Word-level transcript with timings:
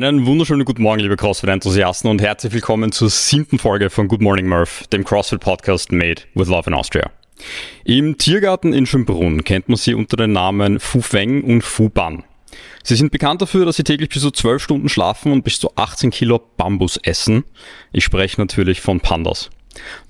Einen 0.00 0.26
wunderschönen 0.26 0.64
guten 0.64 0.82
Morgen, 0.82 1.00
liebe 1.00 1.16
CrossFit-Enthusiasten 1.16 2.08
und 2.08 2.22
herzlich 2.22 2.52
willkommen 2.52 2.92
zur 2.92 3.10
siebten 3.10 3.58
Folge 3.58 3.90
von 3.90 4.06
Good 4.06 4.20
Morning 4.20 4.46
Murph, 4.46 4.86
dem 4.92 5.02
CrossFit-Podcast 5.02 5.90
Made 5.90 6.22
with 6.34 6.46
Love 6.46 6.70
in 6.70 6.74
Austria. 6.74 7.10
Im 7.82 8.16
Tiergarten 8.16 8.72
in 8.72 8.86
Schönbrunn 8.86 9.42
kennt 9.42 9.68
man 9.68 9.76
sie 9.76 9.94
unter 9.94 10.16
den 10.16 10.30
Namen 10.30 10.78
Fu 10.78 11.00
Feng 11.00 11.42
und 11.42 11.62
Fu 11.62 11.88
Ban. 11.88 12.22
Sie 12.84 12.94
sind 12.94 13.10
bekannt 13.10 13.42
dafür, 13.42 13.66
dass 13.66 13.74
sie 13.74 13.82
täglich 13.82 14.10
bis 14.10 14.22
zu 14.22 14.30
12 14.30 14.62
Stunden 14.62 14.88
schlafen 14.88 15.32
und 15.32 15.42
bis 15.42 15.58
zu 15.58 15.72
18 15.74 16.12
Kilo 16.12 16.40
Bambus 16.56 16.96
essen. 17.02 17.42
Ich 17.90 18.04
spreche 18.04 18.40
natürlich 18.40 18.80
von 18.80 19.00
Pandas. 19.00 19.50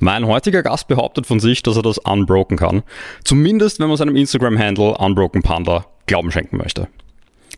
Mein 0.00 0.26
heutiger 0.26 0.62
Gast 0.62 0.88
behauptet 0.88 1.26
von 1.26 1.40
sich, 1.40 1.62
dass 1.62 1.76
er 1.76 1.82
das 1.82 1.96
unbroken 1.96 2.58
kann. 2.58 2.82
Zumindest, 3.24 3.80
wenn 3.80 3.88
man 3.88 3.96
seinem 3.96 4.16
Instagram-Handle 4.16 4.98
Unbroken 4.98 5.42
Panda 5.42 5.86
Glauben 6.04 6.30
schenken 6.30 6.58
möchte. 6.58 6.88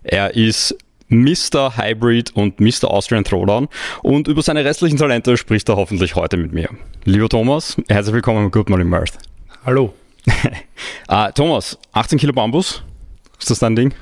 Er 0.05 0.37
ist 0.37 0.77
Mr. 1.11 1.77
Hybrid 1.77 2.35
und 2.35 2.61
Mr. 2.61 2.85
Austrian 2.85 3.25
Throwdown. 3.25 3.69
Und 4.03 4.29
über 4.29 4.43
seine 4.43 4.65
restlichen 4.65 4.97
Talente 4.97 5.37
spricht 5.37 5.69
er 5.69 5.77
hoffentlich 5.77 6.15
heute 6.15 6.37
mit 6.37 6.53
mir. 6.53 6.71
Lieber 7.05 7.29
Thomas, 7.29 7.77
herzlich 7.89 8.15
willkommen 8.15 8.47
im 8.47 8.51
Good 8.51 8.71
Morning 8.71 8.89
Mirth. 8.89 9.19
Hallo. 9.67 9.93
uh, 11.11 11.27
Thomas, 11.35 11.79
18 11.93 12.19
Kilo 12.19 12.33
Bambus, 12.33 12.83
ist 13.39 13.51
das 13.51 13.59
dein 13.59 13.75
Ding? 13.77 13.95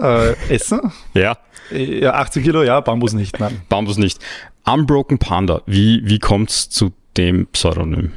Äh, 0.00 0.32
Essen? 0.48 0.80
Ja. 1.14 1.36
Ja, 1.70 2.14
18 2.14 2.42
Kilo, 2.42 2.62
ja, 2.62 2.80
Bambus 2.80 3.12
nicht, 3.12 3.38
nein. 3.38 3.60
Bambus 3.68 3.98
nicht. 3.98 4.18
Unbroken 4.64 5.18
Panda, 5.18 5.62
wie, 5.66 6.00
wie 6.04 6.18
kommt 6.18 6.50
es 6.50 6.70
zu 6.70 6.92
dem 7.16 7.46
Pseudonym? 7.48 8.12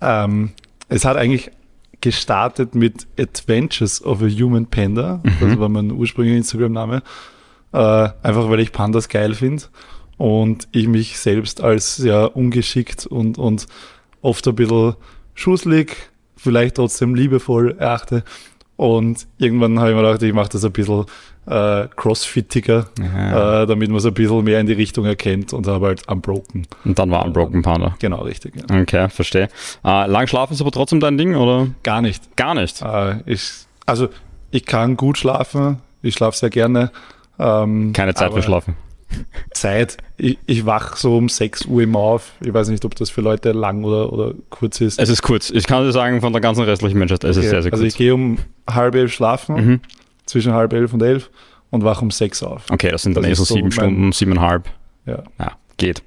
Ähm, 0.00 0.52
es 0.88 1.04
hat 1.04 1.16
eigentlich 1.16 1.50
gestartet 2.00 2.74
mit 2.74 3.06
Adventures 3.18 4.04
of 4.04 4.22
a 4.22 4.28
Human 4.28 4.66
Panda. 4.66 5.20
Mhm. 5.22 5.36
Das 5.40 5.58
war 5.58 5.68
mein 5.68 5.90
ursprünglicher 5.90 6.38
Instagram-Name. 6.38 7.02
Äh, 7.72 8.08
einfach 8.22 8.48
weil 8.50 8.60
ich 8.60 8.72
Pandas 8.72 9.08
geil 9.08 9.34
finde 9.34 9.64
und 10.18 10.68
ich 10.72 10.88
mich 10.88 11.18
selbst 11.18 11.62
als 11.62 11.96
sehr 11.96 12.36
ungeschickt 12.36 13.06
und, 13.06 13.38
und 13.38 13.66
oft 14.20 14.46
ein 14.46 14.54
bisschen 14.54 14.94
schusslig, 15.34 15.96
vielleicht 16.36 16.76
trotzdem 16.76 17.14
liebevoll 17.14 17.76
erachte. 17.78 18.24
Und 18.76 19.26
irgendwann 19.38 19.78
habe 19.78 19.90
ich 19.90 19.96
mir 19.96 20.02
gedacht, 20.02 20.22
ich 20.22 20.32
mache 20.32 20.48
das 20.50 20.64
ein 20.64 20.72
bisschen 20.72 21.04
äh, 21.46 21.86
crossfittiger, 21.94 22.86
äh, 22.98 23.66
damit 23.66 23.88
man 23.88 23.98
es 23.98 24.06
ein 24.06 24.14
bisschen 24.14 24.44
mehr 24.44 24.60
in 24.60 24.66
die 24.66 24.72
Richtung 24.72 25.04
erkennt 25.04 25.52
und 25.52 25.66
habe 25.66 25.86
halt 25.86 26.08
Unbroken. 26.08 26.66
Und 26.84 26.98
dann 26.98 27.10
war 27.10 27.24
Unbroken 27.24 27.62
Panda. 27.62 27.94
Genau, 27.98 28.22
richtig. 28.22 28.54
Ja. 28.56 28.80
Okay, 28.80 29.08
verstehe. 29.08 29.48
Äh, 29.84 30.06
lang 30.06 30.26
schlafen 30.26 30.54
ist 30.54 30.60
aber 30.60 30.70
trotzdem 30.70 31.00
dein 31.00 31.18
Ding, 31.18 31.34
oder? 31.36 31.68
Gar 31.82 32.02
nicht. 32.02 32.36
Gar 32.36 32.54
nicht? 32.54 32.82
Äh, 32.82 33.20
ich, 33.26 33.50
also, 33.86 34.08
ich 34.50 34.66
kann 34.66 34.96
gut 34.96 35.18
schlafen, 35.18 35.78
ich 36.02 36.14
schlafe 36.14 36.36
sehr 36.36 36.50
gerne. 36.50 36.90
Ähm, 37.42 37.92
Keine 37.92 38.14
Zeit 38.14 38.32
für 38.32 38.42
Schlafen. 38.42 38.76
Zeit. 39.52 39.98
Ich, 40.16 40.38
ich 40.46 40.64
wach 40.64 40.96
so 40.96 41.16
um 41.16 41.28
6 41.28 41.66
Uhr 41.66 41.82
immer 41.82 41.98
auf. 41.98 42.32
Ich 42.40 42.54
weiß 42.54 42.68
nicht, 42.68 42.84
ob 42.84 42.94
das 42.94 43.10
für 43.10 43.20
Leute 43.20 43.52
lang 43.52 43.84
oder, 43.84 44.12
oder 44.12 44.34
kurz 44.48 44.80
ist. 44.80 44.98
Es 44.98 45.08
ist 45.08 45.22
kurz. 45.22 45.50
Ich 45.50 45.66
kann 45.66 45.84
dir 45.84 45.92
sagen, 45.92 46.20
von 46.20 46.32
der 46.32 46.40
ganzen 46.40 46.62
restlichen 46.62 46.98
Menschheit, 46.98 47.24
es 47.24 47.36
okay. 47.36 47.44
ist 47.44 47.50
sehr, 47.50 47.50
sehr 47.50 47.56
also 47.58 47.70
kurz. 47.70 47.80
Also 47.80 47.86
ich 47.86 47.96
gehe 47.96 48.14
um 48.14 48.38
halb 48.68 48.94
elf 48.94 49.12
schlafen, 49.12 49.54
mhm. 49.56 49.80
zwischen 50.24 50.52
halb 50.52 50.72
elf 50.72 50.94
und 50.94 51.02
elf 51.02 51.30
und 51.70 51.84
wach 51.84 52.00
um 52.00 52.10
6 52.10 52.42
auf. 52.42 52.64
Okay, 52.70 52.90
das 52.90 53.02
sind 53.02 53.16
dann 53.16 53.24
das 53.24 53.32
eh 53.32 53.34
so 53.34 53.44
sieben 53.44 53.72
Stunden, 53.72 54.12
siebeneinhalb. 54.12 54.68
Ja. 55.04 55.24
ja 55.38 55.52
geht. 55.76 56.02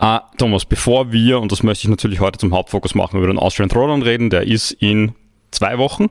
Uh, 0.00 0.18
Thomas, 0.36 0.66
bevor 0.66 1.10
wir, 1.10 1.40
und 1.40 1.50
das 1.50 1.62
möchte 1.62 1.84
ich 1.84 1.90
natürlich 1.90 2.20
heute 2.20 2.38
zum 2.38 2.52
Hauptfokus 2.52 2.94
machen, 2.94 3.16
über 3.16 3.26
den 3.26 3.38
Austrian 3.38 3.70
Throwdown 3.70 4.02
reden, 4.02 4.28
der 4.28 4.42
ist 4.42 4.72
in 4.72 5.14
zwei 5.50 5.78
Wochen 5.78 6.08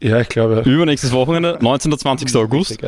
ja, 0.00 0.20
ich 0.20 0.28
glaube. 0.28 0.62
Übernächstes 0.64 1.12
Wochenende, 1.12 1.58
19. 1.60 1.92
und 1.92 1.98
20. 1.98 2.36
August. 2.36 2.78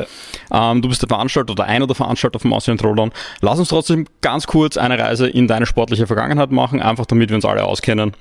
Ähm, 0.51 0.83
du 0.83 0.89
bist 0.89 1.03
der 1.03 1.09
Veranstalter 1.09 1.53
oder 1.53 1.65
einer 1.65 1.87
der 1.87 1.97
Veranstalter 1.97 2.39
vom 2.39 2.53
Austrian 2.53 2.79
Throwdown. 2.79 3.13
Lass 3.41 3.59
uns 3.59 3.69
trotzdem 3.69 4.07
ganz 4.21 4.47
kurz 4.47 4.77
eine 4.77 4.99
Reise 4.99 5.29
in 5.29 5.49
deine 5.49 5.67
sportliche 5.67 6.07
Vergangenheit 6.07 6.51
machen, 6.51 6.81
einfach 6.81 7.07
damit 7.07 7.31
wir 7.31 7.37
uns 7.37 7.45
alle 7.45 7.65
auskennen, 7.65 8.13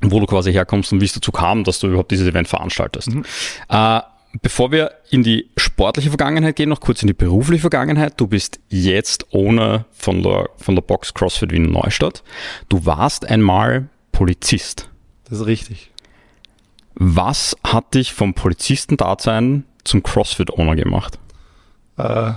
wo 0.00 0.20
du 0.20 0.26
quasi 0.26 0.52
herkommst 0.52 0.92
und 0.92 1.00
wie 1.00 1.04
es 1.04 1.12
dazu 1.12 1.32
kam, 1.32 1.64
dass 1.64 1.80
du 1.80 1.88
überhaupt 1.88 2.10
dieses 2.10 2.28
Event 2.28 2.48
veranstaltest. 2.48 3.12
Mhm. 3.12 3.24
Äh, 3.68 4.00
bevor 4.40 4.72
wir 4.72 4.92
in 5.10 5.22
die 5.22 5.50
sportliche 5.56 6.08
Vergangenheit 6.08 6.56
gehen, 6.56 6.68
noch 6.68 6.80
kurz 6.80 7.02
in 7.02 7.08
die 7.08 7.14
berufliche 7.14 7.60
Vergangenheit. 7.60 8.14
Du 8.16 8.26
bist 8.26 8.60
jetzt 8.68 9.26
ohne 9.30 9.84
von 9.92 10.22
der, 10.22 10.48
von 10.56 10.74
der 10.74 10.82
Box 10.82 11.12
CrossFit 11.12 11.52
Wien 11.52 11.70
Neustadt. 11.70 12.22
Du 12.68 12.86
warst 12.86 13.28
einmal 13.28 13.88
Polizist. 14.12 14.88
Das 15.28 15.40
ist 15.40 15.46
richtig. 15.46 15.91
Was 16.94 17.56
hat 17.64 17.94
dich 17.94 18.12
vom 18.12 18.34
Polizistendasein 18.34 19.64
zum 19.84 20.02
CrossFit-Owner 20.02 20.76
gemacht? 20.76 21.18
Äh, 21.96 22.32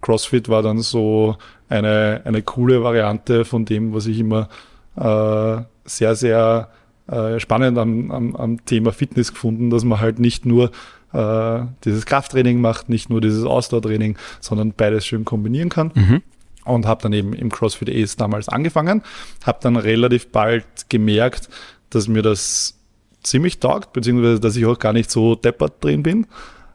CrossFit 0.00 0.48
war 0.48 0.62
dann 0.62 0.78
so 0.78 1.36
eine, 1.68 2.22
eine 2.24 2.42
coole 2.42 2.82
Variante 2.82 3.44
von 3.44 3.64
dem, 3.64 3.92
was 3.92 4.06
ich 4.06 4.20
immer 4.20 4.48
äh, 4.96 5.62
sehr, 5.84 6.14
sehr 6.14 6.68
äh, 7.08 7.40
spannend 7.40 7.78
am, 7.78 8.10
am, 8.10 8.36
am, 8.36 8.64
Thema 8.64 8.92
Fitness 8.92 9.32
gefunden, 9.32 9.70
dass 9.70 9.84
man 9.84 10.00
halt 10.00 10.18
nicht 10.20 10.46
nur 10.46 10.70
äh, 11.12 11.60
dieses 11.84 12.06
Krafttraining 12.06 12.60
macht, 12.60 12.88
nicht 12.88 13.10
nur 13.10 13.20
dieses 13.20 13.44
Ausdauertraining, 13.44 14.16
sondern 14.40 14.72
beides 14.72 15.06
schön 15.06 15.24
kombinieren 15.24 15.68
kann. 15.68 15.92
Mhm. 15.94 16.22
Und 16.64 16.86
habe 16.86 17.02
dann 17.02 17.12
eben 17.12 17.32
im 17.32 17.50
CrossFit 17.50 17.88
Ace 17.88 18.16
damals 18.16 18.48
angefangen, 18.48 19.02
habe 19.44 19.58
dann 19.62 19.76
relativ 19.76 20.28
bald 20.28 20.64
gemerkt, 20.88 21.48
dass 21.88 22.06
mir 22.06 22.22
das 22.22 22.74
ziemlich 23.22 23.58
taugt, 23.60 23.92
beziehungsweise 23.92 24.40
dass 24.40 24.56
ich 24.56 24.66
auch 24.66 24.78
gar 24.78 24.92
nicht 24.92 25.10
so 25.10 25.34
deppert 25.34 25.82
drin 25.82 26.02
bin. 26.02 26.26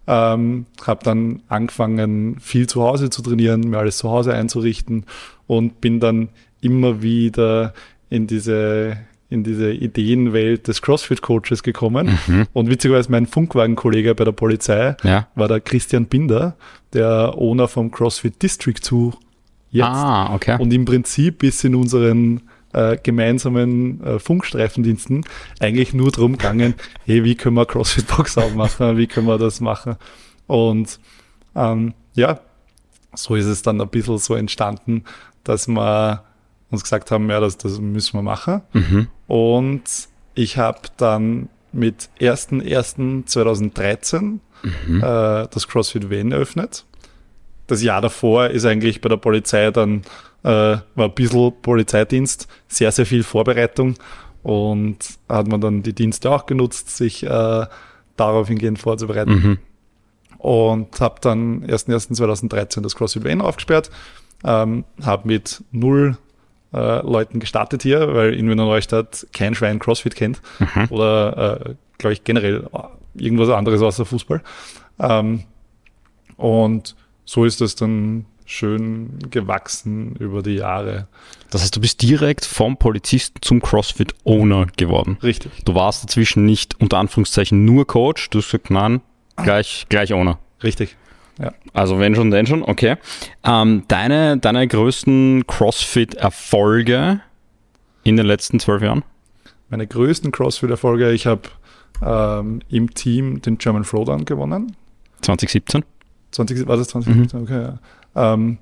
Ähm, 0.08 0.66
habe 0.86 1.04
dann 1.04 1.42
angefangen, 1.48 2.40
viel 2.40 2.68
zu 2.68 2.84
Hause 2.84 3.10
zu 3.10 3.22
trainieren, 3.22 3.62
mir 3.62 3.80
alles 3.80 3.98
zu 3.98 4.10
Hause 4.10 4.34
einzurichten 4.34 5.06
und 5.48 5.82
bin 5.82 6.00
dann 6.00 6.30
immer 6.62 7.02
wieder 7.02 7.74
in 8.10 8.28
diese 8.28 8.98
in 9.30 9.44
diese 9.44 9.72
Ideenwelt 9.72 10.68
des 10.68 10.82
CrossFit-Coaches 10.82 11.64
gekommen. 11.64 12.18
Mhm. 12.28 12.48
Und 12.54 12.70
witzigerweise 12.70 13.12
mein 13.12 13.26
Funkwagen-Kollege 13.26 14.14
bei 14.16 14.24
der 14.24 14.32
Polizei 14.32 14.96
ja. 15.04 15.28
war 15.36 15.48
der 15.48 15.62
Christian 15.62 16.06
Binder, 16.06 16.56
der 16.94 17.34
Owner 17.38 17.68
vom 17.68 17.92
CrossFit 17.92 18.42
District 18.42 18.80
2 18.80 19.18
jetzt. 19.72 19.86
Ah, 19.86 20.34
okay. 20.34 20.58
Und 20.60 20.72
im 20.74 20.86
Prinzip 20.86 21.44
ist 21.44 21.64
in 21.66 21.76
unseren 21.76 22.42
äh, 22.74 22.98
gemeinsamen 23.02 24.04
äh, 24.04 24.20
Funkstreifendiensten 24.20 25.26
eigentlich 25.60 25.94
nur 25.94 26.12
drum 26.12 26.34
gegangen, 26.34 26.76
hey, 27.06 27.24
wie 27.24 27.36
können 27.36 27.56
wir 27.56 27.66
CrossFit-Box 27.66 28.38
aufmachen, 28.38 28.98
wie 28.98 29.08
können 29.08 29.28
wir 29.28 29.38
das 29.38 29.60
machen? 29.60 29.96
Und 30.48 31.00
ähm, 31.56 31.94
ja, 32.14 32.40
so 33.14 33.36
ist 33.36 33.46
es 33.46 33.62
dann 33.62 33.82
ein 33.82 33.90
bisschen 33.90 34.18
so 34.18 34.36
entstanden, 34.36 35.04
dass 35.44 35.68
wir 35.68 36.24
uns 36.72 36.84
gesagt 36.84 37.12
haben, 37.12 37.30
ja, 37.30 37.40
das, 37.40 37.58
das 37.58 37.80
müssen 37.80 38.18
wir 38.18 38.24
machen. 38.24 38.62
Mhm. 38.74 39.08
Und 39.28 39.84
ich 40.34 40.58
habe 40.58 40.80
dann 40.98 41.50
mit 41.72 42.10
1.1.2013 42.20 44.40
Mhm. 44.66 44.98
äh, 44.98 45.48
das 45.48 45.68
CrossFit 45.68 46.10
Wien 46.10 46.32
eröffnet. 46.32 46.86
Das 47.68 47.82
Jahr 47.82 48.02
davor 48.02 48.48
ist 48.48 48.66
eigentlich 48.66 49.02
bei 49.02 49.10
der 49.10 49.18
Polizei 49.18 49.72
dann, 49.72 50.02
äh, 50.44 50.50
war 50.50 50.84
ein 50.98 51.14
bisschen 51.14 51.54
Polizeidienst, 51.62 52.48
sehr, 52.68 52.92
sehr 52.92 53.06
viel 53.06 53.24
Vorbereitung 53.24 53.96
und 54.44 54.98
hat 55.28 55.48
man 55.48 55.62
dann 55.62 55.84
die 55.84 55.94
Dienste 55.94 56.30
auch 56.30 56.46
genutzt, 56.46 56.96
sich 56.96 57.24
äh, 57.24 57.66
darauf 58.16 58.48
hingehend 58.48 58.80
vorzubereiten. 58.80 59.32
Mhm. 59.32 59.58
Und 60.38 61.02
habe 61.02 61.16
dann 61.22 61.66
1.1.2013 61.66 62.82
das 62.82 62.96
CrossFit 62.96 63.24
Wien 63.24 63.42
aufgesperrt, 63.42 63.90
ähm, 64.44 64.84
habe 65.04 65.28
mit 65.28 65.64
null 65.72 66.18
äh, 66.76 67.02
Leuten 67.02 67.40
gestartet 67.40 67.82
hier, 67.84 68.14
weil 68.14 68.34
in 68.34 68.50
Wiener 68.50 68.66
Neustadt 68.66 69.26
kein 69.34 69.56
Schwein 69.56 69.80
CrossFit 69.80 70.16
kennt 70.16 70.42
Mhm. 70.60 70.88
oder, 70.90 71.62
äh, 71.70 71.76
glaube 71.98 72.14
ich, 72.14 72.24
generell 72.24 72.68
irgendwas 73.16 73.50
anderes 73.50 73.82
außer 73.82 74.06
Fußball. 74.06 74.42
Ähm, 75.00 75.44
und 76.38 76.96
so 77.26 77.46
ist 77.46 77.62
es 77.62 77.76
dann 77.76 78.26
schön 78.46 79.18
gewachsen 79.32 80.16
über 80.18 80.44
die 80.44 80.56
Jahre. 80.56 81.08
Das 81.50 81.62
heißt, 81.64 81.76
du 81.76 81.82
bist 81.82 82.02
direkt 82.02 82.46
vom 82.46 82.78
Polizisten 82.78 83.42
zum 83.42 83.62
CrossFit-Owner 83.62 84.68
geworden. 84.78 85.18
Richtig. 85.24 85.52
Du 85.66 85.74
warst 85.74 86.04
dazwischen 86.04 86.46
nicht 86.46 86.80
unter 86.80 86.98
Anführungszeichen 86.98 87.66
nur 87.66 87.88
Coach, 87.88 88.30
du 88.30 88.40
hast 88.40 88.52
gesagt, 88.52 88.70
nein, 88.70 89.02
gleich, 89.38 89.86
gleich 89.90 90.14
Owner. 90.14 90.38
Richtig. 90.62 90.96
Also 91.74 92.00
wenn 92.00 92.16
schon, 92.16 92.32
denn 92.32 92.48
schon, 92.48 92.64
okay. 92.64 92.96
Ähm, 93.44 93.84
deine, 93.88 94.38
deine 94.38 94.68
größten 94.68 95.46
CrossFit-Erfolge 95.48 97.20
in 98.04 98.18
den 98.18 98.26
letzten 98.26 98.60
zwölf 98.60 98.82
Jahren? 98.82 99.04
Meine 99.70 99.88
größten 99.88 100.32
CrossFit-Erfolge, 100.32 101.12
ich 101.12 101.26
habe 101.26 101.42
ähm, 102.02 102.62
im 102.70 102.94
Team 102.94 103.42
den 103.42 103.58
German 103.58 103.84
Throwdown 103.84 104.26
gewonnen. 104.26 104.76
2017? 105.22 105.84
20, 106.32 106.68
war 106.68 106.78
das 106.78 106.90
2017? 106.90 107.42
Okay, 107.42 107.62
ja. 108.16 108.34
Ähm, 108.34 108.58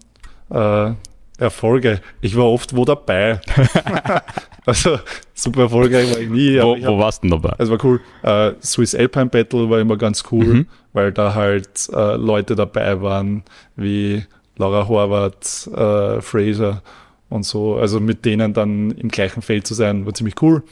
äh, 0.50 0.94
Erfolge. 1.38 2.02
Ich 2.22 2.36
war 2.36 2.46
oft 2.46 2.76
wo 2.76 2.86
dabei. 2.86 3.42
also 4.66 5.00
super 5.34 5.62
erfolgreich 5.64 6.12
war 6.12 6.20
ich 6.20 6.30
nie. 6.30 6.60
Wo, 6.62 6.76
ich 6.76 6.84
hab, 6.86 6.92
wo 6.94 7.00
warst 7.00 7.24
du 7.24 7.28
denn 7.30 7.42
dabei? 7.42 7.56
es 7.58 7.70
war 7.70 7.84
cool. 7.84 8.00
Äh, 8.22 8.54
Swiss 8.62 8.96
Alpine 8.96 9.28
Battle 9.28 9.70
war 9.70 9.80
immer 9.80 9.98
ganz 9.98 10.24
cool, 10.32 10.46
Mhm. 10.46 10.68
weil 10.94 11.12
da 11.12 11.34
halt 11.36 11.90
äh, 11.94 12.16
Leute 12.16 12.56
dabei 12.56 13.02
waren 13.02 13.44
wie 13.76 14.24
Laura 14.58 14.88
Horvath, 14.88 15.68
äh, 15.76 16.22
Fraser 16.22 16.82
und 17.30 17.44
so. 17.46 17.76
Also 17.78 18.00
mit 18.00 18.24
denen 18.26 18.54
dann 18.54 18.92
im 18.92 19.10
gleichen 19.10 19.42
Feld 19.42 19.66
zu 19.68 19.74
sein, 19.74 20.06
war 20.06 20.14
ziemlich 20.14 20.42
cool. 20.42 20.64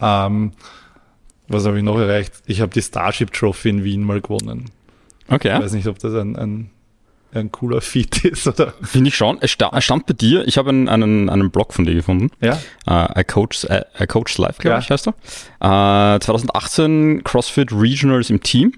Ähm, 0.00 0.52
was 1.48 1.66
habe 1.66 1.78
ich 1.78 1.84
noch 1.84 1.98
erreicht? 1.98 2.32
Ich 2.46 2.60
habe 2.60 2.72
die 2.72 2.82
Starship 2.82 3.32
Trophy 3.32 3.68
in 3.70 3.84
Wien 3.84 4.02
mal 4.04 4.20
gewonnen. 4.20 4.66
Ich 5.28 5.32
Okay, 5.34 5.50
weiß 5.60 5.72
nicht, 5.72 5.86
ob 5.88 5.98
das 5.98 6.14
ein, 6.14 6.36
ein, 6.36 6.70
ein 7.36 7.52
cooler 7.52 7.80
Feat 7.80 8.24
ist 8.24 8.46
oder. 8.46 8.72
finde 8.82 9.08
ich 9.08 9.16
schon. 9.16 9.38
Es 9.40 9.50
sta- 9.50 9.70
es 9.74 9.84
stand 9.84 10.06
bei 10.06 10.14
dir, 10.14 10.46
ich 10.48 10.58
habe 10.58 10.70
einen, 10.70 10.88
einen, 10.88 11.28
einen 11.28 11.50
Blog 11.50 11.72
von 11.74 11.84
dir 11.84 11.94
gefunden. 11.94 12.30
Ja, 12.40 12.58
Äh, 12.86 13.20
I, 13.20 13.24
Coach, 13.24 13.64
äh, 13.64 13.82
I 14.00 14.06
Coach 14.06 14.36
Live, 14.38 14.58
glaube 14.58 14.74
Ja. 14.76 14.78
ich, 14.80 14.90
heißt 14.90 15.08
er. 15.60 16.14
Äh, 16.16 16.20
2018 16.20 17.22
CrossFit 17.24 17.72
Regionals 17.72 18.30
im 18.30 18.42
Team. 18.42 18.72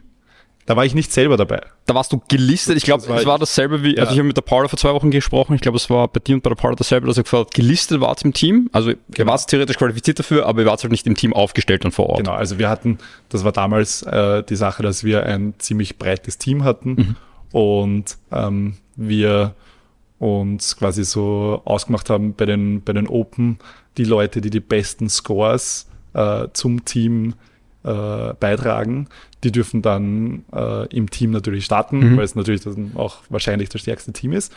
da 0.67 0.77
war 0.77 0.85
ich 0.85 0.95
nicht 0.95 1.11
selber 1.13 1.39
dabei. 1.39 1.63
Da 1.87 1.95
warst 1.95 2.13
du 2.13 2.21
gelistet. 2.29 2.77
Ich 2.77 2.83
glaube, 2.85 3.09
war 3.09 3.17
es 3.17 3.25
war 3.25 3.39
dasselbe 3.39 3.83
wie, 3.83 3.95
Ja. 3.97 4.03
also 4.03 4.13
ich 4.13 4.19
habe 4.19 4.27
mit 4.29 4.37
der 4.37 4.43
Paula 4.43 4.69
vor 4.69 4.79
zwei 4.79 4.93
Wochen 4.93 5.11
gesprochen. 5.11 5.55
Ich 5.55 5.63
glaube, 5.63 5.77
es 5.77 5.89
war 5.89 6.07
bei 6.09 6.21
dir 6.21 6.35
und 6.35 6.43
bei 6.43 6.51
der 6.51 6.57
Paula 6.57 6.75
dasselbe, 6.77 7.07
dass 7.07 7.17
er 7.17 7.23
gefragt 7.23 7.47
hat, 7.47 7.55
gelistet 7.55 8.03
war 8.03 8.15
im 8.23 8.35
Team. 8.35 8.69
Also 8.73 8.91
ihr 8.91 8.99
Genau. 9.13 9.33
wart 9.33 9.47
theoretisch 9.47 9.79
qualifiziert 9.79 10.19
dafür, 10.19 10.45
aber 10.45 10.61
ihr 10.61 10.67
wart 10.67 10.83
halt 10.83 10.91
nicht 10.93 11.07
im 11.07 11.15
Team 11.15 11.33
aufgestellt 11.33 11.87
und 11.87 11.93
vor 11.93 12.11
Ort. 12.11 12.19
Genau, 12.19 12.33
also 12.33 12.59
wir 12.59 12.69
hatten, 12.69 12.99
das 13.31 13.45
war 13.45 13.53
damals 13.53 14.03
äh, 14.03 14.43
die 14.43 14.57
Sache, 14.57 14.83
dass 14.83 15.05
wir 15.05 15.23
ein 15.25 15.55
ziemlich 15.57 15.97
breites 15.97 16.37
Team 16.37 16.65
hatten 16.65 17.17
und 17.53 18.19
ähm, 18.31 18.75
wir 18.97 19.55
uns 20.19 20.77
quasi 20.77 21.05
so 21.05 21.63
ausgemacht 21.65 22.11
haben 22.11 22.35
bei 22.35 22.47
den, 22.47 22.83
bei 22.83 22.93
den 22.93 23.07
Open, 23.07 23.59
die 23.97 24.05
Leute, 24.05 24.41
die 24.41 24.51
die 24.51 24.61
besten 24.61 25.09
Scores 25.09 25.89
äh, 26.15 26.49
zum 26.53 26.85
Team 26.85 27.35
äh, 27.85 28.35
beitragen, 28.35 29.09
die 29.45 29.53
dürfen 29.53 29.83
dann 29.83 30.45
äh, 30.53 30.87
im 30.95 31.11
Team 31.11 31.31
natürlich 31.31 31.65
starten, 31.65 32.17
weil 32.17 32.25
es 32.25 32.35
natürlich 32.35 32.63
dann 32.63 32.93
auch 32.95 33.19
wahrscheinlich 33.29 33.69
das 33.69 33.81
stärkste 33.81 34.13
Team 34.13 34.33
ist. 34.33 34.53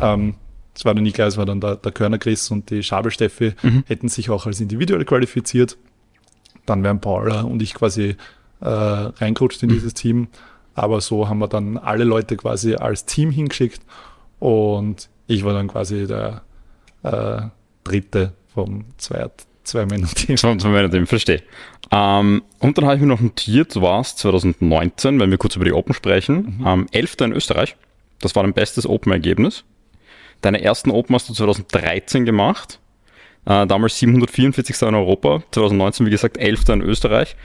Ähm, 0.00 0.34
es 0.74 0.84
war 0.84 0.94
dann 0.94 1.02
nie 1.02 1.12
klar, 1.12 1.26
es 1.26 1.36
war 1.36 1.46
dann 1.46 1.60
der, 1.60 1.76
der 1.76 1.92
Körner 1.92 2.18
Chris 2.18 2.50
und 2.50 2.70
die 2.70 2.82
Schabel 2.82 3.10
Steffi, 3.10 3.54
hätten 3.86 4.08
sich 4.08 4.30
auch 4.30 4.46
als 4.46 4.60
individuell 4.60 5.04
qualifiziert. 5.04 5.76
Dann 6.66 6.84
wären 6.84 7.00
Paula 7.00 7.40
und 7.40 7.62
ich 7.62 7.74
quasi 7.74 8.16
äh, 8.60 8.68
reingerutscht 8.68 9.62
in 9.62 9.70
dieses 9.70 9.94
Team. 9.94 10.28
Aber 10.78 11.00
so 11.00 11.28
haben 11.28 11.38
wir 11.38 11.48
dann 11.48 11.76
alle 11.76 12.04
Leute 12.04 12.36
quasi 12.36 12.74
als 12.74 13.04
Team 13.04 13.30
hingeschickt 13.30 13.82
und 14.38 15.08
ich 15.26 15.44
war 15.44 15.52
dann 15.52 15.68
quasi 15.68 16.06
der 16.06 16.42
äh, 17.02 17.42
Dritte 17.82 18.32
vom 18.54 18.84
zwei, 18.96 19.28
zwei 19.64 19.86
Männer 19.86 20.06
Team. 20.06 20.36
Das 20.36 20.44
war 20.44 20.54
mein 20.54 20.90
Team, 20.90 21.06
verstehe. 21.06 21.42
Ähm, 21.90 22.42
und 22.60 22.78
dann 22.78 22.84
habe 22.84 22.94
ich 22.94 23.00
mir 23.00 23.08
noch 23.08 23.20
notiert, 23.20 23.74
du 23.74 23.82
warst 23.82 24.18
2019, 24.18 25.18
wenn 25.18 25.30
wir 25.30 25.38
kurz 25.38 25.56
über 25.56 25.64
die 25.64 25.72
Open 25.72 25.94
sprechen, 25.94 26.62
ähm, 26.64 26.86
11. 26.92 27.16
in 27.22 27.32
Österreich. 27.32 27.76
Das 28.20 28.36
war 28.36 28.42
dein 28.44 28.52
bestes 28.52 28.86
Open-Ergebnis. 28.86 29.64
Deine 30.42 30.62
ersten 30.62 30.90
Open 30.90 31.14
hast 31.14 31.28
du 31.28 31.34
2013 31.34 32.24
gemacht. 32.24 32.78
Äh, 33.46 33.66
damals 33.66 33.98
744. 33.98 34.82
in 34.82 34.94
Europa. 34.94 35.42
2019, 35.50 36.06
wie 36.06 36.10
gesagt, 36.10 36.36
11. 36.36 36.68
in 36.68 36.82
Österreich. 36.82 37.36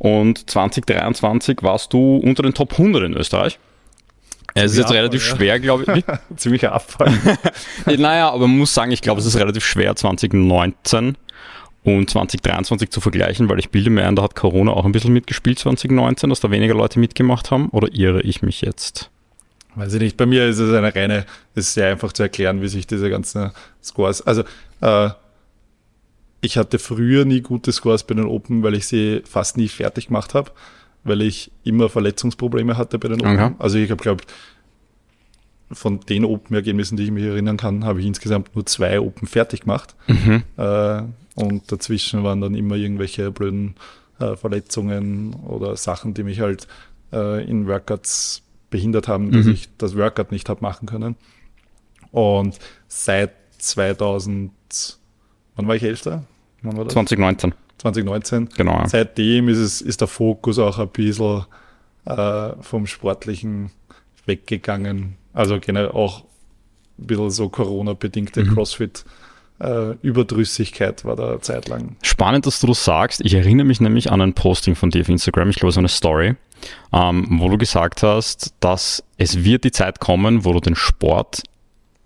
Und 0.00 0.48
2023 0.48 1.58
warst 1.60 1.92
du 1.92 2.16
unter 2.16 2.42
den 2.42 2.54
Top 2.54 2.72
100 2.72 3.04
in 3.04 3.12
Österreich. 3.12 3.58
Es 4.54 4.72
ist 4.72 4.78
jetzt 4.78 4.86
Abfall, 4.86 4.96
relativ 4.96 5.28
ja. 5.28 5.36
schwer, 5.36 5.60
glaube 5.60 5.84
ich. 5.94 6.04
Ziemlicher 6.36 6.72
Abfall. 6.72 7.12
Naja, 7.86 8.30
aber 8.30 8.48
man 8.48 8.58
muss 8.58 8.72
sagen, 8.72 8.92
ich 8.92 9.02
glaube, 9.02 9.20
es 9.20 9.26
ist 9.26 9.36
relativ 9.36 9.62
schwer, 9.62 9.94
2019 9.94 11.18
und 11.84 12.10
2023 12.10 12.90
zu 12.90 13.02
vergleichen, 13.02 13.50
weil 13.50 13.58
ich 13.58 13.68
bilde 13.68 13.90
mir 13.90 14.06
ein, 14.06 14.16
da 14.16 14.22
hat 14.22 14.34
Corona 14.34 14.72
auch 14.72 14.86
ein 14.86 14.92
bisschen 14.92 15.12
mitgespielt 15.12 15.58
2019, 15.58 16.30
dass 16.30 16.40
da 16.40 16.50
weniger 16.50 16.74
Leute 16.74 16.98
mitgemacht 16.98 17.50
haben. 17.50 17.68
Oder 17.68 17.88
irre 17.92 18.22
ich 18.22 18.40
mich 18.40 18.62
jetzt? 18.62 19.10
Weiß 19.74 19.92
ich 19.92 20.00
nicht. 20.00 20.16
Bei 20.16 20.24
mir 20.24 20.46
ist 20.46 20.58
es 20.58 20.72
eine 20.72 20.94
reine, 20.94 21.26
es 21.54 21.68
ist 21.68 21.74
sehr 21.74 21.90
einfach 21.90 22.14
zu 22.14 22.22
erklären, 22.22 22.62
wie 22.62 22.68
sich 22.68 22.86
diese 22.86 23.10
ganzen 23.10 23.50
Scores, 23.82 24.26
also 24.26 24.44
äh, 24.80 25.10
ich 26.40 26.56
hatte 26.56 26.78
früher 26.78 27.24
nie 27.24 27.40
gute 27.42 27.72
Scores 27.72 28.04
bei 28.04 28.14
den 28.14 28.26
Open, 28.26 28.62
weil 28.62 28.74
ich 28.74 28.86
sie 28.86 29.22
fast 29.24 29.56
nie 29.56 29.68
fertig 29.68 30.06
gemacht 30.08 30.34
habe, 30.34 30.50
weil 31.04 31.22
ich 31.22 31.50
immer 31.64 31.88
Verletzungsprobleme 31.88 32.76
hatte 32.76 32.98
bei 32.98 33.08
den 33.08 33.20
Open. 33.20 33.34
Okay. 33.40 33.54
Also 33.58 33.78
ich 33.78 33.90
habe, 33.90 34.02
glaube 34.02 34.24
von 35.72 36.00
den 36.00 36.24
Open-Ergebnissen, 36.24 36.96
die 36.96 37.04
ich 37.04 37.10
mich 37.12 37.22
erinnern 37.24 37.56
kann, 37.56 37.84
habe 37.84 38.00
ich 38.00 38.06
insgesamt 38.06 38.54
nur 38.56 38.66
zwei 38.66 38.98
Open 39.00 39.28
fertig 39.28 39.60
gemacht. 39.60 39.94
Mhm. 40.08 40.42
Äh, 40.56 41.02
und 41.36 41.70
dazwischen 41.70 42.24
waren 42.24 42.40
dann 42.40 42.56
immer 42.56 42.74
irgendwelche 42.74 43.30
blöden 43.30 43.76
äh, 44.18 44.34
Verletzungen 44.34 45.32
oder 45.34 45.76
Sachen, 45.76 46.12
die 46.12 46.24
mich 46.24 46.40
halt 46.40 46.66
äh, 47.12 47.44
in 47.48 47.68
Workouts 47.68 48.42
behindert 48.68 49.06
haben, 49.06 49.30
dass 49.30 49.46
Mhm. 49.46 49.52
ich 49.52 49.68
das 49.78 49.96
Workout 49.96 50.32
nicht 50.32 50.48
habe 50.48 50.60
machen 50.60 50.86
können. 50.86 51.14
Und 52.10 52.58
seit 52.88 53.30
2000, 53.58 54.50
wann 55.60 55.68
war 55.68 55.76
ich 55.76 55.82
Elfter? 55.82 56.24
Wann 56.62 56.76
war 56.76 56.84
das? 56.84 56.92
2019, 56.94 57.54
2019. 57.78 58.48
genau. 58.56 58.82
Seitdem 58.86 59.48
ist, 59.48 59.58
es, 59.58 59.80
ist 59.80 60.00
der 60.00 60.08
Fokus 60.08 60.58
auch 60.58 60.78
ein 60.78 60.88
bisschen 60.88 61.44
äh, 62.06 62.50
vom 62.60 62.86
Sportlichen 62.86 63.70
weggegangen. 64.26 65.16
Also 65.32 65.58
generell 65.60 65.90
auch 65.90 66.24
ein 66.98 67.06
bisschen 67.06 67.30
so 67.30 67.48
Corona-bedingte 67.48 68.44
Mhm. 68.44 68.54
CrossFit. 68.54 69.04
Äh, 69.58 69.92
Überdrüssigkeit 70.00 71.04
war 71.04 71.16
da 71.16 71.38
zeitlang. 71.42 71.96
Spannend, 72.02 72.46
dass 72.46 72.60
du 72.60 72.66
das 72.68 72.82
sagst. 72.82 73.20
Ich 73.22 73.34
erinnere 73.34 73.66
mich 73.66 73.80
nämlich 73.82 74.10
an 74.10 74.22
ein 74.22 74.32
Posting 74.32 74.74
von 74.74 74.88
dir 74.90 75.02
auf 75.02 75.08
Instagram, 75.10 75.50
ich 75.50 75.56
glaube, 75.56 75.72
so 75.72 75.80
eine 75.80 75.88
Story, 75.88 76.34
ähm, 76.94 77.26
wo 77.40 77.48
du 77.50 77.58
gesagt 77.58 78.02
hast, 78.02 78.54
dass 78.60 79.04
es 79.18 79.44
wird 79.44 79.64
die 79.64 79.70
Zeit 79.70 80.00
kommen, 80.00 80.46
wo 80.46 80.54
du 80.54 80.60
den 80.60 80.74
Sport 80.76 81.42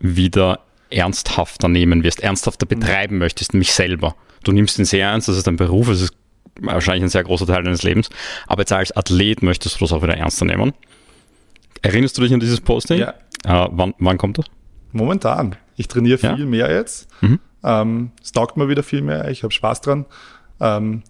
wieder 0.00 0.58
ernsthafter 0.94 1.68
nehmen 1.68 2.02
wirst, 2.04 2.20
ernsthafter 2.22 2.66
betreiben 2.66 3.18
möchtest, 3.18 3.54
mich 3.54 3.72
selber. 3.72 4.14
Du 4.44 4.52
nimmst 4.52 4.78
ihn 4.78 4.84
sehr 4.84 5.08
ernst, 5.08 5.28
das 5.28 5.36
ist 5.36 5.46
dein 5.46 5.56
Beruf, 5.56 5.88
es 5.88 6.00
ist 6.02 6.14
wahrscheinlich 6.60 7.02
ein 7.04 7.08
sehr 7.08 7.24
großer 7.24 7.46
Teil 7.46 7.62
deines 7.64 7.82
Lebens, 7.82 8.10
aber 8.46 8.62
jetzt 8.62 8.72
als 8.72 8.96
Athlet 8.96 9.42
möchtest 9.42 9.76
du 9.76 9.80
das 9.84 9.92
auch 9.92 10.02
wieder 10.02 10.16
ernster 10.16 10.44
nehmen. 10.44 10.72
Erinnerst 11.82 12.16
du 12.16 12.22
dich 12.22 12.32
an 12.32 12.40
dieses 12.40 12.60
Posting? 12.60 13.00
Ja. 13.00 13.10
Äh, 13.44 13.68
wann, 13.72 13.94
wann 13.98 14.18
kommt 14.18 14.38
das? 14.38 14.46
Momentan. 14.92 15.56
Ich 15.76 15.88
trainiere 15.88 16.18
Ja. 16.20 16.36
viel 16.36 16.46
mehr 16.46 16.70
jetzt. 16.72 17.08
Mhm. 17.20 17.40
Ähm, 17.64 18.10
es 18.22 18.32
taugt 18.32 18.56
mir 18.56 18.68
wieder 18.68 18.82
viel 18.82 19.02
mehr, 19.02 19.28
ich 19.30 19.42
habe 19.42 19.52
Spaß 19.52 19.80
dran. 19.80 20.06
Ähm, 20.60 21.02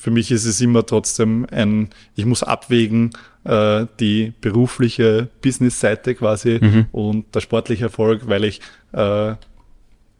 für 0.00 0.10
mich 0.10 0.30
ist 0.30 0.44
es 0.44 0.60
immer 0.60 0.86
trotzdem 0.86 1.46
ein, 1.50 1.88
ich 2.14 2.24
muss 2.24 2.42
abwägen, 2.42 3.10
äh, 3.44 3.86
die 3.98 4.32
berufliche 4.40 5.28
Business-Seite 5.42 6.14
quasi 6.14 6.58
mhm. 6.60 6.86
und 6.92 7.34
der 7.34 7.40
sportliche 7.40 7.84
Erfolg, 7.84 8.28
weil 8.28 8.44
ich 8.44 8.60
äh, 8.92 9.30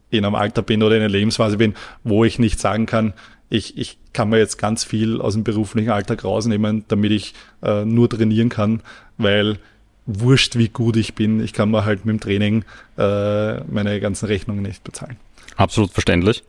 in 0.09 0.25
einem 0.25 0.35
Alter 0.35 0.63
bin 0.63 0.83
oder 0.83 0.95
in 0.95 1.01
einer 1.01 1.11
Lebensphase 1.11 1.57
bin, 1.57 1.75
wo 2.03 2.25
ich 2.25 2.39
nicht 2.39 2.59
sagen 2.59 2.87
kann, 2.87 3.13
ich, 3.49 3.77
ich 3.77 3.97
kann 4.11 4.29
mir 4.29 4.37
jetzt 4.37 4.57
ganz 4.57 4.83
viel 4.83 5.21
aus 5.21 5.33
dem 5.33 5.43
beruflichen 5.43 5.91
Alltag 5.91 6.23
rausnehmen, 6.23 6.83
damit 6.87 7.11
ich 7.11 7.33
äh, 7.63 7.85
nur 7.85 8.09
trainieren 8.09 8.49
kann, 8.49 8.81
weil 9.17 9.57
wurscht, 10.05 10.57
wie 10.57 10.69
gut 10.69 10.97
ich 10.97 11.13
bin, 11.13 11.41
ich 11.41 11.53
kann 11.53 11.71
mir 11.71 11.85
halt 11.85 12.05
mit 12.05 12.13
dem 12.13 12.19
Training 12.19 12.65
äh, 12.97 13.61
meine 13.61 13.99
ganzen 14.01 14.25
Rechnungen 14.25 14.63
nicht 14.63 14.83
bezahlen. 14.83 15.17
Absolut 15.55 15.91
verständlich. 15.91 16.43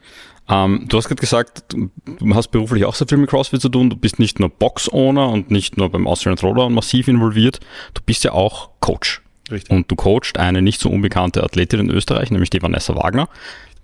Ähm, 0.51 0.87
du 0.89 0.97
hast 0.97 1.09
gerade 1.09 1.21
gesagt, 1.21 1.65
du 1.73 2.35
hast 2.35 2.49
beruflich 2.49 2.85
auch 2.85 2.95
sehr 2.95 3.07
viel 3.07 3.19
mit 3.19 3.31
CrossFit 3.31 3.61
zu 3.61 3.69
tun. 3.69 3.91
Du 3.91 3.97
bist 3.97 4.19
nicht 4.19 4.41
nur 4.41 4.49
Box-Owner 4.49 5.29
und 5.29 5.51
nicht 5.51 5.77
nur 5.77 5.91
beim 5.91 6.07
Austrian 6.07 6.37
Roller 6.39 6.69
massiv 6.69 7.09
involviert. 7.09 7.61
Du 7.95 8.03
bist 8.05 8.25
ja 8.25 8.33
auch 8.33 8.71
Coach. 8.81 9.23
Richtig. 9.51 9.71
Und 9.71 9.91
du 9.91 9.97
coachst 9.97 10.39
eine 10.39 10.63
nicht 10.63 10.81
so 10.81 10.91
unbekannte 10.91 11.43
Athletin 11.43 11.81
in 11.81 11.91
Österreich, 11.91 12.31
nämlich 12.31 12.51
die 12.51 12.63
Vanessa 12.63 12.95
Wagner. 12.95 13.29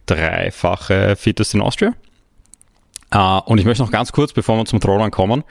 Dreifache 0.06 1.16
Fittest 1.16 1.54
in 1.54 1.60
Austria. 1.60 1.92
Uh, 3.14 3.40
und 3.46 3.58
ich 3.58 3.64
möchte 3.64 3.84
noch 3.84 3.92
ganz 3.92 4.10
kurz, 4.10 4.32
bevor 4.32 4.56
wir 4.56 4.64
zum 4.64 4.80
Throwrun 4.80 5.12
kommen, 5.12 5.44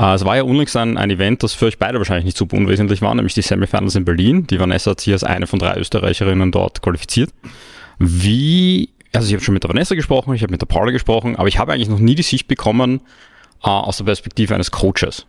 uh, 0.00 0.14
es 0.14 0.24
war 0.24 0.36
ja 0.36 0.42
unlängst 0.42 0.76
ein, 0.76 0.98
ein, 0.98 1.08
Event, 1.10 1.44
das 1.44 1.52
für 1.52 1.66
euch 1.66 1.78
beide 1.78 1.98
wahrscheinlich 1.98 2.24
nicht 2.24 2.36
super 2.36 2.56
unwesentlich 2.56 3.00
war, 3.00 3.14
nämlich 3.14 3.32
die 3.32 3.42
Semifinals 3.42 3.94
in 3.94 4.04
Berlin. 4.04 4.46
Die 4.48 4.58
Vanessa 4.58 4.90
hat 4.90 5.00
sich 5.00 5.12
als 5.12 5.22
eine 5.22 5.46
von 5.46 5.60
drei 5.60 5.76
Österreicherinnen 5.76 6.50
dort 6.50 6.82
qualifiziert. 6.82 7.30
Wie 7.98 8.90
also 9.12 9.28
ich 9.28 9.34
habe 9.34 9.42
schon 9.44 9.54
mit 9.54 9.62
der 9.62 9.70
Vanessa 9.70 9.94
gesprochen, 9.94 10.34
ich 10.34 10.42
habe 10.42 10.50
mit 10.50 10.60
der 10.60 10.66
Paula 10.66 10.90
gesprochen, 10.90 11.36
aber 11.36 11.48
ich 11.48 11.58
habe 11.58 11.72
eigentlich 11.72 11.88
noch 11.88 11.98
nie 11.98 12.14
die 12.14 12.22
Sicht 12.22 12.48
bekommen 12.48 13.00
äh, 13.62 13.68
aus 13.68 13.98
der 13.98 14.04
Perspektive 14.04 14.54
eines 14.54 14.70
Coaches. 14.70 15.26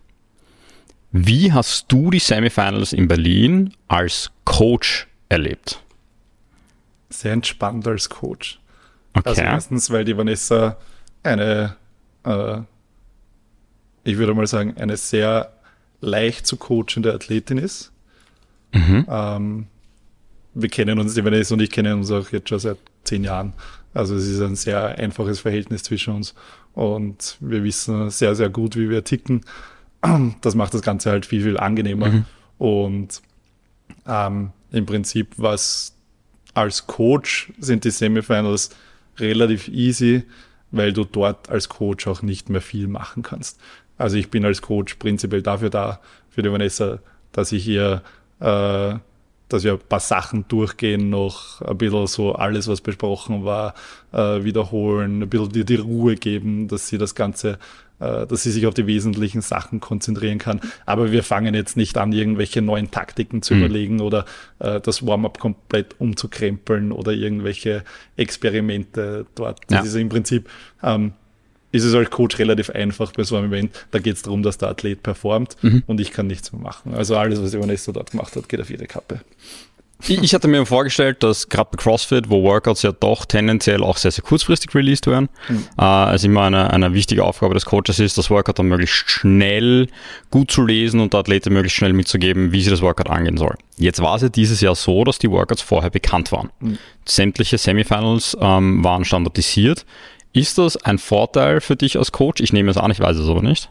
Wie 1.11 1.53
hast 1.53 1.85
du 1.91 2.11
die 2.11 2.19
Semifinals 2.19 2.93
in 2.93 3.07
Berlin 3.07 3.73
als 3.87 4.31
Coach 4.43 5.07
erlebt? 5.29 5.81
Sehr 7.09 7.33
entspannt 7.33 7.87
als 7.87 8.09
Coach. 8.09 8.59
Okay. 9.13 9.29
Also 9.29 9.41
erstens, 9.41 9.89
weil 9.89 10.03
die 10.03 10.17
Vanessa 10.17 10.77
eine, 11.23 11.75
äh, 12.23 12.59
ich 14.03 14.17
würde 14.17 14.33
mal 14.33 14.47
sagen, 14.47 14.75
eine 14.77 14.97
sehr 14.97 15.53
leicht 16.01 16.45
zu 16.45 16.57
coachende 16.57 17.13
Athletin 17.13 17.57
ist. 17.57 17.91
Mhm. 18.73 19.05
Ähm, 19.09 19.67
wir 20.53 20.69
kennen 20.69 20.99
uns, 20.99 21.13
die 21.13 21.23
Vanessa 21.23 21.53
und 21.55 21.61
ich 21.61 21.71
kennen 21.71 21.99
uns 21.99 22.11
auch 22.11 22.31
jetzt 22.31 22.49
schon 22.49 22.59
seit 22.59 22.77
zehn 23.07 23.23
Jahren. 23.23 23.53
Also 23.93 24.15
es 24.15 24.27
ist 24.27 24.41
ein 24.41 24.55
sehr 24.55 24.99
einfaches 24.99 25.39
Verhältnis 25.39 25.83
zwischen 25.83 26.13
uns 26.13 26.35
und 26.73 27.37
wir 27.39 27.63
wissen 27.63 28.11
sehr, 28.11 28.35
sehr 28.35 28.49
gut, 28.49 28.75
wie 28.75 28.89
wir 28.89 29.03
ticken. 29.03 29.41
Das 30.41 30.53
macht 30.53 30.73
das 30.75 30.83
Ganze 30.83 31.09
halt 31.09 31.25
viel, 31.25 31.41
viel 31.41 31.57
angenehmer. 31.57 32.09
Mhm. 32.09 32.25
Und 32.59 33.21
ähm, 34.05 34.51
im 34.71 34.85
Prinzip, 34.85 35.33
was 35.37 35.95
als 36.53 36.85
Coach 36.85 37.51
sind 37.59 37.83
die 37.83 37.91
Semifinals 37.91 38.69
relativ 39.17 39.67
easy, 39.67 40.23
weil 40.71 40.93
du 40.93 41.03
dort 41.03 41.49
als 41.49 41.69
Coach 41.69 42.07
auch 42.07 42.21
nicht 42.21 42.49
mehr 42.49 42.61
viel 42.61 42.87
machen 42.87 43.23
kannst. 43.23 43.59
Also 43.97 44.17
ich 44.17 44.29
bin 44.29 44.45
als 44.45 44.61
Coach 44.61 44.95
prinzipiell 44.95 45.41
dafür 45.41 45.69
da, 45.69 45.99
für 46.29 46.43
die 46.43 46.51
Vanessa, 46.51 46.99
dass 47.31 47.51
ich 47.51 47.67
ihr 47.67 48.03
äh, 48.39 48.95
dass 49.49 49.63
wir 49.63 49.73
ein 49.73 49.79
paar 49.79 49.99
Sachen 49.99 50.47
durchgehen, 50.47 51.09
noch 51.09 51.61
ein 51.61 51.77
bisschen 51.77 52.07
so 52.07 52.33
alles, 52.33 52.67
was 52.67 52.81
besprochen 52.81 53.45
war, 53.45 53.73
äh, 54.11 54.43
wiederholen, 54.43 55.21
ein 55.21 55.29
bisschen 55.29 55.49
dir 55.49 55.65
die 55.65 55.75
Ruhe 55.75 56.15
geben, 56.15 56.67
dass 56.67 56.87
sie 56.87 56.97
das 56.97 57.15
Ganze, 57.15 57.59
äh, 57.99 58.27
dass 58.27 58.43
sie 58.43 58.51
sich 58.51 58.67
auf 58.67 58.73
die 58.73 58.87
wesentlichen 58.87 59.41
Sachen 59.41 59.79
konzentrieren 59.79 60.37
kann. 60.37 60.59
Aber 60.85 61.11
wir 61.11 61.23
fangen 61.23 61.53
jetzt 61.53 61.77
nicht 61.77 61.97
an, 61.97 62.11
irgendwelche 62.11 62.61
neuen 62.61 62.91
Taktiken 62.91 63.41
zu 63.41 63.53
mhm. 63.53 63.59
überlegen 63.59 64.01
oder 64.01 64.25
äh, 64.59 64.81
das 64.81 65.05
Warm-up 65.05 65.39
komplett 65.39 65.95
umzukrempeln 65.99 66.91
oder 66.91 67.13
irgendwelche 67.13 67.83
Experimente 68.17 69.25
dort. 69.35 69.61
Das 69.67 69.79
ja. 69.79 69.83
ist 69.83 69.95
im 69.95 70.09
Prinzip, 70.09 70.49
ähm, 70.83 71.13
ist 71.77 71.85
es 71.85 71.93
als 71.93 72.09
Coach 72.09 72.37
relativ 72.39 72.69
einfach 72.69 73.11
bei 73.13 73.23
so 73.23 73.37
einem 73.37 73.51
Event. 73.51 73.87
Da 73.91 73.99
geht 73.99 74.15
es 74.15 74.21
darum, 74.21 74.43
dass 74.43 74.57
der 74.57 74.69
Athlet 74.69 75.03
performt 75.03 75.55
mhm. 75.61 75.83
und 75.87 76.01
ich 76.01 76.11
kann 76.11 76.27
nichts 76.27 76.51
mehr 76.51 76.61
machen. 76.61 76.93
Also 76.93 77.15
alles, 77.15 77.41
was 77.41 77.53
Vanessa 77.53 77.91
dort 77.91 78.11
gemacht 78.11 78.35
hat, 78.35 78.49
geht 78.49 78.59
auf 78.59 78.69
ihre 78.69 78.85
Kappe. 78.85 79.21
Ich 80.05 80.33
hatte 80.33 80.47
mir 80.47 80.63
vorgestellt, 80.65 81.23
dass 81.23 81.49
gerade 81.49 81.69
bei 81.71 81.77
CrossFit, 81.81 82.29
wo 82.29 82.43
Workouts 82.43 82.83
ja 82.83 82.91
doch 82.91 83.25
tendenziell 83.25 83.81
auch 83.81 83.97
sehr, 83.97 84.11
sehr 84.11 84.23
kurzfristig 84.23 84.73
released 84.75 85.07
werden, 85.07 85.27
mhm. 85.49 85.63
äh, 85.77 85.81
also 85.81 86.27
immer 86.27 86.43
eine, 86.43 86.71
eine 86.71 86.93
wichtige 86.93 87.23
Aufgabe 87.23 87.55
des 87.55 87.65
Coaches 87.65 87.99
ist, 87.99 88.17
das 88.17 88.29
Workout 88.29 88.59
dann 88.59 88.67
möglichst 88.67 89.09
schnell 89.09 89.87
gut 90.29 90.51
zu 90.51 90.63
lesen 90.63 90.99
und 90.99 91.13
der 91.13 91.21
Athlete 91.21 91.49
möglichst 91.49 91.77
schnell 91.77 91.93
mitzugeben, 91.93 92.51
wie 92.51 92.61
sie 92.61 92.69
das 92.69 92.81
Workout 92.81 93.09
angehen 93.09 93.37
soll. 93.37 93.55
Jetzt 93.77 94.01
war 94.01 94.15
es 94.15 94.21
ja 94.21 94.29
dieses 94.29 94.61
Jahr 94.61 94.75
so, 94.75 95.03
dass 95.03 95.17
die 95.17 95.31
Workouts 95.31 95.63
vorher 95.63 95.89
bekannt 95.89 96.31
waren. 96.31 96.51
Mhm. 96.59 96.77
Sämtliche 97.05 97.57
Semifinals 97.57 98.37
ähm, 98.39 98.83
waren 98.83 99.03
standardisiert. 99.03 99.85
Ist 100.37 100.57
das 100.57 100.77
ein 100.77 100.97
Vorteil 100.97 101.61
für 101.61 101.75
dich 101.75 101.97
als 101.97 102.11
Coach? 102.11 102.41
Ich 102.41 102.53
nehme 102.53 102.71
es 102.71 102.77
an, 102.77 102.91
ich 102.91 102.99
weiß 102.99 103.17
es 103.17 103.29
aber 103.29 103.41
nicht. 103.41 103.69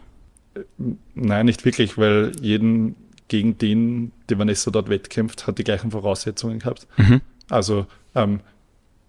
Nein, 1.15 1.45
nicht 1.45 1.65
wirklich, 1.65 1.97
weil 1.97 2.31
jeden, 2.41 2.95
gegen 3.27 3.57
den 3.57 4.11
die 4.29 4.37
Vanessa 4.37 4.71
dort 4.71 4.89
wettkämpft, 4.89 5.47
hat 5.47 5.57
die 5.57 5.63
gleichen 5.63 5.91
Voraussetzungen 5.91 6.59
gehabt. 6.59 6.87
Mhm. 6.97 7.21
Also 7.49 7.85
ähm, 8.15 8.41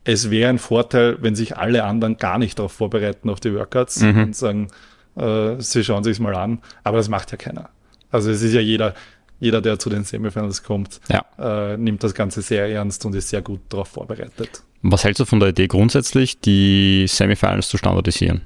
es 0.04 0.30
wäre 0.30 0.50
ein 0.50 0.58
Vorteil, 0.58 1.18
wenn 1.20 1.34
sich 1.34 1.56
alle 1.56 1.84
anderen 1.84 2.16
gar 2.16 2.38
nicht 2.38 2.58
darauf 2.58 2.72
vorbereiten 2.72 3.28
auf 3.30 3.40
die 3.40 3.54
Workouts 3.54 4.00
mhm. 4.00 4.22
und 4.22 4.36
sagen, 4.36 4.68
äh, 5.16 5.56
sie 5.58 5.84
schauen 5.84 6.04
sich 6.04 6.20
mal 6.20 6.34
an, 6.34 6.60
aber 6.84 6.98
das 6.98 7.08
macht 7.08 7.30
ja 7.30 7.36
keiner. 7.36 7.70
Also 8.10 8.30
es 8.30 8.42
ist 8.42 8.54
ja 8.54 8.60
jeder, 8.60 8.94
jeder, 9.40 9.60
der 9.60 9.78
zu 9.78 9.90
den 9.90 10.04
Semifinals 10.04 10.62
kommt, 10.62 11.00
ja. 11.08 11.24
äh, 11.38 11.76
nimmt 11.76 12.02
das 12.02 12.14
Ganze 12.14 12.42
sehr 12.42 12.68
ernst 12.68 13.04
und 13.04 13.14
ist 13.14 13.28
sehr 13.28 13.42
gut 13.42 13.60
darauf 13.68 13.88
vorbereitet. 13.88 14.62
Was 14.82 15.04
hältst 15.04 15.20
du 15.20 15.24
von 15.24 15.40
der 15.40 15.50
Idee 15.50 15.66
grundsätzlich, 15.66 16.40
die 16.40 17.06
Semifinals 17.08 17.68
zu 17.68 17.76
standardisieren? 17.76 18.42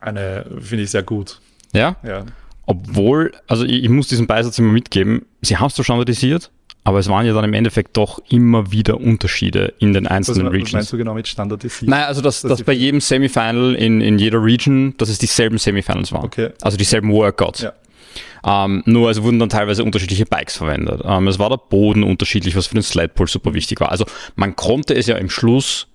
Eine 0.00 0.46
finde 0.60 0.84
ich 0.84 0.90
sehr 0.90 1.02
gut. 1.02 1.40
Ja? 1.72 1.96
Ja. 2.02 2.24
Obwohl, 2.66 3.32
also 3.46 3.64
ich, 3.64 3.84
ich 3.84 3.88
muss 3.88 4.08
diesen 4.08 4.26
Beisatz 4.26 4.58
immer 4.58 4.72
mitgeben, 4.72 5.26
sie 5.42 5.56
haben 5.56 5.66
es 5.66 5.74
zwar 5.74 5.84
standardisiert, 5.84 6.50
aber 6.84 6.98
es 6.98 7.08
waren 7.08 7.26
ja 7.26 7.32
dann 7.32 7.44
im 7.44 7.54
Endeffekt 7.54 7.96
doch 7.96 8.20
immer 8.28 8.70
wieder 8.70 9.00
Unterschiede 9.00 9.72
in 9.78 9.92
den 9.92 10.06
einzelnen 10.06 10.46
was, 10.46 10.52
Regions. 10.52 10.68
Was 10.68 10.72
meinst 10.72 10.92
du 10.92 10.96
genau 10.98 11.14
mit 11.14 11.28
standardisiert? 11.28 11.90
Nein, 11.90 12.04
also 12.04 12.20
dass, 12.20 12.42
dass 12.42 12.62
bei 12.62 12.74
jedem 12.74 13.00
Semifinal 13.00 13.74
in, 13.74 14.00
in 14.00 14.18
jeder 14.18 14.42
Region, 14.42 14.94
dass 14.98 15.08
es 15.08 15.18
dieselben 15.18 15.58
Semifinals 15.58 16.12
waren. 16.12 16.24
Okay. 16.24 16.50
Also 16.60 16.76
dieselben 16.76 17.10
Workouts. 17.10 17.62
Ja. 17.62 17.72
Ähm, 18.44 18.82
nur 18.84 19.08
also 19.08 19.22
wurden 19.22 19.38
dann 19.38 19.48
teilweise 19.48 19.84
unterschiedliche 19.84 20.26
Bikes 20.26 20.56
verwendet. 20.56 21.00
Ähm, 21.04 21.28
es 21.28 21.38
war 21.38 21.48
der 21.48 21.56
Boden 21.56 22.02
unterschiedlich, 22.02 22.54
was 22.56 22.66
für 22.66 22.74
den 22.74 22.82
Slidepool 22.82 23.26
super 23.26 23.54
wichtig 23.54 23.80
war. 23.80 23.90
Also 23.90 24.04
man 24.36 24.54
konnte 24.54 24.94
es 24.94 25.06
ja 25.06 25.16
im 25.16 25.30
Schluss 25.30 25.86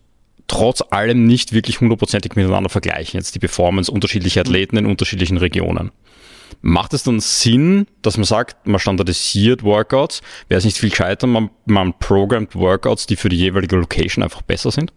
trotz 0.48 0.82
allem 0.89 1.27
nicht 1.27 1.53
wirklich 1.53 1.79
hundertprozentig 1.79 2.36
miteinander 2.36 2.70
vergleichen. 2.70 3.20
Jetzt 3.20 3.36
die 3.36 3.39
Performance 3.39 3.91
unterschiedlicher 3.91 4.41
Athleten 4.41 4.77
in 4.77 4.88
unterschiedlichen 4.88 5.38
Regionen. 5.38 5.91
Macht 6.62 6.94
es 6.94 7.03
dann 7.03 7.20
Sinn, 7.20 7.86
dass 8.01 8.18
man 8.18 8.25
sagt, 8.25 8.68
man 8.68 8.79
standardisiert 8.79 9.63
Workouts? 9.63 10.22
Wäre 10.48 10.58
es 10.58 10.65
nicht 10.65 10.77
viel 10.77 10.89
gescheiter, 10.89 11.27
man, 11.27 11.51
man 11.65 11.94
programmt 12.00 12.56
Workouts, 12.56 13.06
die 13.06 13.15
für 13.15 13.29
die 13.29 13.38
jeweilige 13.38 13.75
Location 13.75 14.24
einfach 14.24 14.41
besser 14.41 14.72
sind? 14.72 14.91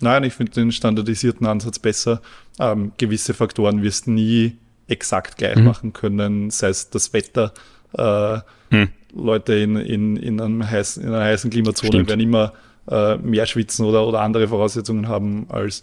Nein, 0.00 0.24
ich 0.24 0.34
finde 0.34 0.52
den 0.52 0.70
standardisierten 0.72 1.46
Ansatz 1.46 1.78
besser. 1.78 2.22
Ähm, 2.60 2.92
gewisse 2.96 3.34
Faktoren 3.34 3.82
wirst 3.82 4.06
nie 4.06 4.56
exakt 4.88 5.36
gleich 5.36 5.56
mhm. 5.56 5.64
machen 5.64 5.92
können, 5.92 6.50
sei 6.50 6.68
es 6.68 6.90
das 6.90 7.12
Wetter. 7.12 7.52
Äh, 7.96 8.38
mhm. 8.70 8.88
Leute 9.14 9.54
in, 9.54 9.76
in, 9.76 10.16
in, 10.16 10.40
einem 10.40 10.68
heißen, 10.68 11.02
in 11.02 11.08
einer 11.08 11.24
heißen 11.24 11.50
Klimazone 11.50 11.88
Stimmt. 11.88 12.08
werden 12.08 12.20
immer 12.20 12.52
äh, 12.88 13.16
mehr 13.16 13.46
schwitzen 13.46 13.84
oder, 13.84 14.06
oder 14.06 14.20
andere 14.20 14.48
Voraussetzungen 14.48 15.08
haben 15.08 15.46
als 15.48 15.82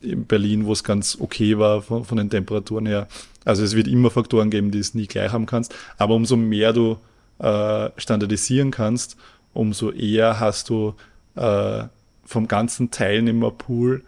in 0.00 0.26
Berlin, 0.26 0.66
wo 0.66 0.72
es 0.72 0.84
ganz 0.84 1.16
okay 1.18 1.58
war 1.58 1.80
von, 1.82 2.04
von 2.04 2.18
den 2.18 2.28
Temperaturen 2.28 2.86
her. 2.86 3.08
Also 3.44 3.64
es 3.64 3.74
wird 3.74 3.88
immer 3.88 4.10
Faktoren 4.10 4.50
geben, 4.50 4.70
die 4.70 4.78
es 4.78 4.94
nie 4.94 5.06
gleich 5.06 5.32
haben 5.32 5.46
kannst. 5.46 5.74
Aber 5.96 6.14
umso 6.14 6.36
mehr 6.36 6.72
du 6.72 6.98
äh, 7.38 7.90
standardisieren 7.96 8.70
kannst, 8.70 9.16
umso 9.54 9.90
eher 9.90 10.40
hast 10.40 10.68
du 10.68 10.94
äh, 11.36 11.84
vom 12.24 12.48
ganzen 12.48 12.90
Teilnehmerpool 12.90 14.02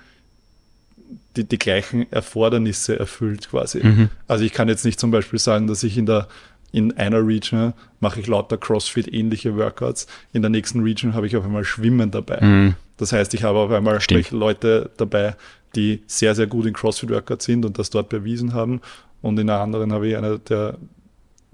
die, 1.37 1.45
die 1.45 1.59
gleichen 1.59 2.11
Erfordernisse 2.11 2.99
erfüllt 2.99 3.51
quasi. 3.51 3.85
Mhm. 3.85 4.09
Also 4.27 4.45
ich 4.45 4.53
kann 4.53 4.69
jetzt 4.69 4.85
nicht 4.85 4.99
zum 4.99 5.11
Beispiel 5.11 5.39
sagen, 5.39 5.67
dass 5.67 5.83
ich 5.83 5.99
in 5.99 6.07
der 6.07 6.29
in 6.73 6.97
einer 6.97 7.27
Region 7.27 7.73
mache 8.01 8.21
ich 8.21 8.27
lauter 8.27 8.59
CrossFit 8.59 9.13
ähnliche 9.13 9.57
Workouts, 9.57 10.07
in 10.33 10.43
der 10.43 10.51
nächsten 10.51 10.81
Region 10.83 11.15
habe 11.15 11.27
ich 11.27 11.37
auf 11.37 11.45
einmal 11.45 11.65
Schwimmen 11.65 12.11
dabei. 12.11 12.41
Mhm. 12.41 12.75
Das 12.97 13.13
heißt, 13.13 13.33
ich 13.35 13.45
habe 13.45 13.59
auf 13.59 13.71
einmal 13.71 13.99
Leute 14.31 14.91
dabei, 14.97 15.37
die 15.75 16.03
sehr, 16.07 16.35
sehr 16.35 16.47
gut 16.47 16.67
in 16.67 16.75
CrossFit-Workouts 16.75 17.45
sind 17.45 17.65
und 17.65 17.79
das 17.79 17.91
dort 17.91 18.09
bewiesen 18.09 18.53
haben. 18.53 18.81
Und 19.23 19.39
in 19.39 19.47
der 19.47 19.61
anderen 19.61 19.93
habe 19.93 20.09
ich 20.09 20.17
einer, 20.17 20.39
der 20.39 20.77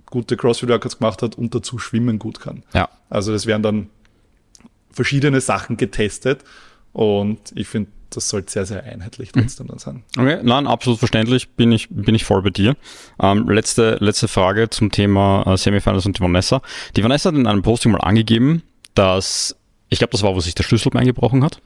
gute 0.06 0.36
CrossFit-Workouts 0.36 0.98
gemacht 0.98 1.22
hat 1.22 1.36
und 1.36 1.54
dazu 1.54 1.78
schwimmen 1.78 2.18
gut 2.18 2.40
kann. 2.40 2.62
Ja. 2.74 2.88
Also 3.10 3.32
es 3.32 3.46
werden 3.46 3.62
dann 3.62 3.90
verschiedene 4.90 5.40
Sachen 5.40 5.76
getestet 5.76 6.44
Und 6.92 7.52
ich 7.54 7.68
finde, 7.68 7.90
das 8.14 8.28
sollte 8.28 8.52
sehr, 8.52 8.66
sehr 8.66 8.85
einheitlich 8.85 9.35
Mhm. 9.35 9.40
trotzdem 9.40 9.66
dann 9.69 9.78
sein. 9.78 10.04
Okay, 10.16 10.40
nein, 10.42 10.66
absolut 10.66 10.99
verständlich, 10.99 11.49
bin 11.50 11.73
ich, 11.73 11.88
bin 11.90 12.14
ich 12.14 12.25
voll 12.25 12.42
bei 12.42 12.50
dir. 12.50 12.76
Ähm, 13.21 13.49
letzte, 13.49 13.97
letzte 14.00 14.28
Frage 14.28 14.71
zum 14.71 14.90
Thema 14.90 15.45
äh, 15.47 15.57
Semifinals 15.57 16.07
und 16.07 16.19
die 16.19 16.23
Vanessa. 16.23 16.62
Die 16.97 17.02
Vanessa 17.02 17.31
hat 17.31 17.37
in 17.37 17.47
einem 17.47 17.62
Posting 17.62 17.92
mal 17.92 18.00
angegeben, 18.00 18.62
dass, 18.95 19.57
ich 19.88 19.99
glaube, 19.99 20.12
das 20.12 20.23
war, 20.23 20.35
wo 20.35 20.40
sich 20.40 20.54
der 20.54 20.64
Schlüsselbein 20.64 21.07
gebrochen 21.07 21.42
hat, 21.45 21.61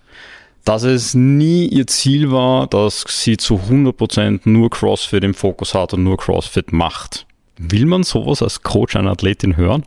dass 0.65 0.83
es 0.83 1.15
nie 1.15 1.67
ihr 1.67 1.87
Ziel 1.87 2.31
war, 2.33 2.67
dass 2.67 3.05
sie 3.09 3.37
zu 3.37 3.55
100% 3.69 4.41
nur 4.45 4.69
CrossFit 4.71 5.23
im 5.23 5.35
Fokus 5.35 5.75
hat 5.75 5.95
und 5.95 6.03
nur 6.03 6.17
CrossFit 6.17 6.73
macht. 6.73 7.27
Will 7.59 7.87
man 7.87 8.03
sowas 8.03 8.43
als 8.43 8.63
Coach 8.63 8.97
einer 8.97 9.13
Athletin 9.13 9.57
hören? 9.57 9.85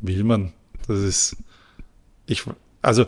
Will 0.00 0.24
man. 0.24 0.52
Das 0.86 0.98
ist, 0.98 1.36
ich, 2.26 2.42
also, 2.82 3.06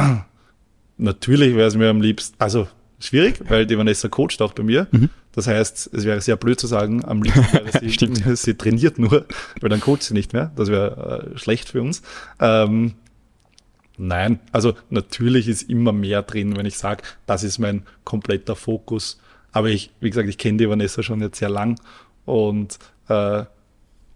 natürlich 0.96 1.54
wäre 1.54 1.68
es 1.68 1.76
mir 1.76 1.90
am 1.90 2.00
liebsten, 2.00 2.36
also 2.38 2.68
schwierig, 3.00 3.40
weil 3.48 3.66
die 3.66 3.76
Vanessa 3.76 4.08
coacht 4.08 4.40
auch 4.42 4.52
bei 4.52 4.62
mir. 4.62 4.86
Das 5.32 5.46
heißt, 5.46 5.90
es 5.92 6.04
wäre 6.04 6.20
sehr 6.20 6.36
blöd 6.36 6.60
zu 6.60 6.66
sagen, 6.66 7.04
am 7.04 7.22
liebsten 7.22 7.52
wäre 7.52 7.80
sie, 7.80 8.36
sie 8.36 8.54
trainiert 8.54 8.98
nur, 8.98 9.26
weil 9.60 9.70
dann 9.70 9.80
coacht 9.80 10.02
sie 10.02 10.14
nicht 10.14 10.32
mehr. 10.32 10.52
Das 10.56 10.68
wäre 10.68 11.32
äh, 11.34 11.38
schlecht 11.38 11.68
für 11.70 11.82
uns. 11.82 12.02
Ähm, 12.38 12.94
nein, 13.96 14.40
also 14.52 14.74
natürlich 14.90 15.48
ist 15.48 15.68
immer 15.68 15.92
mehr 15.92 16.22
drin, 16.22 16.56
wenn 16.56 16.66
ich 16.66 16.78
sage, 16.78 17.02
das 17.26 17.42
ist 17.42 17.58
mein 17.58 17.82
kompletter 18.04 18.56
Fokus. 18.56 19.20
Aber 19.52 19.68
ich, 19.68 19.90
wie 20.00 20.10
gesagt, 20.10 20.28
ich 20.28 20.38
kenne 20.38 20.58
die 20.58 20.68
Vanessa 20.68 21.02
schon 21.02 21.20
jetzt 21.20 21.38
sehr 21.38 21.50
lang 21.50 21.80
und 22.24 22.78
äh, 23.08 23.44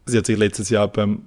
sie 0.06 0.18
hat 0.18 0.26
sich 0.26 0.38
letztes 0.38 0.68
Jahr 0.68 0.88
beim 0.88 1.22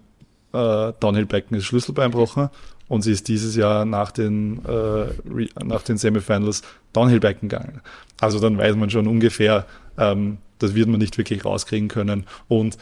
äh, 0.54 0.94
Downhill-Becken 1.00 1.58
das 1.58 1.66
Schlüsselbein 1.66 2.12
gebrochen 2.12 2.50
und 2.88 3.02
sie 3.02 3.12
ist 3.12 3.28
dieses 3.28 3.56
Jahr 3.56 3.86
nach 3.86 4.12
den, 4.12 4.64
äh, 4.66 5.48
nach 5.64 5.82
den 5.82 5.98
Semifinals 5.98 6.62
Downhill-Becken 6.94 7.50
gegangen. 7.50 7.82
Also 8.20 8.40
dann 8.40 8.58
weiß 8.58 8.76
man 8.76 8.90
schon 8.90 9.08
ungefähr, 9.08 9.66
ähm, 9.98 10.38
das 10.60 10.74
wird 10.74 10.88
man 10.88 11.00
nicht 11.00 11.18
wirklich 11.18 11.44
rauskriegen 11.46 11.90
können. 11.90 12.26
Und 12.48 12.78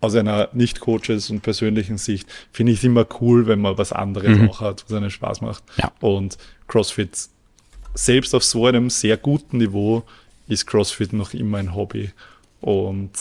aus 0.00 0.14
einer 0.14 0.48
Nicht-Coaches 0.52 1.30
und 1.30 1.42
persönlichen 1.42 1.98
Sicht 1.98 2.28
finde 2.52 2.72
ich 2.72 2.78
es 2.78 2.84
immer 2.84 3.06
cool, 3.20 3.46
wenn 3.46 3.60
man 3.60 3.78
was 3.78 3.92
anderes 3.92 4.38
auch 4.48 4.60
hat, 4.60 4.84
was 4.86 4.96
einen 4.96 5.10
Spaß 5.10 5.40
macht. 5.40 5.62
Ja. 5.76 5.92
Und 6.00 6.36
CrossFit, 6.68 7.28
selbst 7.94 8.34
auf 8.34 8.44
so 8.44 8.66
einem 8.66 8.90
sehr 8.90 9.16
guten 9.16 9.58
Niveau, 9.58 10.04
ist 10.46 10.66
CrossFit 10.66 11.12
noch 11.12 11.32
immer 11.32 11.58
ein 11.58 11.74
Hobby. 11.74 12.10
Und 12.60 13.12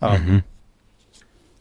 ähm, 0.00 0.42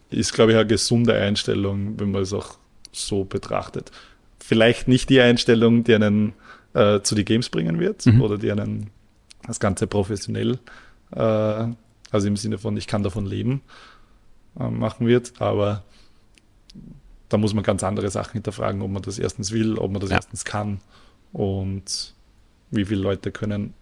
ist, 0.09 0.33
glaube 0.33 0.51
ich, 0.51 0.57
eine 0.57 0.67
gesunde 0.67 1.13
Einstellung, 1.15 1.99
wenn 1.99 2.11
man 2.11 2.21
es 2.21 2.33
auch 2.33 2.57
so 2.95 3.23
betrachtet. 3.23 3.91
Vielleicht 4.39 4.87
nicht 4.87 5.09
die 5.09 5.19
Einstellung, 5.21 5.83
die 5.83 5.95
einen 5.95 6.33
äh, 6.73 7.01
zu 7.01 7.15
die 7.15 7.25
Games 7.25 7.49
bringen 7.49 7.79
wird 7.79 8.05
oder 8.19 8.37
die 8.37 8.51
einen 8.51 8.89
das 9.47 9.59
Ganze 9.59 9.87
professionell, 9.87 10.59
äh, 11.11 11.19
also 11.19 12.27
im 12.27 12.37
Sinne 12.37 12.57
von, 12.57 12.75
ich 12.77 12.87
kann 12.87 13.03
davon 13.03 13.25
leben, 13.25 13.61
äh, 14.59 14.69
machen 14.69 15.07
wird, 15.07 15.33
aber 15.39 15.83
da 17.29 17.37
muss 17.37 17.53
man 17.53 17.63
ganz 17.63 17.83
andere 17.83 18.09
Sachen 18.09 18.33
hinterfragen, 18.33 18.81
ob 18.81 18.91
man 18.91 19.01
das 19.01 19.19
erstens 19.19 19.51
will, 19.51 19.77
ob 19.77 19.91
man 19.91 20.01
das 20.01 20.09
Ja. 20.09 20.17
erstens 20.17 20.45
kann 20.45 20.79
und 21.33 22.13
wie 22.71 22.85
viele 22.85 23.01
Leute 23.01 23.31
können 23.31 23.73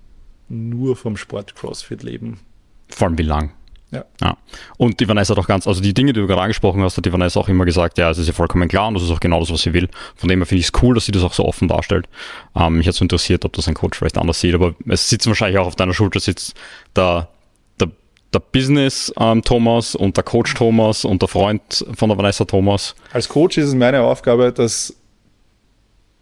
nur 0.50 0.96
vom 0.96 1.18
Sport 1.18 1.56
CrossFit 1.56 2.04
leben. 2.04 2.40
Vor 2.90 3.08
allem 3.08 3.18
wie 3.18 3.24
lang? 3.24 3.52
Ja. 3.94 4.06
Ja. 4.22 4.38
Und 4.78 5.00
die 5.00 5.08
Vanessa 5.08 5.36
hat 5.36 5.44
auch 5.44 5.48
ganz, 5.48 5.68
also 5.68 5.82
die 5.82 5.94
Dinge, 5.94 6.14
die 6.14 6.20
du 6.20 6.28
gerade 6.28 6.42
angesprochen 6.42 6.82
hast, 6.82 6.98
hat 6.98 7.06
die 7.06 7.14
Vanessa 7.14 7.40
auch 7.40 7.48
immer 7.48 7.66
gesagt, 7.66 7.98
ja, 7.98 8.10
es 8.10 8.18
ist 8.18 8.28
ja 8.28 8.34
vollkommen 8.34 8.68
klar 8.68 8.88
und 8.88 8.96
das 8.96 9.04
ist 9.04 9.12
auch 9.12 9.20
genau 9.20 9.40
das, 9.40 9.52
was 9.52 9.62
sie 9.62 9.74
will. 9.74 9.90
Von 10.16 10.30
dem 10.30 10.40
her 10.40 10.46
finde 10.46 10.62
ich 10.62 10.72
es 10.74 10.82
cool, 10.82 10.96
dass 10.96 11.06
sie 11.06 11.12
das 11.12 11.24
auch 11.24 11.34
so 11.34 11.46
offen 11.46 11.68
darstellt. 11.68 12.08
Ähm, 12.56 12.78
mich 12.78 12.88
hat 12.88 12.96
so 12.96 13.06
interessiert, 13.06 13.46
ob 13.46 13.54
das 13.54 13.68
ein 13.68 13.76
Coach 13.76 13.98
vielleicht 13.98 14.18
anders 14.18 14.40
sieht, 14.40 14.56
aber 14.56 14.74
es 14.88 15.10
sitzt 15.10 15.28
wahrscheinlich 15.28 15.60
auch 15.60 15.68
auf 15.68 15.76
deiner 15.76 15.94
Schulter, 15.94 16.20
sitzt 16.20 16.56
der, 16.96 17.30
der, 17.80 17.90
der 18.34 18.40
Business 18.40 19.14
ähm, 19.20 19.44
Thomas 19.44 19.96
und 19.96 20.18
der 20.18 20.24
Coach 20.24 20.54
Thomas 20.56 21.06
und 21.06 21.22
der 21.22 21.30
Freund 21.30 21.86
von 21.96 22.10
der 22.10 22.18
Vanessa 22.18 22.46
Thomas. 22.46 22.96
Als 23.12 23.30
Coach 23.30 23.58
ist 23.58 23.68
es 23.68 23.76
meine 23.76 24.02
Aufgabe, 24.02 24.52
dass 24.52 24.96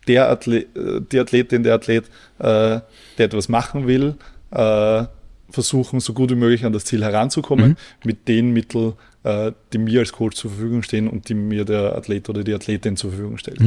der 0.07 0.29
Athlet, 0.29 0.75
äh, 0.75 1.01
die 1.11 1.19
Athletin, 1.19 1.63
der 1.63 1.75
Athlet, 1.75 2.05
äh, 2.39 2.79
der 3.17 3.25
etwas 3.25 3.49
machen 3.49 3.87
will, 3.87 4.15
äh, 4.51 5.05
versuchen, 5.51 5.99
so 5.99 6.13
gut 6.13 6.31
wie 6.31 6.35
möglich 6.35 6.65
an 6.65 6.73
das 6.73 6.85
Ziel 6.85 7.03
heranzukommen, 7.03 7.77
mit 8.03 8.27
den 8.27 8.51
Mitteln, 8.51 8.93
äh, 9.23 9.51
die 9.73 9.77
mir 9.77 9.99
als 9.99 10.11
Coach 10.13 10.35
zur 10.37 10.51
Verfügung 10.51 10.81
stehen 10.83 11.07
und 11.07 11.29
die 11.29 11.33
mir 11.33 11.65
der 11.65 11.95
Athlet 11.95 12.29
oder 12.29 12.43
die 12.43 12.53
Athletin 12.53 12.97
zur 12.97 13.11
Verfügung 13.11 13.37
stellt. 13.37 13.59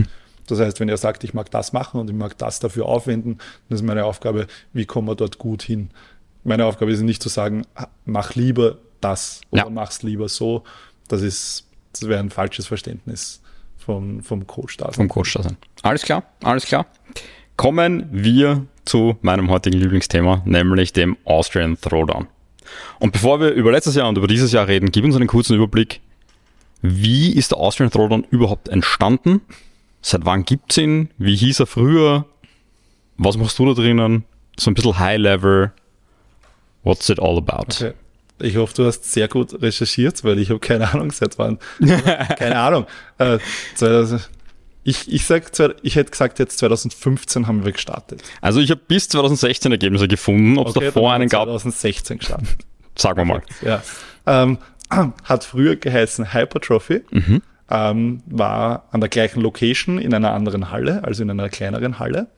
Das 0.46 0.60
heißt, 0.60 0.80
wenn 0.80 0.88
er 0.88 0.96
sagt, 0.98 1.24
ich 1.24 1.32
mag 1.32 1.50
das 1.50 1.72
machen 1.72 2.00
und 2.00 2.10
ich 2.10 2.16
mag 2.16 2.36
das 2.38 2.60
dafür 2.60 2.86
aufwenden, 2.86 3.38
dann 3.68 3.76
ist 3.76 3.82
meine 3.82 4.04
Aufgabe, 4.04 4.46
wie 4.72 4.84
kommen 4.84 5.08
wir 5.08 5.14
dort 5.14 5.38
gut 5.38 5.62
hin? 5.62 5.90
Meine 6.42 6.66
Aufgabe 6.66 6.92
ist 6.92 7.00
nicht 7.00 7.22
zu 7.22 7.28
sagen, 7.30 7.62
mach 8.04 8.34
lieber 8.34 8.76
das 9.00 9.40
oder 9.50 9.62
Ja. 9.64 9.70
mach's 9.70 10.02
lieber 10.02 10.28
so. 10.28 10.64
Das 11.08 11.22
ist, 11.22 11.66
das 11.92 12.08
wäre 12.08 12.20
ein 12.20 12.30
falsches 12.30 12.66
Verständnis 12.66 13.40
vom, 13.78 14.22
vom 14.22 14.46
Coach 14.46 14.76
da. 14.76 14.90
vom 14.92 15.08
Coach 15.08 15.32
da 15.34 15.42
sein. 15.42 15.56
Alles 15.82 16.02
klar, 16.02 16.24
alles 16.42 16.66
klar. 16.66 16.86
Kommen 17.56 18.08
wir 18.10 18.66
zu 18.84 19.16
meinem 19.22 19.50
heutigen 19.50 19.78
Lieblingsthema, 19.78 20.42
nämlich 20.44 20.92
dem 20.92 21.16
Austrian 21.24 21.80
Throwdown. 21.80 22.28
Und 22.98 23.12
bevor 23.12 23.40
wir 23.40 23.50
über 23.50 23.72
letztes 23.72 23.94
Jahr 23.94 24.08
und 24.08 24.18
über 24.18 24.26
dieses 24.26 24.52
Jahr 24.52 24.68
reden, 24.68 24.90
gib 24.90 25.04
uns 25.04 25.16
einen 25.16 25.26
kurzen 25.26 25.56
Überblick. 25.56 26.00
Wie 26.82 27.32
ist 27.32 27.50
der 27.50 27.58
Austrian 27.58 27.90
Throwdown 27.90 28.26
überhaupt 28.30 28.68
entstanden? 28.68 29.40
Seit 30.02 30.24
wann 30.26 30.44
gibt's 30.44 30.76
ihn? 30.76 31.10
Wie 31.18 31.34
hieß 31.34 31.60
er 31.60 31.66
früher? 31.66 32.26
Was 33.16 33.36
machst 33.38 33.58
du 33.58 33.66
da 33.66 33.72
drinnen? 33.72 34.24
So 34.58 34.70
ein 34.70 34.74
bisschen 34.74 34.98
High 34.98 35.18
Level. 35.18 35.72
What's 36.82 37.08
it 37.08 37.18
all 37.18 37.38
about? 37.38 37.72
Okay. 37.72 37.92
Ich 38.40 38.56
hoffe, 38.56 38.74
du 38.74 38.84
hast 38.84 39.10
sehr 39.10 39.28
gut 39.28 39.62
recherchiert, 39.62 40.24
weil 40.24 40.38
ich 40.38 40.50
habe 40.50 40.58
keine 40.58 40.92
Ahnung, 40.92 41.10
seit 41.12 41.38
wann. 41.38 41.58
keine 42.36 42.58
Ahnung. 42.58 42.86
Äh, 43.18 43.38
2000, 43.76 44.28
ich, 44.84 45.12
ich, 45.12 45.26
sag, 45.26 45.50
ich 45.82 45.96
hätte 45.96 46.10
gesagt, 46.10 46.38
jetzt 46.38 46.58
2015 46.58 47.46
haben 47.46 47.64
wir 47.64 47.72
gestartet. 47.72 48.22
Also 48.40 48.60
ich 48.60 48.70
habe 48.70 48.80
bis 48.86 49.08
2016 49.08 49.72
Ergebnisse 49.72 50.06
gefunden. 50.08 50.58
Ob 50.58 50.68
es 50.68 50.76
Okay, 50.76 50.86
davor 50.86 51.12
einen 51.12 51.28
gab, 51.28 51.44
2016 51.44 52.18
gestartet. 52.18 52.48
sagen 52.96 53.16
wir 53.18 53.24
mal. 53.24 53.42
Ja. 53.62 53.82
Ähm, 54.26 54.58
hat 55.24 55.44
früher 55.44 55.76
geheißen 55.76 56.32
Hypertrophy. 56.34 57.02
Mhm. 57.10 57.42
Ähm, 57.70 58.22
war 58.26 58.84
an 58.92 59.00
der 59.00 59.08
gleichen 59.08 59.40
Location 59.40 59.98
in 59.98 60.12
einer 60.12 60.32
anderen 60.34 60.70
Halle, 60.70 61.02
also 61.02 61.22
in 61.22 61.30
einer 61.30 61.48
kleineren 61.48 61.98
Halle. 61.98 62.28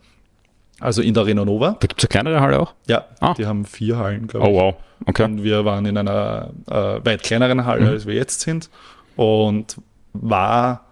Also 0.78 1.02
in 1.02 1.14
der 1.14 1.24
Arena 1.24 1.44
Nova. 1.44 1.70
Da 1.80 1.86
gibt's 1.86 2.04
eine 2.04 2.08
kleinere 2.08 2.40
Halle 2.40 2.60
auch? 2.60 2.74
Ja, 2.86 3.06
Ah. 3.20 3.34
die 3.34 3.46
haben 3.46 3.64
vier 3.64 3.96
Hallen, 3.98 4.28
glaube 4.28 4.46
ich. 4.46 4.52
Oh 4.52 4.56
wow, 4.56 4.74
okay. 5.06 5.24
Und 5.24 5.42
wir 5.42 5.64
waren 5.64 5.84
in 5.86 5.96
einer 5.98 6.50
äh, 6.70 7.04
weit 7.04 7.22
kleineren 7.22 7.64
Halle, 7.64 7.88
als 7.90 8.06
wir 8.06 8.14
jetzt 8.14 8.40
sind. 8.42 8.70
Und 9.16 9.78
war 10.12 10.85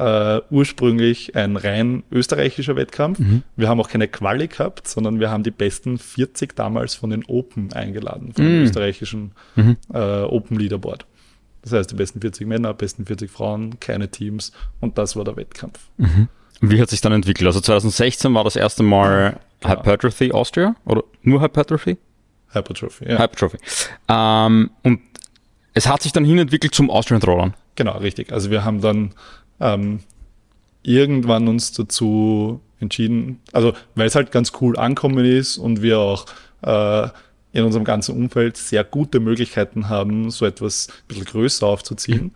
äh, 0.00 0.40
ursprünglich 0.50 1.36
ein 1.36 1.56
rein 1.56 2.02
österreichischer 2.10 2.76
Wettkampf. 2.76 3.20
Wir 3.56 3.68
haben 3.68 3.80
auch 3.80 3.88
keine 3.88 4.08
Quali 4.08 4.48
gehabt, 4.48 4.88
sondern 4.88 5.20
wir 5.20 5.30
haben 5.30 5.42
die 5.42 5.50
besten 5.50 5.98
40 5.98 6.56
damals 6.56 6.94
von 6.94 7.10
den 7.10 7.24
Open 7.26 7.72
eingeladen, 7.72 8.32
von 8.32 8.44
dem 8.44 8.62
österreichischen 8.62 9.32
äh, 9.92 9.98
Open 9.98 10.58
Leaderboard. 10.58 11.06
Das 11.62 11.72
heißt, 11.72 11.90
die 11.90 11.94
besten 11.96 12.20
40 12.20 12.46
Männer, 12.46 12.72
besten 12.72 13.04
40 13.04 13.30
Frauen, 13.30 13.78
keine 13.80 14.10
Teams. 14.10 14.52
Und 14.80 14.96
das 14.96 15.14
war 15.16 15.24
der 15.24 15.36
Wettkampf. 15.36 15.78
Wie 16.62 16.80
hat 16.80 16.88
sich 16.90 17.00
dann 17.02 17.12
entwickelt? 17.12 17.46
Also 17.46 17.60
2016 17.60 18.32
war 18.34 18.44
das 18.44 18.56
erste 18.56 18.82
Mal 18.82 19.38
Genau. 19.60 19.76
Hypertrophy 19.76 20.32
Austria 20.32 20.74
oder 20.86 21.04
nur 21.22 21.42
Hypertrophy? 21.42 21.98
Hypertrophy, 22.52 23.04
ja. 23.10 23.18
Hypertrophy. 23.18 23.58
Ähm, 24.08 24.70
und 24.82 25.00
es 25.74 25.86
hat 25.86 26.02
sich 26.02 26.12
dann 26.12 26.24
hin 26.24 26.38
entwickelt 26.38 26.74
zum 26.74 26.90
Austrian 26.90 27.20
Throwdown. 27.20 27.54
Genau, 27.76 27.98
richtig. 27.98 28.32
Also 28.32 28.50
wir 28.50 28.64
haben 28.64 28.80
dann 28.80 29.12
ähm, 29.60 30.00
irgendwann 30.82 31.48
uns 31.48 31.72
dazu 31.72 32.60
entschieden, 32.80 33.40
also 33.52 33.74
weil 33.94 34.06
es 34.06 34.14
halt 34.14 34.32
ganz 34.32 34.52
cool 34.60 34.78
ankommen 34.78 35.24
ist 35.24 35.58
und 35.58 35.82
wir 35.82 35.98
auch 35.98 36.26
äh, 36.62 37.08
in 37.52 37.64
unserem 37.64 37.84
ganzen 37.84 38.16
Umfeld 38.16 38.56
sehr 38.56 38.84
gute 38.84 39.20
Möglichkeiten 39.20 39.88
haben, 39.88 40.30
so 40.30 40.46
etwas 40.46 40.88
ein 40.88 41.08
bisschen 41.08 41.24
größer 41.24 41.66
aufzuziehen, 41.66 42.32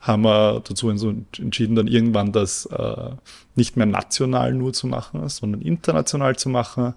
haben 0.00 0.22
wir 0.22 0.60
dazu 0.60 0.90
entschieden, 0.90 1.74
dann 1.74 1.88
irgendwann 1.88 2.32
das 2.32 2.66
äh, 2.66 3.10
nicht 3.56 3.76
mehr 3.76 3.86
national 3.86 4.54
nur 4.54 4.72
zu 4.72 4.86
machen, 4.86 5.28
sondern 5.28 5.62
international 5.62 6.36
zu 6.36 6.48
machen 6.48 6.94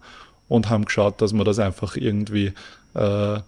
und 0.47 0.69
haben 0.69 0.85
geschaut, 0.85 1.21
dass 1.21 1.33
wir 1.33 1.43
das 1.43 1.59
einfach 1.59 1.95
irgendwie 1.95 2.53
äh, 2.93 3.39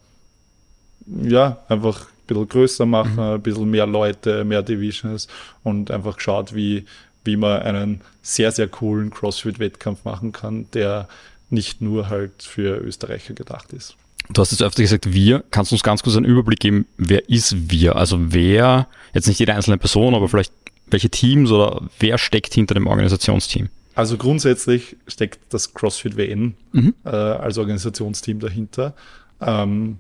ja, 1.06 1.58
einfach 1.68 2.06
ein 2.06 2.13
bisschen 2.28 2.48
größer 2.48 2.86
machen, 2.86 3.20
ein 3.20 3.42
bisschen 3.42 3.70
mehr 3.70 3.86
Leute, 3.86 4.44
mehr 4.44 4.62
Divisions 4.64 5.28
und 5.64 5.92
einfach 5.92 6.18
geschaut, 6.18 6.54
wie, 6.56 6.86
wie 7.24 7.38
man 7.38 7.62
einen 7.62 8.02
sehr, 8.22 8.52
sehr 8.52 8.68
coolen 8.68 9.10
CrossFit-Wettkampf 9.12 10.04
machen 10.06 10.32
kann, 10.32 10.66
der 10.74 11.08
nicht 11.50 11.82
nur 11.82 12.10
halt 12.10 12.44
für 12.44 12.78
Österreicher 12.78 13.34
gedacht 13.34 13.74
ist. 13.74 13.96
Du 14.32 14.42
hast 14.42 14.52
jetzt 14.52 14.64
öfter 14.64 14.82
gesagt, 14.82 15.14
wir. 15.14 15.44
Kannst 15.52 15.72
du 15.72 15.76
uns 15.76 15.84
ganz 15.84 16.02
kurz 16.02 16.16
einen 16.16 16.26
Überblick 16.26 16.60
geben, 16.60 16.86
wer 16.98 17.28
ist 17.30 17.70
wir? 17.72 17.96
Also 17.98 18.32
wer, 18.34 18.88
jetzt 19.14 19.28
nicht 19.28 19.40
jede 19.40 19.54
einzelne 19.54 19.78
Person, 19.78 20.16
aber 20.16 20.30
vielleicht 20.30 20.54
welche 20.88 21.10
Teams 21.10 21.52
oder 21.52 21.82
wer 22.00 22.18
steckt 22.18 22.54
hinter 22.54 22.74
dem 22.74 22.88
Organisationsteam? 22.88 23.70
Also 23.96 24.18
grundsätzlich 24.18 24.96
steckt 25.08 25.40
das 25.54 25.74
CrossFit 25.74 26.18
WN 26.18 26.56
Mhm. 26.72 26.94
äh, 27.06 27.10
als 27.10 27.58
Organisationsteam 27.58 28.40
dahinter. 28.40 28.94
Ähm, 29.42 29.98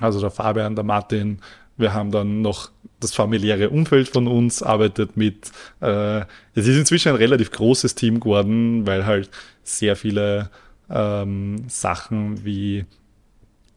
also 0.00 0.20
der 0.20 0.30
Fabian, 0.30 0.74
der 0.74 0.84
Martin, 0.84 1.38
wir 1.76 1.92
haben 1.92 2.10
dann 2.10 2.42
noch 2.42 2.70
das 3.00 3.14
familiäre 3.14 3.70
Umfeld 3.70 4.08
von 4.08 4.26
uns, 4.26 4.62
arbeitet 4.62 5.16
mit, 5.16 5.50
äh, 5.80 6.20
es 6.54 6.66
ist 6.66 6.76
inzwischen 6.76 7.10
ein 7.10 7.16
relativ 7.16 7.50
großes 7.50 7.94
Team 7.94 8.20
geworden, 8.20 8.86
weil 8.86 9.04
halt 9.04 9.30
sehr 9.62 9.96
viele 9.96 10.50
ähm, 10.88 11.64
Sachen 11.68 12.44
wie 12.44 12.86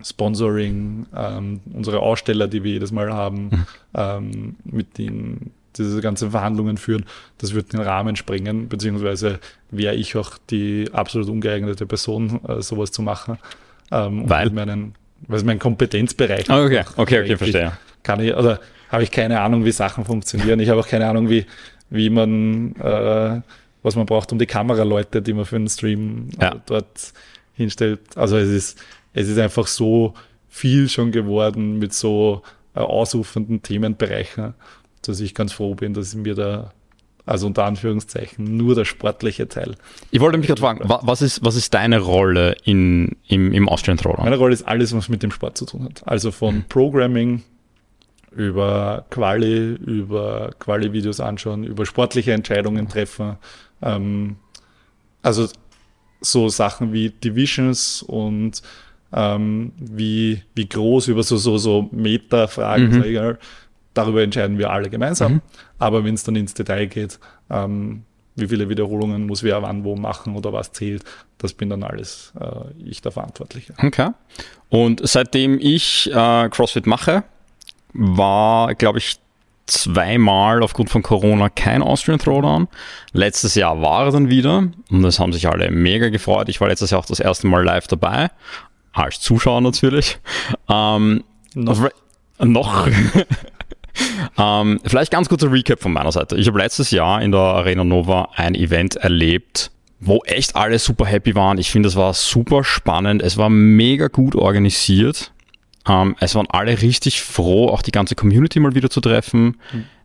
Sponsoring, 0.02 1.08
ähm, 1.14 1.60
unsere 1.74 2.00
Aussteller, 2.00 2.48
die 2.48 2.64
wir 2.64 2.72
jedes 2.74 2.92
Mal 2.92 3.12
haben, 3.12 3.66
ähm, 3.94 4.56
mit 4.64 4.98
denen 4.98 5.52
diese 5.78 6.02
ganzen 6.02 6.32
Verhandlungen 6.32 6.78
führen, 6.78 7.06
das 7.38 7.54
wird 7.54 7.74
den 7.74 7.82
Rahmen 7.82 8.16
sprengen, 8.16 8.70
beziehungsweise 8.70 9.40
wäre 9.72 9.96
ich 9.96 10.16
auch 10.16 10.38
die 10.50 10.90
absolut 10.94 11.30
ungeeignete 11.30 11.86
Person, 11.86 12.40
äh, 12.48 12.62
sowas 12.62 12.92
zu 12.92 13.02
machen. 13.02 13.38
Ähm, 13.92 14.30
Weil? 14.30 14.46
mit 14.46 14.56
Meinen, 14.56 14.94
es 15.28 15.44
mein 15.44 15.60
Kompetenzbereich 15.60 16.50
Ah, 16.50 16.64
okay, 16.64 16.84
okay, 16.98 17.22
okay, 17.22 17.38
verstehe. 17.38 17.72
Kann 18.04 18.20
ich, 18.22 18.34
oder 18.34 18.60
habe 18.90 19.04
ich 19.04 19.12
keine 19.12 19.40
Ahnung, 19.42 19.66
wie 19.66 19.72
Sachen 19.72 20.06
funktionieren. 20.06 20.60
Ich 20.60 20.70
habe 20.70 20.80
auch 20.80 20.88
keine 20.88 21.08
Ahnung, 21.08 21.30
wie, 21.30 21.46
wie 21.90 22.10
man, 22.10 22.76
äh, 22.78 23.42
was 23.84 23.96
man 23.96 24.06
braucht, 24.06 24.32
um 24.32 24.40
die 24.40 24.46
Kameraleute, 24.46 25.22
die 25.22 25.34
man 25.34 25.46
für 25.46 25.58
einen 25.58 25.68
Stream 25.70 26.30
äh, 26.40 26.46
Ja. 26.46 26.56
dort 26.66 27.14
hinstellt. 27.54 28.00
Also 28.16 28.38
es 28.38 28.50
ist, 28.50 28.80
es 29.14 29.28
ist 29.28 29.38
einfach 29.38 29.68
so 29.68 30.14
viel 30.48 30.90
schon 30.90 31.12
geworden 31.12 31.78
mit 31.78 31.94
so 31.94 32.42
äh, 32.76 32.80
ausufernden 32.80 33.62
Themenbereichen, 33.62 34.54
dass 35.04 35.20
ich 35.20 35.36
ganz 35.36 35.54
froh 35.54 35.76
bin, 35.76 35.94
dass 35.94 36.16
mir 36.16 36.36
da, 36.36 36.72
also 37.30 37.48
unter 37.48 37.66
Anführungszeichen, 37.66 38.58
nur 38.58 38.76
der 38.76 38.86
sportliche 38.86 39.48
Teil. 39.48 39.76
Ich 40.12 40.20
wollte 40.20 40.38
mich 40.38 40.48
gerade 40.48 40.62
fragen, 40.62 40.88
wa- 40.90 41.00
was 41.04 41.22
ist, 41.22 41.44
was 41.46 41.56
ist 41.56 41.74
deine 41.74 42.00
Rolle 42.00 42.56
in, 42.64 43.16
im, 43.28 43.54
im 43.54 43.70
Austrian 43.70 43.98
Throwdown? 43.98 44.26
Meine 44.26 44.38
Rolle 44.38 44.54
ist 44.54 44.68
alles, 44.68 44.96
was 44.96 45.10
mit 45.10 45.22
dem 45.24 45.32
Sport 45.32 45.58
zu 45.58 45.66
tun 45.66 45.86
hat. 45.86 46.02
Also 46.06 46.32
von 46.32 46.64
Programming 46.68 47.44
über 48.32 49.06
Quali, 49.10 49.74
über 49.74 50.52
Quali-Videos 50.60 51.20
anschauen, 51.20 51.64
über 51.64 51.86
sportliche 51.86 52.32
Entscheidungen 52.34 52.88
treffen. 52.88 53.38
Ähm, 53.82 54.36
also 55.22 55.48
so 56.22 56.50
Sachen 56.50 56.94
wie 56.94 57.10
Divisions 57.10 58.04
und 58.04 58.62
ähm, 59.12 59.72
wie, 59.80 60.44
wie 60.54 60.70
groß 60.70 61.08
über 61.08 61.24
so, 61.24 61.38
so, 61.38 61.58
so 61.58 61.90
Meta-Fragen, 61.92 62.90
Mhm. 62.90 63.38
Darüber 64.00 64.24
entscheiden 64.24 64.58
wir 64.58 64.72
alle 64.72 64.90
gemeinsam. 64.90 65.34
Mhm. 65.34 65.42
Aber 65.78 66.04
wenn 66.04 66.14
es 66.14 66.24
dann 66.24 66.36
ins 66.36 66.54
Detail 66.54 66.88
geht, 66.88 67.20
ähm, 67.50 68.04
wie 68.36 68.48
viele 68.48 68.70
Wiederholungen 68.70 69.26
muss 69.26 69.44
wer 69.44 69.62
wann 69.62 69.84
wo 69.84 69.96
machen 69.96 70.36
oder 70.36 70.54
was 70.54 70.72
zählt, 70.72 71.04
das 71.38 71.54
bin 71.54 71.70
dann 71.70 71.84
alles 71.84 72.34
äh, 72.40 72.90
ich 72.90 73.02
der 73.02 73.12
Verantwortliche. 73.12 73.74
Okay. 73.84 74.10
Und 74.70 75.02
seitdem 75.04 75.60
ich 75.60 76.10
äh, 76.12 76.50
CrossFit 76.50 76.88
mache, 76.88 77.24
war, 77.94 78.74
glaube 78.76 79.00
ich, 79.00 79.18
zweimal 79.66 80.64
aufgrund 80.64 80.90
von 80.90 81.04
Corona 81.04 81.50
kein 81.50 81.84
Austrian 81.84 82.20
Throwdown. 82.20 82.68
Letztes 83.12 83.56
Jahr 83.56 83.82
war 83.82 84.06
er 84.06 84.12
dann 84.12 84.30
wieder 84.30 84.70
und 84.90 85.02
das 85.04 85.20
haben 85.20 85.34
sich 85.34 85.48
alle 85.48 85.70
mega 85.70 86.10
gefreut. 86.10 86.50
Ich 86.50 86.60
war 86.60 86.70
letztes 86.70 86.92
Jahr 86.92 87.02
auch 87.02 87.06
das 87.06 87.20
erste 87.20 87.48
Mal 87.48 87.64
live 87.64 87.88
dabei, 87.88 88.30
als 88.94 89.20
Zuschauer 89.20 89.62
natürlich. 89.62 90.18
Ähm, 90.70 91.24
Noch. 91.54 91.90
Noch. 92.40 92.88
Ähm, 94.38 94.80
vielleicht 94.86 95.12
ganz 95.12 95.30
kurzer 95.30 95.52
Recap 95.52 95.82
von 95.82 95.94
meiner 95.94 96.12
Seite. 96.12 96.38
Ich 96.38 96.48
habe 96.48 96.60
letztes 96.60 96.92
Jahr 96.92 97.22
in 97.22 97.32
der 97.32 97.42
Arena 97.42 97.84
Nova 97.84 98.30
ein 98.36 98.56
Event 98.56 98.96
erlebt, 98.96 99.72
wo 100.00 100.22
echt 100.26 100.56
alle 100.56 100.80
super 100.80 101.06
happy 101.06 101.36
waren. 101.36 101.58
Ich 101.58 101.72
finde, 101.72 101.90
es 101.90 101.96
war 101.96 102.14
super 102.14 102.64
spannend. 102.64 103.22
Es 103.22 103.38
war 103.38 103.50
mega 103.50 104.08
gut 104.08 104.36
organisiert. 104.36 105.32
Ähm, 105.88 106.16
es 106.20 106.36
waren 106.36 106.48
alle 106.50 106.82
richtig 106.82 107.22
froh, 107.22 107.70
auch 107.70 107.82
die 107.82 107.92
ganze 107.92 108.16
Community 108.16 108.60
mal 108.60 108.76
wieder 108.76 108.90
zu 108.90 109.02
treffen. 109.02 109.58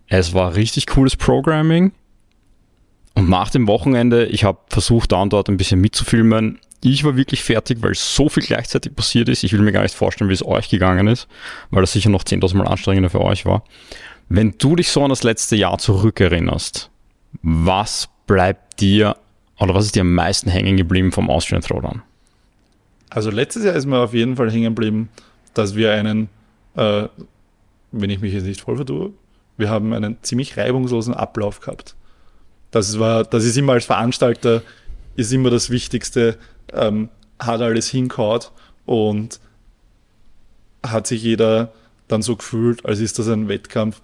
Es 0.07 0.35
war 0.35 0.55
richtig 0.55 0.87
cooles 0.87 1.17
Programming. 1.17 1.93
Und 3.15 3.29
nach 3.29 3.51
dem 3.51 3.69
Wochenende, 3.69 4.27
ich 4.27 4.45
habe 4.45 4.59
versucht, 4.69 5.13
da 5.13 5.23
und 5.23 5.33
dort 5.33 5.49
ein 5.49 5.57
bisschen 5.57 5.81
mitzufilmen. 5.81 6.59
Ich 6.87 7.03
war 7.03 7.17
wirklich 7.17 7.43
fertig, 7.43 7.79
weil 7.81 7.95
so 7.95 8.29
viel 8.29 8.43
gleichzeitig 8.43 8.95
passiert 8.95 9.31
ist. 9.31 9.43
Ich 9.43 9.55
will 9.55 9.63
mir 9.63 9.73
gar 9.73 9.83
nicht 9.83 9.95
vorstellen, 9.95 10.29
wie 10.29 10.35
es 10.35 10.45
euch 10.45 10.69
gegangen 10.69 11.07
ist, 11.07 11.29
weil 11.71 11.81
das 11.81 11.93
sicher 11.93 12.11
noch 12.11 12.25
10.000 12.25 12.59
Mal 12.59 12.69
anstrengender 12.69 13.09
für 13.09 13.23
euch 13.23 13.47
war. 13.47 13.65
Wenn 14.29 14.55
du 14.59 14.77
dich 14.77 14.91
so 14.91 15.03
an 15.03 15.09
das 15.09 15.23
letzte 15.23 15.57
Jahr 15.57 15.79
zurückerinnerst, 15.79 16.91
was 17.43 18.11
bleibt 18.27 18.83
dir 18.83 19.17
oder 19.59 19.75
was 19.75 19.87
ist 19.87 19.95
dir 19.95 20.03
am 20.03 20.13
meisten 20.13 20.51
hängen 20.51 20.77
geblieben 20.77 21.11
vom 21.11 21.31
Austrian 21.31 21.63
Throwdown? 21.63 22.03
Also 23.09 23.31
letztes 23.31 23.65
Jahr 23.65 23.75
ist 23.75 23.87
mir 23.87 24.01
auf 24.01 24.13
jeden 24.13 24.37
Fall 24.37 24.51
hängen 24.51 24.75
geblieben, 24.75 25.09
dass 25.55 25.77
wir 25.77 25.91
einen, 25.95 26.29
äh, 26.77 27.09
wenn 27.93 28.11
ich 28.11 28.21
mich 28.21 28.35
jetzt 28.35 28.45
nicht 28.45 28.61
voll 28.61 28.77
vertue, 28.77 29.15
wir 29.57 29.71
haben 29.71 29.95
einen 29.95 30.19
ziemlich 30.21 30.59
reibungslosen 30.59 31.15
Ablauf 31.15 31.61
gehabt. 31.61 31.95
Das 32.73 32.99
war, 32.99 33.25
das 33.25 33.45
ist 33.45 33.57
immer 33.57 33.73
als 33.73 33.87
Veranstalter, 33.87 34.61
ist 35.17 35.33
immer 35.33 35.49
das 35.49 35.71
Wichtigste, 35.71 36.37
ähm, 36.75 37.09
hat 37.39 37.61
alles 37.61 37.89
hinkaut 37.89 38.53
und 38.87 39.41
hat 40.85 41.07
sich 41.07 41.23
jeder 41.23 41.73
dann 42.09 42.23
so 42.23 42.37
gefühlt, 42.37 42.85
als 42.85 43.01
ist 43.01 43.19
das 43.19 43.29
ein 43.29 43.49
Wettkampf, 43.49 44.01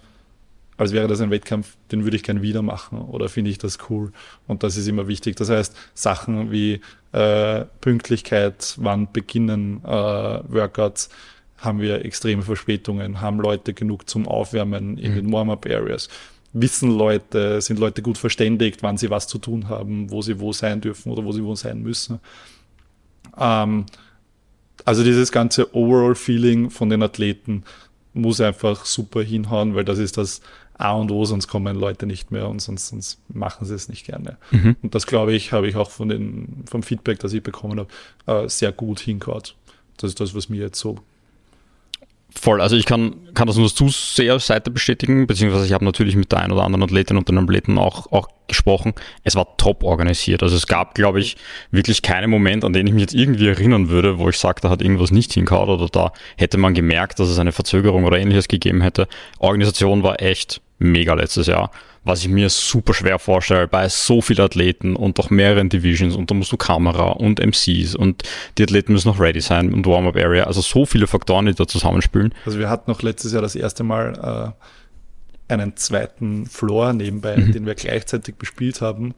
als 0.77 0.93
wäre 0.93 1.07
das 1.07 1.21
ein 1.21 1.29
Wettkampf, 1.29 1.77
den 1.91 2.03
würde 2.03 2.17
ich 2.17 2.23
gern 2.23 2.41
wieder 2.41 2.63
machen 2.63 2.99
oder 2.99 3.29
finde 3.29 3.51
ich 3.51 3.59
das 3.59 3.77
cool. 3.89 4.11
Und 4.47 4.63
das 4.63 4.77
ist 4.77 4.87
immer 4.87 5.07
wichtig. 5.07 5.35
Das 5.35 5.49
heißt, 5.49 5.75
Sachen 5.93 6.51
wie 6.51 6.81
äh, 7.11 7.65
Pünktlichkeit, 7.81 8.75
wann 8.77 9.11
beginnen 9.11 9.83
äh, 9.85 9.89
Workouts, 9.89 11.09
haben 11.57 11.79
wir 11.79 12.03
extreme 12.03 12.41
Verspätungen, 12.41 13.21
haben 13.21 13.39
Leute 13.39 13.75
genug 13.75 14.09
zum 14.09 14.27
Aufwärmen 14.27 14.97
in 14.97 15.13
den 15.13 15.31
Warm-up-Areas. 15.31 16.09
Wissen 16.53 16.97
Leute, 16.97 17.61
sind 17.61 17.79
Leute 17.79 18.01
gut 18.01 18.17
verständigt, 18.17 18.81
wann 18.81 18.97
sie 18.97 19.11
was 19.11 19.27
zu 19.27 19.37
tun 19.37 19.69
haben, 19.69 20.09
wo 20.09 20.23
sie 20.23 20.39
wo 20.39 20.51
sein 20.51 20.81
dürfen 20.81 21.11
oder 21.11 21.23
wo 21.23 21.31
sie 21.31 21.43
wo 21.43 21.53
sein 21.53 21.83
müssen. 21.83 22.19
Ähm, 23.37 23.85
also 24.85 25.03
dieses 25.03 25.31
ganze 25.31 25.75
Overall-Feeling 25.75 26.69
von 26.69 26.89
den 26.89 27.03
Athleten 27.03 27.63
muss 28.13 28.41
einfach 28.41 28.85
super 28.85 29.21
hinhauen, 29.21 29.75
weil 29.75 29.85
das 29.85 29.99
ist 29.99 30.17
das 30.17 30.41
A 30.77 30.93
und 30.93 31.11
O, 31.11 31.25
sonst 31.25 31.47
kommen 31.47 31.75
Leute 31.75 32.07
nicht 32.07 32.31
mehr 32.31 32.49
und 32.49 32.59
sonst, 32.59 32.87
sonst 32.87 33.19
machen 33.29 33.65
sie 33.65 33.75
es 33.75 33.87
nicht 33.87 34.05
gerne. 34.05 34.37
Und 34.81 34.95
das 34.95 35.05
glaube 35.05 35.33
ich, 35.33 35.51
habe 35.51 35.67
ich 35.67 35.75
auch 35.75 35.91
von 35.91 36.09
den, 36.09 36.63
vom 36.69 36.81
Feedback, 36.81 37.19
das 37.19 37.33
ich 37.33 37.43
bekommen 37.43 37.79
habe, 37.79 38.45
äh, 38.45 38.49
sehr 38.49 38.71
gut 38.71 38.99
hingehaut. 38.99 39.55
Das 39.97 40.09
ist 40.09 40.19
das, 40.19 40.33
was 40.33 40.49
mir 40.49 40.59
jetzt 40.59 40.79
so 40.79 40.97
Voll, 42.33 42.61
also 42.61 42.77
ich 42.77 42.85
kann, 42.85 43.27
kann 43.33 43.47
das 43.47 43.57
nur 43.57 43.67
zu 43.73 43.89
sehr 43.89 44.39
Seite 44.39 44.71
bestätigen, 44.71 45.27
beziehungsweise 45.27 45.65
ich 45.65 45.73
habe 45.73 45.83
natürlich 45.83 46.15
mit 46.15 46.31
der 46.31 46.39
einen 46.39 46.53
oder 46.53 46.63
anderen 46.63 46.83
Athletin 46.83 47.17
und 47.17 47.27
den 47.27 47.37
Athleten 47.37 47.77
auch, 47.77 48.09
auch 48.11 48.29
gesprochen. 48.47 48.93
Es 49.23 49.35
war 49.35 49.57
top 49.57 49.83
organisiert. 49.83 50.41
Also 50.41 50.55
es 50.55 50.65
gab, 50.65 50.95
glaube 50.95 51.19
ich, 51.19 51.35
wirklich 51.71 52.01
keinen 52.01 52.29
Moment, 52.29 52.63
an 52.63 52.71
den 52.71 52.87
ich 52.87 52.93
mich 52.93 53.01
jetzt 53.01 53.13
irgendwie 53.13 53.47
erinnern 53.47 53.89
würde, 53.89 54.17
wo 54.17 54.29
ich 54.29 54.37
sage, 54.37 54.61
da 54.61 54.69
hat 54.69 54.81
irgendwas 54.81 55.11
nicht 55.11 55.33
hingehauen 55.33 55.69
oder 55.69 55.87
da 55.87 56.13
hätte 56.37 56.57
man 56.57 56.73
gemerkt, 56.73 57.19
dass 57.19 57.29
es 57.29 57.37
eine 57.37 57.51
Verzögerung 57.51 58.05
oder 58.05 58.17
ähnliches 58.17 58.47
gegeben 58.47 58.81
hätte. 58.81 59.07
Organisation 59.39 60.03
war 60.03 60.21
echt 60.21 60.61
mega 60.79 61.13
letztes 61.13 61.47
Jahr, 61.47 61.69
was 62.03 62.21
ich 62.21 62.29
mir 62.29 62.49
super 62.49 62.93
schwer 62.93 63.19
vorstelle 63.19 63.67
bei 63.67 63.87
so 63.87 64.21
vielen 64.21 64.41
Athleten 64.41 64.95
und 64.95 65.19
doch 65.19 65.29
mehreren 65.29 65.69
Divisions 65.69 66.15
und 66.15 66.31
da 66.31 66.35
musst 66.35 66.51
du 66.51 66.57
Kamera 66.57 67.09
und 67.11 67.39
MCs 67.39 67.95
und 67.95 68.23
die 68.57 68.63
Athleten 68.63 68.93
müssen 68.93 69.07
noch 69.09 69.19
ready 69.19 69.39
sein 69.41 69.71
und 69.73 69.85
Warm-Up 69.85 70.15
Area, 70.15 70.45
also 70.45 70.61
so 70.61 70.85
viele 70.85 71.05
Faktoren, 71.05 71.45
die 71.45 71.53
da 71.53 71.67
zusammenspielen. 71.67 72.33
Also 72.45 72.57
wir 72.57 72.69
hatten 72.69 72.89
noch 72.89 73.01
letztes 73.03 73.33
Jahr 73.33 73.41
das 73.43 73.55
erste 73.55 73.83
Mal 73.83 74.53
äh, 75.47 75.53
einen 75.53 75.75
zweiten 75.77 76.47
Floor 76.47 76.93
nebenbei, 76.93 77.35
den 77.35 77.65
wir 77.65 77.75
gleichzeitig 77.75 78.35
bespielt 78.35 78.81
haben. 78.81 79.13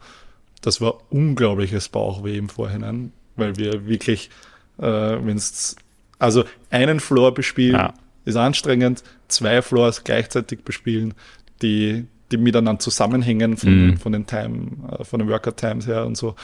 Das 0.62 0.82
war 0.82 0.96
unglaubliches 1.12 1.90
Bauchweh 1.90 2.38
im 2.38 2.50
Vorhinein, 2.50 3.14
weil 3.36 3.56
wir 3.58 3.86
wirklich, 3.88 4.30
äh, 4.78 4.84
wenn 4.84 5.38
es, 5.38 5.76
also 6.20 6.44
einen 6.70 7.00
Floor 7.00 7.34
bespielen 7.34 7.76
Ja. 7.76 7.94
ist 8.26 8.36
anstrengend, 8.36 9.04
zwei 9.28 9.62
Floors 9.62 10.04
gleichzeitig 10.04 10.64
bespielen, 10.64 11.14
die, 11.62 12.06
die 12.34 12.38
miteinander 12.38 12.80
zusammenhängen 12.80 13.56
von, 13.58 13.88
Mhm. 13.88 13.98
von 13.98 14.12
den 14.12 14.26
Time, 14.26 14.72
äh, 15.00 15.04
von 15.04 15.20
den 15.20 15.30
Workout 15.30 15.58
Times 15.58 15.88
her 15.88 16.06
und 16.06 16.18
so. 16.18 16.36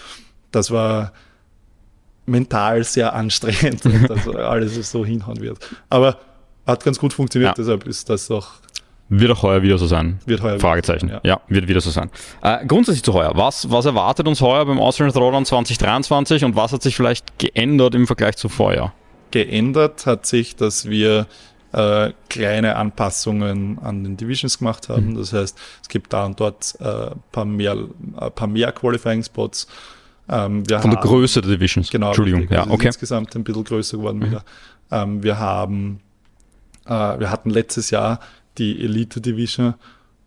Das 0.51 0.71
war 0.71 1.11
mental 2.25 2.83
sehr 2.83 3.13
anstrengend, 3.13 3.81
dass 4.09 4.27
alles 4.27 4.91
so 4.91 5.05
hinhauen 5.05 5.41
wird. 5.41 5.57
Aber 5.89 6.17
hat 6.67 6.83
ganz 6.83 6.99
gut 6.99 7.13
funktioniert, 7.13 7.57
Ja. 7.57 7.63
deshalb 7.63 7.87
ist 7.87 8.09
das 8.09 8.29
auch, 8.29 8.47
Wird 9.09 9.31
auch 9.31 9.41
heuer 9.41 9.63
wieder 9.63 9.77
so 9.79 9.87
sein? 9.87 10.19
wird 10.27 10.43
heuer. 10.43 10.59
Fragezeichen. 10.59 11.09
Ja. 11.09 11.19
Ja. 11.23 11.41
wird 11.47 11.67
wieder 11.67 11.81
so 11.81 11.89
sein. 11.89 12.11
Äh, 12.43 12.65
grundsätzlich 12.67 13.03
zu 13.03 13.13
heuer. 13.13 13.31
Was, 13.33 13.71
was 13.71 13.85
erwartet 13.85 14.27
uns 14.27 14.39
heuer 14.41 14.65
beim 14.65 14.79
Austrian 14.79 15.11
Throwdown 15.11 15.45
2023 15.45 16.45
und 16.45 16.55
was 16.55 16.71
hat 16.71 16.83
sich 16.83 16.95
vielleicht 16.95 17.39
geändert 17.39 17.95
im 17.95 18.05
Vergleich 18.05 18.37
zu 18.37 18.49
vorher? 18.49 18.93
Geändert 19.31 20.05
hat 20.05 20.25
sich, 20.27 20.55
dass 20.55 20.89
wir 20.89 21.25
äh, 21.71 22.11
kleine 22.29 22.75
Anpassungen 22.75 23.79
an 23.79 24.03
den 24.03 24.17
Divisions 24.17 24.57
gemacht 24.57 24.89
haben. 24.89 25.11
Mhm. 25.11 25.17
Das 25.17 25.33
heißt, 25.33 25.57
es 25.81 25.89
gibt 25.89 26.13
da 26.13 26.25
und 26.25 26.39
dort 26.39 26.75
äh, 26.79 27.11
paar 27.31 27.45
mehr, 27.45 27.77
äh, 28.19 28.29
paar 28.29 28.47
mehr 28.47 28.71
Qualifying-Spots. 28.71 29.67
Ähm, 30.29 30.63
Von 30.65 30.91
der 30.91 30.99
Größe 30.99 31.41
der 31.41 31.51
Divisions. 31.51 31.89
Genau. 31.89 32.07
Entschuldigung. 32.07 32.41
Richtig, 32.41 32.57
also 32.57 32.69
ja, 32.69 32.75
okay. 32.75 32.87
Insgesamt 32.87 33.35
ein 33.35 33.43
bisschen 33.43 33.63
größer 33.63 33.97
geworden 33.97 34.19
mhm. 34.19 34.25
wieder. 34.25 34.43
Ähm, 34.91 35.23
wir 35.23 35.39
haben, 35.39 35.99
äh, 36.85 36.89
wir 36.91 37.31
hatten 37.31 37.49
letztes 37.49 37.89
Jahr 37.91 38.19
die 38.57 38.83
Elite 38.83 39.21
Division 39.21 39.75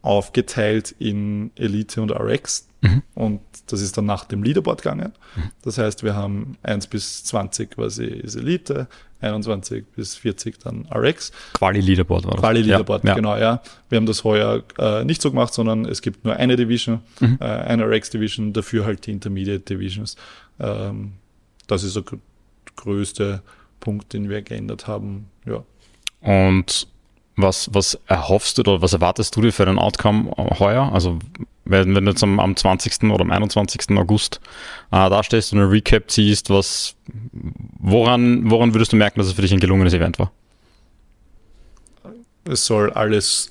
aufgeteilt 0.02 0.94
in 0.98 1.52
Elite 1.54 2.02
und 2.02 2.10
RX. 2.10 2.68
Mhm. 2.82 3.02
Und 3.14 3.40
das 3.66 3.80
ist 3.80 3.96
dann 3.96 4.06
nach 4.06 4.24
dem 4.24 4.42
Leaderboard 4.42 4.82
gegangen. 4.82 5.12
Mhm. 5.36 5.50
Das 5.62 5.78
heißt, 5.78 6.02
wir 6.02 6.14
haben 6.16 6.56
1 6.62 6.88
bis 6.88 7.24
20 7.24 7.70
quasi 7.70 8.04
ist 8.04 8.34
Elite, 8.34 8.88
21 9.22 9.84
bis 9.94 10.16
40 10.16 10.58
dann 10.58 10.86
RX. 10.92 11.32
Quali-Leaderboard 11.54 12.24
war 12.24 12.32
das. 12.32 12.40
Quali-Leaderboard, 12.40 13.04
ja, 13.04 13.14
genau, 13.14 13.36
ja. 13.36 13.62
Wir 13.88 13.96
haben 13.96 14.06
das 14.06 14.24
heuer 14.24 14.62
äh, 14.78 15.04
nicht 15.04 15.22
so 15.22 15.30
gemacht, 15.30 15.54
sondern 15.54 15.84
es 15.84 16.02
gibt 16.02 16.24
nur 16.24 16.36
eine 16.36 16.56
Division, 16.56 17.00
mhm. 17.20 17.38
äh, 17.40 17.44
eine 17.44 17.84
RX-Division, 17.84 18.52
dafür 18.52 18.84
halt 18.84 19.06
die 19.06 19.12
Intermediate 19.12 19.60
Divisions. 19.60 20.16
Ähm, 20.58 21.12
das 21.66 21.84
ist 21.84 21.96
der 21.96 22.04
größte 22.76 23.42
Punkt, 23.80 24.12
den 24.12 24.28
wir 24.28 24.42
geändert 24.42 24.86
haben, 24.86 25.26
ja. 25.46 25.64
Und 26.20 26.86
was, 27.36 27.70
was 27.72 27.98
erhoffst 28.06 28.58
du 28.58 28.62
oder 28.62 28.82
was 28.82 28.92
erwartest 28.92 29.34
du 29.36 29.40
dir 29.40 29.52
für 29.52 29.64
den 29.64 29.78
Outcome 29.78 30.30
heuer? 30.58 30.90
Also 30.92 31.18
wenn, 31.64 31.94
wenn 31.94 32.04
du 32.04 32.10
jetzt 32.10 32.22
am, 32.22 32.40
am 32.40 32.56
20. 32.56 33.04
oder 33.10 33.22
am 33.22 33.30
21. 33.30 33.96
August 33.96 34.40
äh, 34.90 35.08
da 35.08 35.22
stehst 35.22 35.52
und 35.52 35.60
ein 35.60 35.68
Recap 35.68 36.10
ziehst, 36.10 36.50
was, 36.50 36.94
woran, 37.78 38.50
woran 38.50 38.74
würdest 38.74 38.92
du 38.92 38.96
merken, 38.96 39.18
dass 39.18 39.28
es 39.28 39.34
für 39.34 39.42
dich 39.42 39.52
ein 39.52 39.60
gelungenes 39.60 39.94
Event 39.94 40.18
war? 40.18 40.32
Es 42.44 42.66
soll 42.66 42.90
alles 42.92 43.50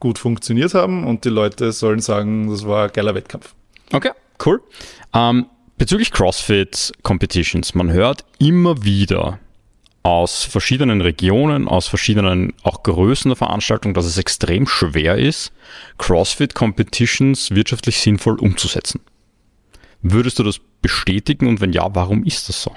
gut 0.00 0.18
funktioniert 0.18 0.74
haben 0.74 1.04
und 1.04 1.24
die 1.24 1.30
Leute 1.30 1.72
sollen 1.72 2.00
sagen, 2.00 2.50
das 2.50 2.66
war 2.66 2.86
ein 2.86 2.92
geiler 2.92 3.14
Wettkampf. 3.14 3.54
Okay, 3.92 4.10
cool. 4.44 4.60
Ähm, 5.14 5.46
bezüglich 5.78 6.10
CrossFit 6.10 6.92
Competitions, 7.02 7.74
man 7.74 7.92
hört 7.92 8.24
immer 8.38 8.82
wieder, 8.84 9.38
aus 10.06 10.44
verschiedenen 10.44 11.00
Regionen, 11.00 11.66
aus 11.66 11.88
verschiedenen 11.88 12.52
auch 12.62 12.84
Größen 12.84 13.28
der 13.28 13.36
Veranstaltung, 13.36 13.92
dass 13.92 14.04
es 14.04 14.18
extrem 14.18 14.68
schwer 14.68 15.18
ist, 15.18 15.50
CrossFit 15.98 16.54
Competitions 16.54 17.50
wirtschaftlich 17.50 17.98
sinnvoll 17.98 18.38
umzusetzen. 18.38 19.00
Würdest 20.02 20.38
du 20.38 20.44
das 20.44 20.60
bestätigen 20.80 21.48
und 21.48 21.60
wenn 21.60 21.72
ja, 21.72 21.92
warum 21.92 22.22
ist 22.22 22.48
das 22.48 22.62
so? 22.62 22.72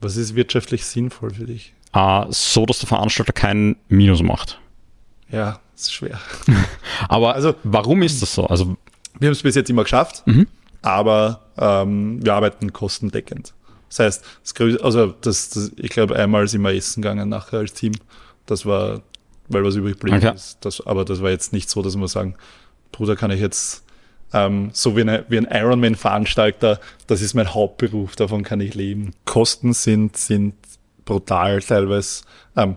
Was 0.00 0.16
ist 0.16 0.34
wirtschaftlich 0.34 0.84
sinnvoll 0.84 1.30
für 1.30 1.44
dich? 1.46 1.74
Uh, 1.94 2.26
so, 2.30 2.66
dass 2.66 2.80
der 2.80 2.88
Veranstalter 2.88 3.32
keinen 3.32 3.76
Minus 3.86 4.24
macht. 4.24 4.58
Ja, 5.30 5.60
ist 5.76 5.92
schwer. 5.92 6.18
aber 7.08 7.36
also, 7.36 7.54
warum 7.62 8.02
ist 8.02 8.20
das 8.20 8.34
so? 8.34 8.48
Also, 8.48 8.76
wir 9.20 9.28
haben 9.28 9.32
es 9.32 9.42
bis 9.42 9.54
jetzt 9.54 9.70
immer 9.70 9.84
geschafft, 9.84 10.26
mhm. 10.26 10.48
aber 10.82 11.42
ähm, 11.56 12.18
wir 12.20 12.34
arbeiten 12.34 12.72
kostendeckend. 12.72 13.54
Das 13.94 13.98
heißt, 14.00 14.24
das, 14.42 14.82
also 14.82 15.14
das, 15.20 15.50
das, 15.50 15.72
ich 15.76 15.90
glaube, 15.90 16.16
einmal 16.16 16.48
sind 16.48 16.62
wir 16.62 16.74
essen 16.74 17.02
gegangen 17.02 17.28
nachher 17.28 17.60
als 17.60 17.72
Team. 17.74 17.92
Das 18.46 18.66
war, 18.66 19.02
weil 19.48 19.64
was 19.64 19.76
übrig 19.76 19.98
blieb 19.98 20.14
okay. 20.14 20.32
ist. 20.34 20.58
Das, 20.62 20.84
aber 20.84 21.04
das 21.04 21.22
war 21.22 21.30
jetzt 21.30 21.52
nicht 21.52 21.70
so, 21.70 21.80
dass 21.80 21.96
wir 21.96 22.08
sagen, 22.08 22.34
Bruder, 22.90 23.14
kann 23.14 23.30
ich 23.30 23.40
jetzt 23.40 23.84
ähm, 24.32 24.70
so 24.72 24.96
wie, 24.96 25.02
eine, 25.02 25.24
wie 25.28 25.38
ein 25.38 25.46
Ironman-Veranstalter, 25.48 26.80
das 27.06 27.22
ist 27.22 27.34
mein 27.34 27.54
Hauptberuf, 27.54 28.16
davon 28.16 28.42
kann 28.42 28.60
ich 28.60 28.74
leben. 28.74 29.12
Kosten 29.26 29.72
sind, 29.72 30.16
sind 30.16 30.54
brutal 31.04 31.60
teilweise. 31.60 32.24
Ähm, 32.56 32.76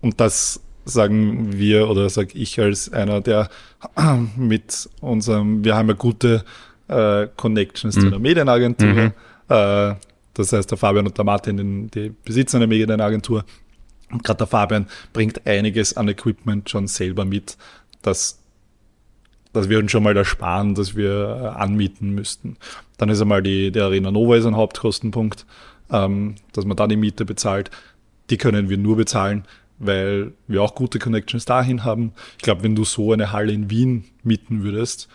und 0.00 0.18
das 0.18 0.60
sagen 0.86 1.58
wir 1.58 1.90
oder 1.90 2.08
sage 2.08 2.38
ich 2.38 2.58
als 2.58 2.90
einer, 2.90 3.20
der 3.20 3.50
mit 4.36 4.88
unserem, 5.02 5.62
wir 5.62 5.76
haben 5.76 5.88
ja 5.88 5.94
gute 5.94 6.42
äh, 6.88 7.28
Connections 7.36 7.96
mhm. 7.96 8.00
zu 8.00 8.06
einer 8.06 8.18
Medienagentur. 8.18 8.88
Mhm. 8.88 9.12
Äh, 9.50 9.94
das 10.38 10.52
heißt, 10.52 10.70
der 10.70 10.78
Fabian 10.78 11.06
und 11.06 11.18
der 11.18 11.24
Martin, 11.24 11.90
die 11.90 12.14
Besitzer 12.24 12.58
einer 12.58 12.68
Medienagentur, 12.68 13.44
und 14.10 14.24
gerade 14.24 14.38
der 14.38 14.46
Fabian 14.46 14.86
bringt 15.12 15.46
einiges 15.46 15.96
an 15.96 16.08
Equipment 16.08 16.70
schon 16.70 16.86
selber 16.86 17.24
mit, 17.24 17.58
dass, 18.02 18.38
dass 19.52 19.68
wir 19.68 19.78
uns 19.78 19.90
schon 19.90 20.02
mal 20.02 20.16
ersparen, 20.16 20.74
dass 20.74 20.96
wir 20.96 21.10
äh, 21.42 21.60
anmieten 21.60 22.10
müssten. 22.10 22.56
Dann 22.96 23.08
ist 23.08 23.20
einmal 23.20 23.42
die, 23.42 23.70
die 23.70 23.80
Arena 23.80 24.10
Nova 24.10 24.36
ist 24.36 24.46
ein 24.46 24.56
Hauptkostenpunkt, 24.56 25.44
ähm, 25.90 26.36
dass 26.52 26.64
man 26.64 26.76
da 26.76 26.86
die 26.86 26.96
Miete 26.96 27.24
bezahlt. 27.24 27.70
Die 28.30 28.38
können 28.38 28.68
wir 28.68 28.78
nur 28.78 28.96
bezahlen, 28.96 29.44
weil 29.78 30.32
wir 30.46 30.62
auch 30.62 30.74
gute 30.74 30.98
Connections 30.98 31.44
dahin 31.44 31.84
haben. 31.84 32.12
Ich 32.36 32.42
glaube, 32.44 32.62
wenn 32.62 32.76
du 32.76 32.84
so 32.84 33.12
eine 33.12 33.32
Halle 33.32 33.52
in 33.52 33.70
Wien 33.70 34.04
mieten 34.22 34.62
würdest, 34.62 35.08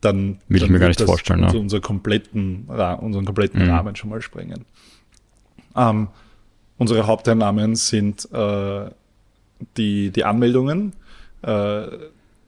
dann 0.00 0.38
will 0.48 0.60
dann 0.60 0.66
ich 0.66 0.70
mir 0.70 0.78
gar 0.78 0.88
nicht 0.88 1.00
vorstellen. 1.00 1.44
Unser, 1.44 1.58
unser 1.58 1.80
kompletten, 1.80 2.66
unseren 2.66 3.24
kompletten 3.24 3.62
mhm. 3.62 3.70
Rahmen 3.70 3.96
schon 3.96 4.10
mal 4.10 4.22
sprengen. 4.22 4.64
Ähm, 5.76 6.08
unsere 6.78 7.06
Haupteinnahmen 7.06 7.76
sind 7.76 8.30
äh, 8.32 8.90
die, 9.76 10.10
die 10.10 10.24
Anmeldungen, 10.24 10.94
äh, 11.42 11.82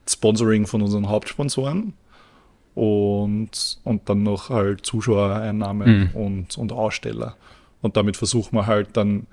Sponsoring 0.08 0.66
von 0.66 0.82
unseren 0.82 1.08
Hauptsponsoren 1.08 1.92
und, 2.74 3.78
und 3.84 4.08
dann 4.08 4.22
noch 4.22 4.50
halt 4.50 4.84
Zuschauereinnahmen 4.84 6.00
mhm. 6.00 6.10
und, 6.14 6.58
und 6.58 6.72
Aussteller. 6.72 7.36
Und 7.82 7.96
damit 7.96 8.16
versuchen 8.16 8.56
wir 8.56 8.66
halt 8.66 8.96
dann 8.96 9.26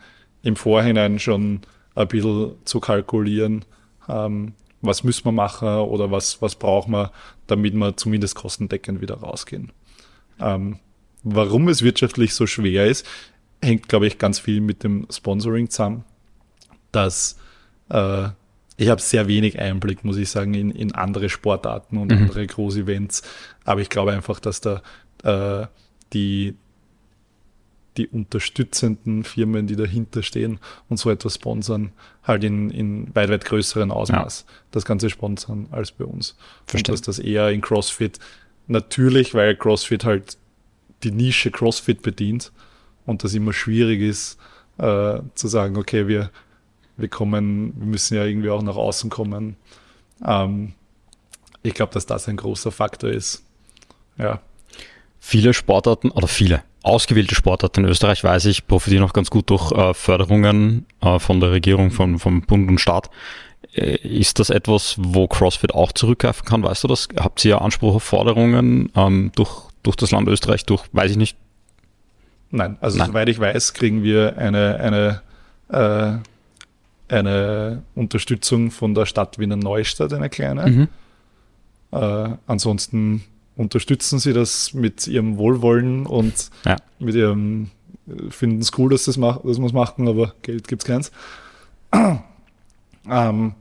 im 0.43 0.55
Vorhinein 0.55 1.19
schon 1.19 1.61
ein 1.95 2.07
bisschen 2.07 2.51
zu 2.65 2.79
kalkulieren, 2.79 3.65
ähm, 4.07 4.53
was 4.81 5.03
müssen 5.03 5.25
wir 5.25 5.31
machen 5.31 5.67
oder 5.67 6.11
was, 6.11 6.41
was 6.41 6.55
brauchen 6.55 6.91
wir, 6.91 7.11
damit 7.47 7.73
wir 7.73 7.97
zumindest 7.97 8.35
kostendeckend 8.35 9.01
wieder 9.01 9.15
rausgehen. 9.15 9.71
Ähm, 10.39 10.79
warum 11.23 11.67
es 11.67 11.81
wirtschaftlich 11.81 12.33
so 12.33 12.47
schwer 12.47 12.85
ist, 12.87 13.05
hängt, 13.61 13.89
glaube 13.89 14.07
ich, 14.07 14.17
ganz 14.17 14.39
viel 14.39 14.61
mit 14.61 14.83
dem 14.83 15.07
Sponsoring 15.11 15.69
zusammen, 15.69 16.05
dass 16.91 17.37
äh, 17.89 18.29
ich 18.77 18.87
habe 18.87 19.01
sehr 19.01 19.27
wenig 19.27 19.59
Einblick, 19.59 20.05
muss 20.05 20.15
ich 20.15 20.29
sagen, 20.29 20.53
in, 20.53 20.71
in 20.71 20.95
andere 20.95 21.27
Sportarten 21.27 21.97
und 21.97 22.11
mhm. 22.11 22.23
andere 22.23 22.47
Groß-Events. 22.47 23.23
Aber 23.65 23.81
ich 23.81 23.89
glaube 23.89 24.13
einfach, 24.13 24.39
dass 24.39 24.61
da 24.61 24.81
äh, 25.23 25.67
die, 26.13 26.55
die 27.99 28.07
unterstützenden 28.07 29.25
Firmen, 29.25 29.67
die 29.67 29.75
dahinter 29.75 30.23
stehen 30.23 30.59
und 30.87 30.97
so 30.97 31.09
etwas 31.09 31.35
sponsern, 31.35 31.91
halt 32.23 32.45
in, 32.45 32.69
in 32.69 33.13
weit, 33.13 33.29
weit 33.29 33.43
größeren 33.43 33.91
Ausmaß 33.91 34.45
ja. 34.47 34.53
das 34.71 34.85
Ganze 34.85 35.09
sponsern 35.09 35.67
als 35.71 35.91
bei 35.91 36.05
uns. 36.05 36.37
Verstehe. 36.65 36.93
Und 36.93 36.99
dass 36.99 37.01
das 37.01 37.19
eher 37.19 37.49
in 37.49 37.59
CrossFit 37.59 38.17
natürlich, 38.67 39.33
weil 39.33 39.57
CrossFit 39.57 40.05
halt 40.05 40.37
die 41.03 41.11
Nische 41.11 41.51
CrossFit 41.51 42.01
bedient 42.01 42.53
und 43.05 43.25
das 43.25 43.33
immer 43.33 43.51
schwierig 43.51 43.99
ist, 43.99 44.39
äh, 44.77 45.19
zu 45.35 45.47
sagen, 45.49 45.75
okay, 45.75 46.07
wir, 46.07 46.31
wir 46.95 47.09
kommen, 47.09 47.73
wir 47.77 47.85
müssen 47.85 48.15
ja 48.15 48.23
irgendwie 48.23 48.49
auch 48.49 48.61
nach 48.61 48.77
außen 48.77 49.09
kommen. 49.09 49.57
Ähm, 50.25 50.73
ich 51.63 51.73
glaube, 51.73 51.93
dass 51.93 52.05
das 52.05 52.29
ein 52.29 52.37
großer 52.37 52.71
Faktor 52.71 53.09
ist. 53.09 53.43
Ja. 54.17 54.41
Viele 55.19 55.53
Sportarten 55.53 56.11
oder 56.11 56.29
viele 56.29 56.63
ausgewählte 56.83 57.35
Sportarten 57.35 57.83
in 57.83 57.89
Österreich, 57.89 58.23
weiß 58.23 58.45
ich, 58.45 58.67
profitieren 58.67 59.03
auch 59.03 59.13
ganz 59.13 59.29
gut 59.29 59.49
durch 59.49 59.71
äh, 59.71 59.93
Förderungen 59.93 60.85
äh, 61.01 61.19
von 61.19 61.39
der 61.39 61.51
Regierung, 61.51 61.91
von, 61.91 62.19
vom 62.19 62.41
Bund 62.41 62.69
und 62.69 62.79
Staat. 62.79 63.09
Äh, 63.73 63.95
ist 63.97 64.39
das 64.39 64.49
etwas, 64.49 64.95
wo 64.97 65.27
CrossFit 65.27 65.73
auch 65.73 65.91
zurückgreifen 65.91 66.45
kann? 66.45 66.63
Weißt 66.63 66.83
du 66.83 66.87
das? 66.87 67.07
Habt 67.17 67.43
ihr 67.45 67.61
Anspruch 67.61 67.95
auf 67.95 68.03
Forderungen 68.03 68.91
ähm, 68.95 69.31
durch, 69.35 69.51
durch 69.83 69.95
das 69.95 70.11
Land 70.11 70.27
Österreich, 70.27 70.65
durch, 70.65 70.83
weiß 70.91 71.11
ich 71.11 71.17
nicht? 71.17 71.37
Nein, 72.51 72.77
also 72.81 72.97
Nein. 72.97 73.07
soweit 73.07 73.29
ich 73.29 73.39
weiß, 73.39 73.73
kriegen 73.73 74.01
wir 74.01 74.37
eine, 74.37 75.21
eine, 75.69 76.21
äh, 77.09 77.13
eine 77.13 77.83
Unterstützung 77.95 78.71
von 78.71 78.95
der 78.95 79.05
Stadt 79.05 79.37
Wiener 79.37 79.55
Neustadt, 79.55 80.13
eine 80.13 80.29
kleine. 80.29 80.67
Mhm. 80.67 80.87
Äh, 81.91 82.29
ansonsten 82.47 83.23
unterstützen 83.59 84.19
sie 84.19 84.31
das 84.31 84.73
mit 84.73 85.05
ihrem 85.05 85.37
Wohlwollen 85.37 86.05
und 86.05 86.49
ja. 86.65 86.77
mit 86.97 87.13
ihrem, 87.13 87.69
äh, 88.07 88.31
finden 88.31 88.61
es 88.61 88.71
cool, 88.77 88.89
dass, 88.89 89.03
das 89.03 89.17
mach, 89.17 89.41
dass 89.43 89.59
wir 89.59 89.65
es 89.65 89.73
machen, 89.73 90.07
aber 90.07 90.33
Geld 90.43 90.67
gibt 90.69 90.83
es 90.83 90.87
keins. 90.87 91.11
ähm, 93.09 93.53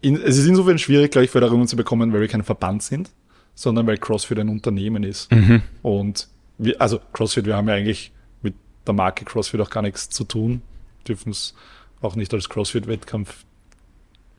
in, 0.00 0.16
es 0.22 0.38
ist 0.38 0.46
insofern 0.46 0.78
schwierig, 0.78 1.10
glaube 1.10 1.24
ich, 1.24 1.30
Förderungen 1.32 1.66
zu 1.66 1.74
bekommen, 1.74 2.12
weil 2.12 2.20
wir 2.20 2.28
kein 2.28 2.44
Verband 2.44 2.84
sind, 2.84 3.10
sondern 3.56 3.84
weil 3.88 3.98
CrossFit 3.98 4.38
ein 4.38 4.48
Unternehmen 4.48 5.02
ist. 5.02 5.32
Mhm. 5.32 5.62
Und 5.82 6.28
wir, 6.56 6.80
also 6.80 7.00
CrossFit, 7.12 7.46
wir 7.46 7.56
haben 7.56 7.66
ja 7.68 7.74
eigentlich 7.74 8.12
mit 8.42 8.54
der 8.86 8.94
Marke 8.94 9.24
CrossFit 9.24 9.60
auch 9.60 9.70
gar 9.70 9.82
nichts 9.82 10.08
zu 10.08 10.22
tun, 10.22 10.62
dürfen 11.06 11.30
es 11.30 11.52
auch 12.00 12.14
nicht 12.14 12.32
als 12.32 12.48
CrossFit-Wettkampf 12.48 13.44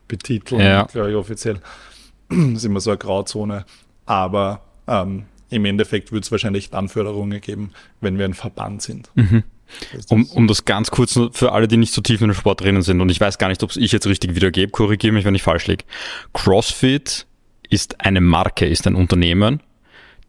betiteln, 0.08 0.62
ja. 0.62 0.84
glaube 0.84 1.10
ich, 1.10 1.16
offiziell. 1.16 1.60
Das 2.30 2.58
ist 2.58 2.64
immer 2.64 2.78
so 2.78 2.90
eine 2.90 2.98
Grauzone. 2.98 3.66
Aber 4.06 4.62
ähm, 4.86 5.26
im 5.50 5.64
Endeffekt 5.64 6.12
wird 6.12 6.24
es 6.24 6.32
wahrscheinlich 6.32 6.70
dann 6.70 6.88
Förderungen 6.88 7.40
geben, 7.40 7.72
wenn 8.00 8.18
wir 8.18 8.24
ein 8.24 8.34
Verband 8.34 8.82
sind. 8.82 9.10
Mhm. 9.14 9.44
Um, 10.08 10.24
um 10.30 10.48
das 10.48 10.64
ganz 10.64 10.90
kurz 10.90 11.18
für 11.32 11.52
alle, 11.52 11.68
die 11.68 11.76
nicht 11.76 11.92
so 11.92 12.00
tief 12.00 12.20
in 12.20 12.28
den 12.28 12.34
Sport 12.34 12.60
drinnen 12.62 12.82
sind, 12.82 13.00
und 13.00 13.08
ich 13.08 13.20
weiß 13.20 13.38
gar 13.38 13.48
nicht, 13.48 13.62
ob 13.62 13.70
es 13.70 13.76
ich 13.76 13.92
jetzt 13.92 14.06
richtig 14.06 14.34
wiedergebe, 14.34 14.72
korrigiere 14.72 15.12
mich, 15.12 15.24
wenn 15.24 15.34
ich 15.34 15.42
falsch 15.42 15.68
liege. 15.68 15.84
CrossFit 16.32 17.26
ist 17.68 18.00
eine 18.00 18.20
Marke, 18.20 18.66
ist 18.66 18.86
ein 18.88 18.96
Unternehmen, 18.96 19.62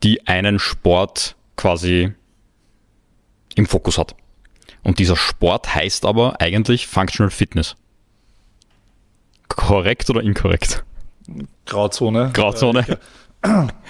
die 0.04 0.28
einen 0.28 0.60
Sport 0.60 1.36
quasi 1.56 2.14
im 3.56 3.66
Fokus 3.66 3.98
hat. 3.98 4.16
Und 4.84 5.00
dieser 5.00 5.16
Sport 5.16 5.74
heißt 5.74 6.06
aber 6.06 6.40
eigentlich 6.40 6.88
Functional 6.88 7.32
Fitness. 7.32 7.76
Korrekt 9.48 10.10
oder 10.10 10.22
inkorrekt? 10.22 10.84
Grauzone. 11.66 12.32
Grauzone. 12.34 12.86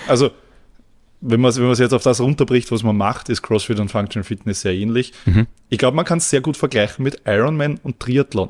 Also, 0.08 0.32
wenn 1.22 1.40
man 1.40 1.50
es 1.50 1.60
wenn 1.60 1.72
jetzt 1.74 1.94
auf 1.94 2.04
das 2.04 2.20
runterbricht, 2.20 2.72
was 2.72 2.84
man 2.84 2.98
macht, 2.98 3.30
ist 3.30 3.42
CrossFit 3.42 3.80
und 3.80 3.90
Functional 3.90 4.24
Fitness 4.24 4.62
sehr 4.62 4.74
ähnlich. 4.74 5.14
Mhm. 5.26 5.48
Ich 5.70 5.78
glaube, 5.78 5.96
man 5.96 6.06
kann 6.06 6.18
es 6.18 6.30
sehr 6.30 6.42
gut 6.42 6.58
vergleichen 6.58 7.04
mit 7.04 7.22
Ironman 7.26 7.80
und 7.84 8.00
Triathlon. 8.00 8.50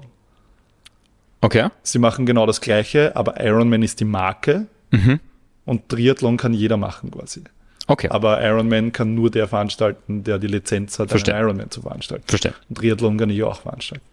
Okay. 1.41 1.69
Sie 1.83 1.99
machen 1.99 2.25
genau 2.25 2.45
das 2.45 2.61
Gleiche, 2.61 3.15
aber 3.15 3.43
Ironman 3.43 3.81
ist 3.81 3.99
die 3.99 4.05
Marke 4.05 4.67
mhm. 4.91 5.19
und 5.65 5.89
Triathlon 5.89 6.37
kann 6.37 6.53
jeder 6.53 6.77
machen 6.77 7.11
quasi. 7.11 7.43
Okay. 7.87 8.07
Aber 8.09 8.41
Ironman 8.41 8.93
kann 8.93 9.15
nur 9.15 9.31
der 9.31 9.47
veranstalten, 9.47 10.23
der 10.23 10.39
die 10.39 10.47
Lizenz 10.47 10.99
hat, 10.99 11.09
Verstehe. 11.09 11.33
einen 11.33 11.45
Ironman 11.45 11.71
zu 11.71 11.81
veranstalten. 11.81 12.23
Verstehe. 12.27 12.53
Und 12.69 12.77
Triathlon 12.77 13.17
kann 13.17 13.29
ich 13.29 13.43
auch 13.43 13.59
veranstalten. 13.59 14.05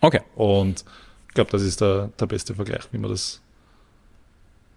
Okay. 0.00 0.20
Und 0.34 0.84
ich 1.28 1.34
glaube, 1.34 1.50
das 1.50 1.62
ist 1.62 1.80
der, 1.80 2.10
der 2.18 2.26
beste 2.26 2.54
Vergleich, 2.54 2.82
wie 2.90 2.98
man 2.98 3.10
das, 3.10 3.40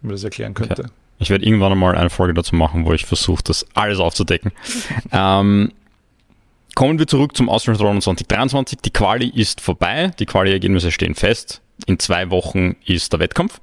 wie 0.01 0.07
man 0.07 0.15
das 0.15 0.23
erklären 0.23 0.53
könnte. 0.53 0.83
Okay. 0.83 0.91
Ich 1.19 1.29
werde 1.29 1.45
irgendwann 1.45 1.71
einmal 1.71 1.95
eine 1.95 2.09
Folge 2.09 2.33
dazu 2.33 2.55
machen, 2.55 2.85
wo 2.85 2.93
ich 2.93 3.05
versuche, 3.05 3.43
das 3.43 3.65
alles 3.73 3.99
aufzudecken. 3.99 4.51
ähm, 5.11 5.71
kommen 6.75 6.99
wir 6.99 7.07
zurück 7.07 7.35
zum 7.37 7.49
Austrian 7.49 7.77
Throne 7.77 8.01
2023. 8.01 8.79
Die 8.79 8.91
Quali 8.91 9.29
ist 9.29 9.61
vorbei. 9.61 10.11
Die 10.19 10.25
Quali-Ergebnisse 10.25 10.91
stehen 10.91 11.15
fest. 11.15 11.61
In 11.85 11.99
zwei 11.99 12.29
Wochen 12.29 12.75
ist 12.85 13.13
der 13.13 13.19
Wettkampf. 13.19 13.61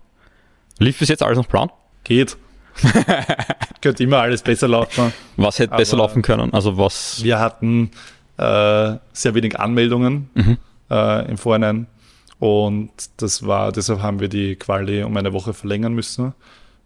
Lief 0.78 0.98
bis 0.98 1.08
jetzt 1.08 1.22
alles 1.22 1.38
nach 1.38 1.48
Plan? 1.48 1.70
Geht. 2.04 2.36
Könnte 3.82 4.04
immer 4.04 4.18
alles 4.18 4.42
besser 4.42 4.68
laufen. 4.68 5.12
Was 5.36 5.58
hätte 5.58 5.76
besser 5.76 5.96
laufen 5.96 6.22
können? 6.22 6.52
Also 6.54 6.78
was? 6.78 7.22
Wir 7.22 7.38
hatten 7.38 7.90
äh, 8.38 8.96
sehr 9.12 9.34
wenig 9.34 9.58
Anmeldungen 9.58 10.30
mhm. 10.34 10.58
äh, 10.90 11.28
im 11.28 11.36
Vorhinein. 11.36 11.86
Und 12.38 12.90
das 13.18 13.46
war, 13.46 13.70
deshalb 13.70 14.00
haben 14.00 14.20
wir 14.20 14.28
die 14.28 14.56
Quali 14.56 15.02
um 15.02 15.14
eine 15.16 15.34
Woche 15.34 15.52
verlängern 15.52 15.92
müssen 15.92 16.32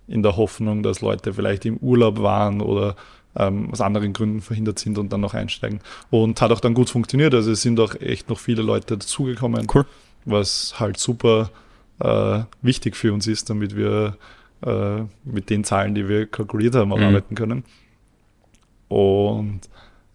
in 0.06 0.22
der 0.22 0.36
Hoffnung, 0.36 0.82
dass 0.82 1.00
Leute 1.00 1.34
vielleicht 1.34 1.64
im 1.64 1.76
Urlaub 1.78 2.20
waren 2.20 2.60
oder 2.60 2.96
ähm, 3.36 3.70
aus 3.72 3.80
anderen 3.80 4.12
Gründen 4.12 4.40
verhindert 4.40 4.78
sind 4.78 4.98
und 4.98 5.12
dann 5.12 5.20
noch 5.20 5.34
einsteigen. 5.34 5.80
Und 6.10 6.40
hat 6.40 6.52
auch 6.52 6.60
dann 6.60 6.74
gut 6.74 6.90
funktioniert. 6.90 7.34
Also 7.34 7.52
es 7.52 7.62
sind 7.62 7.80
auch 7.80 7.94
echt 8.00 8.28
noch 8.28 8.38
viele 8.38 8.62
Leute 8.62 8.98
dazugekommen, 8.98 9.66
cool. 9.74 9.86
was 10.24 10.78
halt 10.78 10.98
super 10.98 11.50
äh, 12.00 12.40
wichtig 12.62 12.96
für 12.96 13.12
uns 13.12 13.26
ist, 13.26 13.50
damit 13.50 13.76
wir 13.76 14.16
äh, 14.64 15.02
mit 15.24 15.50
den 15.50 15.64
Zahlen, 15.64 15.94
die 15.94 16.08
wir 16.08 16.26
kalkuliert 16.26 16.74
haben, 16.74 16.92
auch 16.92 16.98
mhm. 16.98 17.04
arbeiten 17.04 17.34
können. 17.34 17.64
Und 18.88 19.60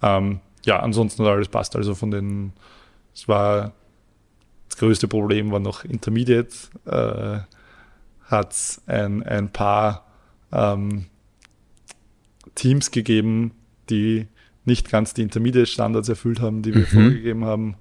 ähm, 0.01 0.39
ja, 0.65 0.79
ansonsten 0.79 1.23
hat 1.23 1.31
alles 1.31 1.47
passt. 1.47 1.75
Also 1.75 1.95
von 1.95 2.11
den, 2.11 2.53
es 3.13 3.27
war 3.27 3.73
das 4.69 4.77
größte 4.77 5.07
Problem 5.07 5.51
war 5.51 5.59
noch 5.59 5.83
Intermediate. 5.83 6.55
Äh, 6.85 7.39
hat 8.29 8.51
es 8.51 8.81
ein, 8.85 9.23
ein 9.23 9.51
paar 9.51 10.05
ähm, 10.51 11.07
Teams 12.55 12.91
gegeben, 12.91 13.51
die 13.89 14.27
nicht 14.65 14.89
ganz 14.89 15.13
die 15.13 15.23
Intermediate-Standards 15.23 16.09
erfüllt 16.09 16.39
haben, 16.39 16.61
die 16.61 16.73
wir 16.73 16.81
mhm. 16.81 16.85
vorgegeben 16.85 17.45
haben. 17.45 17.75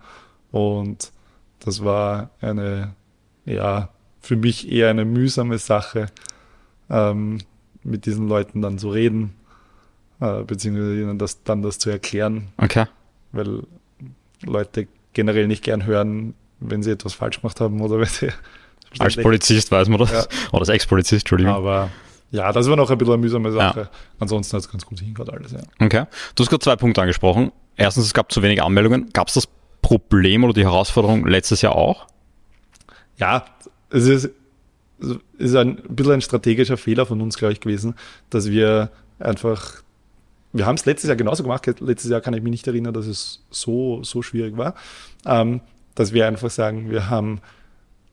Und 0.50 1.12
das 1.60 1.84
war 1.84 2.30
eine, 2.40 2.94
ja, 3.44 3.90
für 4.20 4.36
mich 4.36 4.70
eher 4.70 4.88
eine 4.88 5.04
mühsame 5.04 5.58
Sache, 5.58 6.06
ähm, 6.88 7.38
mit 7.84 8.06
diesen 8.06 8.28
Leuten 8.28 8.62
dann 8.62 8.78
zu 8.78 8.90
reden, 8.90 9.34
äh, 10.20 10.42
beziehungsweise 10.44 11.00
ihnen 11.00 11.18
das, 11.18 11.42
dann 11.42 11.62
das 11.62 11.78
zu 11.78 11.90
erklären. 11.90 12.48
Okay. 12.56 12.86
Weil 13.32 13.64
Leute 14.42 14.88
generell 15.12 15.46
nicht 15.46 15.62
gern 15.62 15.84
hören, 15.84 16.34
wenn 16.60 16.82
sie 16.82 16.90
etwas 16.90 17.12
falsch 17.12 17.40
gemacht 17.40 17.60
haben 17.60 17.80
oder 17.80 17.98
wenn 17.98 18.06
sie 18.06 18.30
als 18.98 19.16
Polizist 19.16 19.70
weiß 19.70 19.88
man 19.88 19.98
das. 19.98 20.12
Ja. 20.12 20.24
Oder 20.52 20.60
als 20.60 20.68
Ex-Polizist, 20.68 21.22
Entschuldigung. 21.22 21.54
Aber 21.54 21.90
ja, 22.30 22.52
das 22.52 22.68
war 22.68 22.76
noch 22.76 22.90
ein 22.90 22.98
bisschen 22.98 23.14
eine 23.14 23.22
mühsame 23.22 23.52
Sache. 23.52 23.80
Ja. 23.80 23.90
Ansonsten 24.18 24.56
hat 24.56 24.62
es 24.62 24.70
ganz 24.70 24.84
gut 24.84 25.00
hingehört 25.00 25.32
alles, 25.32 25.52
ja. 25.52 25.60
Okay. 25.80 26.04
Du 26.34 26.42
hast 26.42 26.50
gerade 26.50 26.62
zwei 26.62 26.76
Punkte 26.76 27.00
angesprochen. 27.00 27.52
Erstens, 27.76 28.06
es 28.06 28.14
gab 28.14 28.30
zu 28.32 28.42
wenig 28.42 28.62
Anmeldungen. 28.62 29.10
Gab 29.12 29.28
es 29.28 29.34
das 29.34 29.48
Problem 29.80 30.44
oder 30.44 30.52
die 30.52 30.64
Herausforderung 30.64 31.26
letztes 31.26 31.62
Jahr 31.62 31.74
auch? 31.74 32.06
Ja, 33.16 33.44
es 33.90 34.06
ist, 34.06 34.30
es 35.00 35.16
ist 35.38 35.56
ein 35.56 35.76
bisschen 35.88 36.14
ein 36.14 36.20
strategischer 36.20 36.76
Fehler 36.76 37.06
von 37.06 37.20
uns, 37.20 37.38
glaube 37.38 37.52
ich, 37.52 37.60
gewesen, 37.60 37.94
dass 38.30 38.50
wir 38.50 38.90
einfach, 39.18 39.82
wir 40.52 40.66
haben 40.66 40.74
es 40.74 40.84
letztes 40.84 41.08
Jahr 41.08 41.16
genauso 41.16 41.42
gemacht. 41.42 41.66
Letztes 41.80 42.10
Jahr 42.10 42.20
kann 42.20 42.34
ich 42.34 42.42
mich 42.42 42.50
nicht 42.50 42.66
erinnern, 42.66 42.92
dass 42.92 43.06
es 43.06 43.44
so, 43.50 44.02
so 44.02 44.22
schwierig 44.22 44.56
war, 44.56 44.74
ähm, 45.24 45.60
dass 45.94 46.12
wir 46.12 46.26
einfach 46.26 46.50
sagen, 46.50 46.90
wir 46.90 47.08
haben 47.08 47.40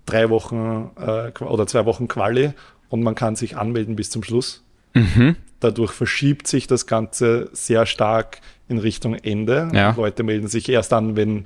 drei 0.05 0.29
Wochen 0.29 0.91
äh, 0.97 1.31
oder 1.43 1.67
zwei 1.67 1.85
Wochen 1.85 2.07
Quali 2.07 2.53
und 2.89 3.03
man 3.03 3.15
kann 3.15 3.35
sich 3.35 3.57
anmelden 3.57 3.95
bis 3.95 4.09
zum 4.09 4.23
Schluss. 4.23 4.63
Mhm. 4.93 5.35
Dadurch 5.59 5.91
verschiebt 5.91 6.47
sich 6.47 6.67
das 6.67 6.87
Ganze 6.87 7.49
sehr 7.53 7.85
stark 7.85 8.39
in 8.67 8.77
Richtung 8.77 9.15
Ende. 9.15 9.69
Ja. 9.73 9.93
Leute 9.95 10.23
melden 10.23 10.47
sich 10.47 10.69
erst 10.69 10.93
an, 10.93 11.15
wenn 11.15 11.45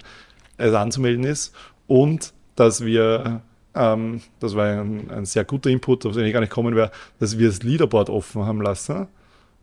es 0.58 0.74
anzumelden 0.74 1.24
ist. 1.24 1.54
Und 1.88 2.34
dass 2.56 2.84
wir, 2.84 3.42
ähm, 3.76 4.22
das 4.40 4.56
war 4.56 4.68
ein, 4.68 5.10
ein, 5.10 5.26
sehr 5.26 5.44
guter 5.46 5.70
Input, 5.70 6.06
auf 6.06 6.14
den 6.14 6.26
ich 6.26 6.34
gar 6.34 6.42
nicht 6.42 6.52
kommen 6.52 6.76
wäre, 6.76 6.92
dass 7.20 7.38
wir 7.38 7.48
das 7.48 7.64
Leaderboard 7.64 8.10
offen 8.10 8.46
haben 8.46 8.62
lassen. 8.62 9.08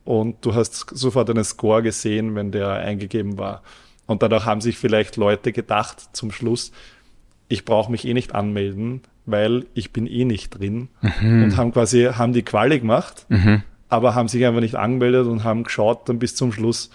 Und 0.04 0.44
du 0.44 0.54
hast 0.54 0.86
sofort 0.96 1.28
einen 1.30 1.44
Score 1.44 1.82
gesehen, 1.82 2.34
wenn 2.34 2.52
der 2.52 2.70
eingegeben 2.70 3.38
war. 3.38 3.62
Und 4.06 4.22
dadurch 4.22 4.46
haben 4.46 4.60
sich 4.60 4.78
vielleicht 4.78 5.16
Leute 5.16 5.52
gedacht 5.52 6.10
zum 6.12 6.30
Schluss, 6.30 6.70
ich 7.48 7.64
brauche 7.64 7.90
mich 7.90 8.06
eh 8.06 8.14
nicht 8.14 8.34
anmelden, 8.34 9.02
weil 9.24 9.66
ich 9.74 9.92
bin 9.92 10.06
eh 10.06 10.24
nicht 10.24 10.50
drin 10.58 10.88
mhm. 11.20 11.44
und 11.44 11.56
haben 11.56 11.72
quasi 11.72 12.04
haben 12.04 12.32
die 12.32 12.42
Quali 12.42 12.78
gemacht, 12.78 13.26
mhm. 13.28 13.62
aber 13.88 14.14
haben 14.14 14.28
sich 14.28 14.44
einfach 14.46 14.60
nicht 14.60 14.76
angemeldet 14.76 15.26
und 15.26 15.44
haben 15.44 15.64
geschaut 15.64 16.08
dann 16.08 16.18
bis 16.18 16.34
zum 16.34 16.52
Schluss, 16.52 16.90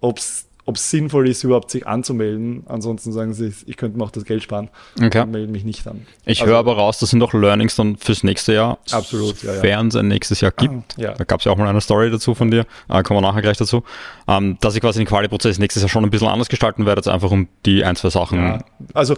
ob 0.00 0.18
es 0.18 0.46
sinnvoll 0.74 1.28
ist, 1.28 1.44
überhaupt 1.44 1.70
sich 1.70 1.86
anzumelden. 1.86 2.64
Ansonsten 2.66 3.12
sagen 3.12 3.34
sie, 3.34 3.52
ich 3.66 3.76
könnte 3.76 3.98
mir 3.98 4.04
auch 4.04 4.10
das 4.10 4.24
Geld 4.24 4.42
sparen 4.42 4.70
okay. 5.02 5.20
und 5.20 5.30
melde 5.30 5.52
mich 5.52 5.64
nicht 5.64 5.86
an. 5.86 6.06
Ich 6.24 6.40
also, 6.40 6.52
höre 6.52 6.58
aber 6.58 6.76
raus, 6.76 6.98
das 6.98 7.10
sind 7.10 7.20
doch 7.20 7.34
Learnings 7.34 7.76
dann 7.76 7.96
fürs 7.96 8.22
nächste 8.22 8.54
Jahr. 8.54 8.78
Absolut, 8.90 9.42
ja. 9.42 9.54
Sofern 9.54 9.88
es 9.88 9.96
ein 9.96 10.08
nächstes 10.08 10.40
Jahr 10.40 10.52
gibt. 10.52 10.96
Ja. 10.96 11.12
Da 11.12 11.24
gab 11.24 11.40
es 11.40 11.44
ja 11.44 11.52
auch 11.52 11.56
mal 11.56 11.68
eine 11.68 11.80
Story 11.80 12.10
dazu 12.10 12.34
von 12.34 12.50
dir, 12.50 12.66
äh, 12.88 13.02
kommen 13.02 13.18
wir 13.18 13.28
nachher 13.28 13.42
gleich 13.42 13.58
dazu. 13.58 13.82
Ähm, 14.26 14.58
dass 14.60 14.74
ich 14.74 14.80
quasi 14.80 15.00
den 15.00 15.06
Quali-Prozess 15.06 15.58
nächstes 15.58 15.82
Jahr 15.82 15.90
schon 15.90 16.04
ein 16.04 16.10
bisschen 16.10 16.28
anders 16.28 16.48
gestalten 16.48 16.86
werde, 16.86 17.12
einfach 17.12 17.30
um 17.30 17.48
die 17.66 17.84
ein, 17.84 17.96
zwei 17.96 18.10
Sachen. 18.10 18.38
Ja. 18.38 18.64
Also 18.94 19.16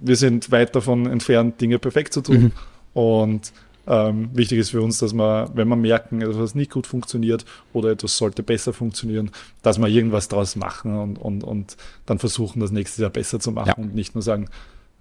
wir 0.00 0.16
sind 0.16 0.50
weit 0.50 0.74
davon 0.74 1.06
entfernt, 1.06 1.60
Dinge 1.60 1.78
perfekt 1.78 2.12
zu 2.12 2.20
tun. 2.20 2.40
Mhm. 2.40 2.52
Und 2.94 3.52
ähm, 3.86 4.28
wichtig 4.34 4.58
ist 4.58 4.70
für 4.70 4.82
uns, 4.82 4.98
dass 4.98 5.14
man, 5.14 5.50
wenn 5.54 5.66
wir 5.68 5.76
merken, 5.76 6.20
etwas 6.20 6.54
nicht 6.54 6.70
gut 6.70 6.86
funktioniert 6.86 7.46
oder 7.72 7.90
etwas 7.90 8.18
sollte 8.18 8.42
besser 8.42 8.74
funktionieren, 8.74 9.30
dass 9.62 9.78
wir 9.78 9.88
irgendwas 9.88 10.28
daraus 10.28 10.56
machen 10.56 10.96
und, 10.98 11.16
und, 11.16 11.42
und 11.42 11.76
dann 12.04 12.18
versuchen, 12.18 12.60
das 12.60 12.70
nächste 12.70 13.02
Jahr 13.02 13.10
besser 13.10 13.40
zu 13.40 13.50
machen 13.50 13.68
ja. 13.68 13.74
und 13.74 13.94
nicht 13.94 14.14
nur 14.14 14.22
sagen, 14.22 14.48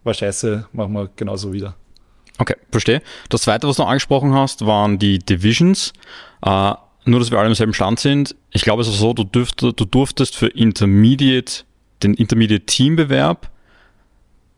war 0.03 0.13
scheiße, 0.13 0.67
machen 0.71 0.93
wir 0.93 1.09
genauso 1.17 1.51
wieder. 1.51 1.75
Okay, 2.37 2.55
verstehe. 2.71 3.01
Das 3.29 3.41
zweite, 3.41 3.67
was 3.67 3.75
du 3.75 3.83
angesprochen 3.83 4.33
hast, 4.33 4.65
waren 4.65 4.99
die 4.99 5.19
Divisions. 5.19 5.91
Äh, 6.45 6.73
nur, 7.03 7.19
dass 7.19 7.31
wir 7.31 7.39
alle 7.39 7.47
im 7.47 7.55
selben 7.55 7.73
Stand 7.73 7.99
sind. 7.99 8.35
Ich 8.51 8.61
glaube, 8.61 8.81
es 8.81 8.87
ist 8.87 8.99
so, 8.99 9.13
du, 9.13 9.23
dürft, 9.23 9.61
du 9.61 9.71
durftest 9.71 10.35
für 10.35 10.47
Intermediate, 10.47 11.63
den 12.03 12.13
Intermediate 12.13 12.65
Teambewerb 12.65 13.49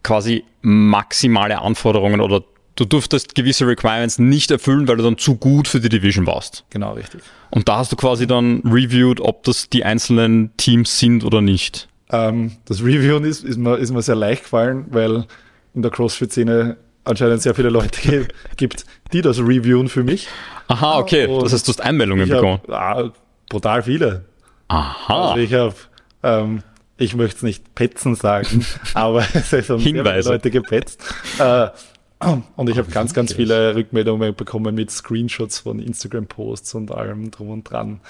quasi 0.04 0.44
maximale 0.62 1.62
Anforderungen 1.62 2.22
oder 2.22 2.44
du 2.76 2.86
durftest 2.86 3.36
gewisse 3.36 3.68
Requirements 3.68 4.20
nicht 4.20 4.52
erfüllen, 4.52 4.88
weil 4.88 4.98
du 4.98 5.04
dann 5.04 5.18
zu 5.18 5.36
gut 5.36 5.68
für 5.68 5.80
die 5.80 5.90
Division 5.90 6.26
warst. 6.26 6.64
Genau, 6.70 6.94
richtig. 6.94 7.22
Und 7.50 7.68
da 7.68 7.78
hast 7.78 7.92
du 7.92 7.96
quasi 7.96 8.26
dann 8.26 8.62
reviewed, 8.66 9.20
ob 9.20 9.44
das 9.44 9.70
die 9.70 9.84
einzelnen 9.84 10.56
Teams 10.58 11.00
sind 11.00 11.24
oder 11.24 11.42
nicht. 11.42 11.88
Ähm, 12.12 12.54
das 12.66 12.82
Reviewen 12.82 13.24
ist, 13.26 13.44
ist, 13.44 13.58
mir, 13.58 13.76
ist 13.78 13.92
mir 13.92 14.02
sehr 14.02 14.16
leicht 14.16 14.44
gefallen, 14.44 14.86
weil 14.90 15.26
in 15.74 15.82
der 15.82 15.92
CrossFit-Szene 15.92 16.78
anscheinend 17.04 17.42
sehr 17.42 17.56
viele 17.56 17.70
Leute 17.70 18.28
gibt, 18.58 18.86
die 19.14 19.22
das 19.22 19.40
reviewen 19.40 19.90
für 19.90 20.04
mich. 20.04 20.28
Aha, 20.68 21.00
okay. 21.00 21.28
Und 21.28 21.44
das 21.44 21.54
heißt, 21.54 21.68
du 21.68 21.72
hast 21.72 21.82
Einmeldungen 21.82 22.30
bekommen. 22.30 22.62
Hab, 22.68 22.98
ah, 22.98 23.12
brutal 23.50 23.84
viele. 23.84 24.26
Aha. 24.68 25.30
Also 25.30 25.42
ich 25.42 25.54
habe 25.54 25.76
ähm, 26.24 26.64
ich 27.00 27.16
möchte 27.16 27.38
es 27.38 27.44
nicht 27.44 27.76
petzen 27.76 28.16
sagen, 28.16 28.66
aber 28.94 29.26
es 29.34 29.52
haben 29.70 29.80
Hinweise. 29.80 30.30
Leute 30.30 30.52
gepetzt. 30.52 31.02
Äh, 31.40 31.70
und 32.58 32.70
ich 32.70 32.78
habe 32.78 32.92
ganz, 32.92 33.14
ganz 33.14 33.34
viele 33.34 33.76
Rückmeldungen 33.76 34.36
bekommen 34.36 34.76
mit 34.76 34.92
Screenshots 34.92 35.60
von 35.60 35.80
Instagram-Posts 35.80 36.76
und 36.76 36.92
allem 36.92 37.32
drum 37.32 37.50
und 37.50 37.64
dran. 37.64 38.02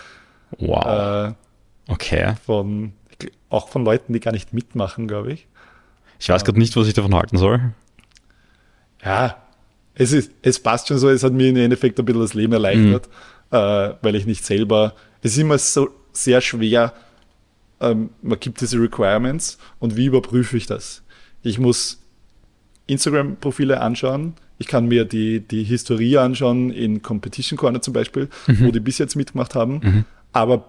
Wow. 0.57 0.85
Äh, 0.85 1.91
okay. 1.91 2.33
Von, 2.43 2.93
auch 3.49 3.69
von 3.69 3.85
Leuten, 3.85 4.13
die 4.13 4.19
gar 4.19 4.31
nicht 4.31 4.51
mitmachen, 4.51 5.07
glaube 5.07 5.33
ich. 5.33 5.47
Ich 6.19 6.27
weiß 6.27 6.43
gerade 6.43 6.57
nicht, 6.57 6.75
was 6.75 6.87
ich 6.87 6.95
davon 6.95 7.13
halten 7.13 7.37
soll. 7.37 7.73
Ja, 9.05 9.37
es, 9.93 10.11
ist, 10.11 10.31
es 10.41 10.59
passt 10.59 10.87
schon 10.87 10.97
so, 10.97 11.09
es 11.09 11.23
hat 11.23 11.33
mir 11.33 11.49
im 11.49 11.57
Endeffekt 11.57 11.99
ein 11.99 12.05
bisschen 12.05 12.21
das 12.21 12.33
Leben 12.33 12.53
erleichtert, 12.53 13.07
mhm. 13.51 13.57
äh, 13.57 13.93
weil 14.01 14.15
ich 14.15 14.25
nicht 14.25 14.43
selber, 14.43 14.95
es 15.21 15.33
ist 15.33 15.37
immer 15.37 15.59
so 15.59 15.89
sehr 16.11 16.41
schwer, 16.41 16.93
ähm, 17.81 18.09
man 18.21 18.39
gibt 18.39 18.61
diese 18.61 18.79
Requirements 18.79 19.57
und 19.79 19.95
wie 19.95 20.05
überprüfe 20.05 20.57
ich 20.57 20.65
das? 20.65 21.03
Ich 21.43 21.59
muss 21.59 22.01
Instagram-Profile 22.87 23.81
anschauen, 23.81 24.33
ich 24.57 24.67
kann 24.67 24.87
mir 24.87 25.05
die, 25.05 25.39
die 25.39 25.63
Historie 25.63 26.17
anschauen 26.17 26.71
in 26.71 27.01
Competition 27.01 27.57
Corner 27.57 27.81
zum 27.81 27.93
Beispiel, 27.93 28.29
mhm. 28.47 28.67
wo 28.67 28.71
die 28.71 28.81
bis 28.81 28.97
jetzt 28.97 29.15
mitgemacht 29.15 29.55
haben, 29.55 29.79
mhm. 29.81 30.05
aber 30.33 30.65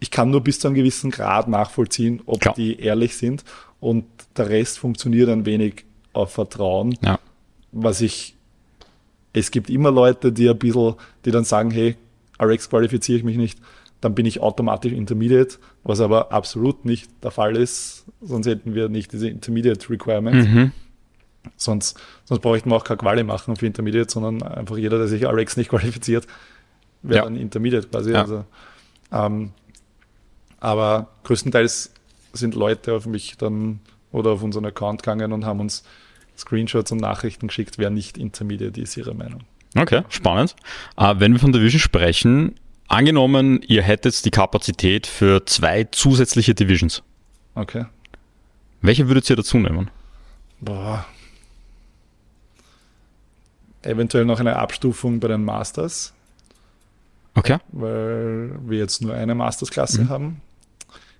ich 0.00 0.10
kann 0.10 0.30
nur 0.30 0.42
bis 0.42 0.60
zu 0.60 0.68
einem 0.68 0.76
gewissen 0.76 1.10
Grad 1.10 1.48
nachvollziehen, 1.48 2.20
ob 2.26 2.40
Klar. 2.40 2.54
die 2.54 2.78
ehrlich 2.78 3.16
sind 3.16 3.44
und 3.80 4.04
der 4.36 4.48
Rest 4.50 4.78
funktioniert 4.78 5.28
ein 5.28 5.46
wenig 5.46 5.84
auf 6.12 6.32
Vertrauen, 6.32 6.96
ja. 7.02 7.18
was 7.72 8.00
ich 8.00 8.34
es 9.32 9.50
gibt 9.50 9.70
immer 9.70 9.90
Leute, 9.90 10.32
die 10.32 10.48
ein 10.48 10.58
bisschen, 10.58 10.94
die 11.24 11.30
dann 11.30 11.44
sagen, 11.44 11.70
hey, 11.70 11.96
RX 12.40 12.70
qualifiziere 12.70 13.18
ich 13.18 13.24
mich 13.24 13.36
nicht, 13.36 13.58
dann 14.00 14.14
bin 14.14 14.26
ich 14.26 14.40
automatisch 14.40 14.92
Intermediate, 14.92 15.58
was 15.88 16.00
aber 16.00 16.32
absolut 16.32 16.84
nicht 16.84 17.10
der 17.24 17.30
Fall 17.30 17.56
ist, 17.56 18.04
sonst 18.20 18.46
hätten 18.46 18.74
wir 18.74 18.90
nicht 18.90 19.10
diese 19.12 19.28
Intermediate 19.28 19.88
Requirements. 19.88 20.46
Mhm. 20.46 20.72
Sonst, 21.56 21.98
sonst 22.24 22.40
bräuchten 22.42 22.70
wir 22.70 22.76
auch 22.76 22.84
keine 22.84 22.98
Quali 22.98 23.24
machen 23.24 23.56
für 23.56 23.66
Intermediate, 23.66 24.10
sondern 24.10 24.42
einfach 24.42 24.76
jeder, 24.76 24.98
der 24.98 25.08
sich 25.08 25.24
RX 25.24 25.56
nicht 25.56 25.70
qualifiziert, 25.70 26.26
wäre 27.02 27.20
ja. 27.20 27.24
dann 27.24 27.36
Intermediate 27.36 27.88
quasi. 27.88 28.12
Ja. 28.12 28.20
Also, 28.20 28.44
ähm, 29.12 29.52
aber 30.60 31.08
größtenteils 31.24 31.94
sind 32.34 32.54
Leute 32.54 32.92
auf 32.92 33.06
mich 33.06 33.38
dann 33.38 33.80
oder 34.12 34.32
auf 34.32 34.42
unseren 34.42 34.66
Account 34.66 35.02
gegangen 35.02 35.32
und 35.32 35.46
haben 35.46 35.60
uns 35.60 35.84
Screenshots 36.36 36.92
und 36.92 37.00
Nachrichten 37.00 37.48
geschickt, 37.48 37.78
wer 37.78 37.88
nicht 37.88 38.18
Intermediate 38.18 38.78
ist, 38.78 38.94
ihre 38.98 39.14
Meinung. 39.14 39.40
Okay, 39.74 40.02
spannend. 40.10 40.54
Uh, 41.00 41.14
wenn 41.16 41.32
wir 41.32 41.40
von 41.40 41.52
Division 41.52 41.80
sprechen, 41.80 42.56
angenommen, 42.88 43.62
ihr 43.66 43.82
hättet 43.82 44.24
die 44.24 44.30
Kapazität 44.30 45.06
für 45.06 45.44
zwei 45.46 45.84
zusätzliche 45.84 46.54
Divisions. 46.54 47.02
Okay. 47.54 47.86
Welche 48.80 49.08
würdet 49.08 49.28
ihr 49.30 49.36
dazu 49.36 49.58
nehmen? 49.58 49.90
Boah. 50.60 51.06
Eventuell 53.82 54.24
noch 54.24 54.40
eine 54.40 54.56
Abstufung 54.56 55.20
bei 55.20 55.28
den 55.28 55.44
Masters. 55.44 56.12
Okay. 57.34 57.58
Weil 57.68 58.58
wir 58.68 58.78
jetzt 58.78 59.02
nur 59.02 59.14
eine 59.14 59.34
Mastersklasse 59.34 60.02
mhm. 60.02 60.08
haben. 60.08 60.40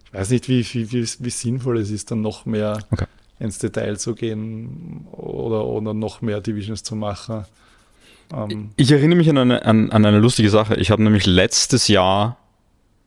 Ich 0.06 0.14
weiß 0.14 0.30
nicht, 0.30 0.48
wie, 0.48 0.64
wie, 0.64 0.90
wie, 0.90 1.06
wie, 1.18 1.30
sinnvoll 1.30 1.78
es 1.78 1.90
ist, 1.90 2.10
dann 2.10 2.22
noch 2.22 2.46
mehr 2.46 2.78
okay 2.90 3.06
ins 3.38 3.58
Detail 3.58 3.98
zu 3.98 4.14
gehen 4.14 5.06
oder, 5.12 5.64
oder 5.64 5.94
noch 5.94 6.20
mehr 6.22 6.40
Divisions 6.40 6.82
zu 6.82 6.96
machen. 6.96 7.44
Ähm 8.32 8.70
ich 8.76 8.90
erinnere 8.90 9.16
mich 9.16 9.28
an 9.30 9.38
eine, 9.38 9.64
an, 9.64 9.90
an 9.90 10.04
eine 10.04 10.18
lustige 10.18 10.50
Sache. 10.50 10.76
Ich 10.76 10.90
habe 10.90 11.02
nämlich 11.02 11.26
letztes 11.26 11.88
Jahr, 11.88 12.38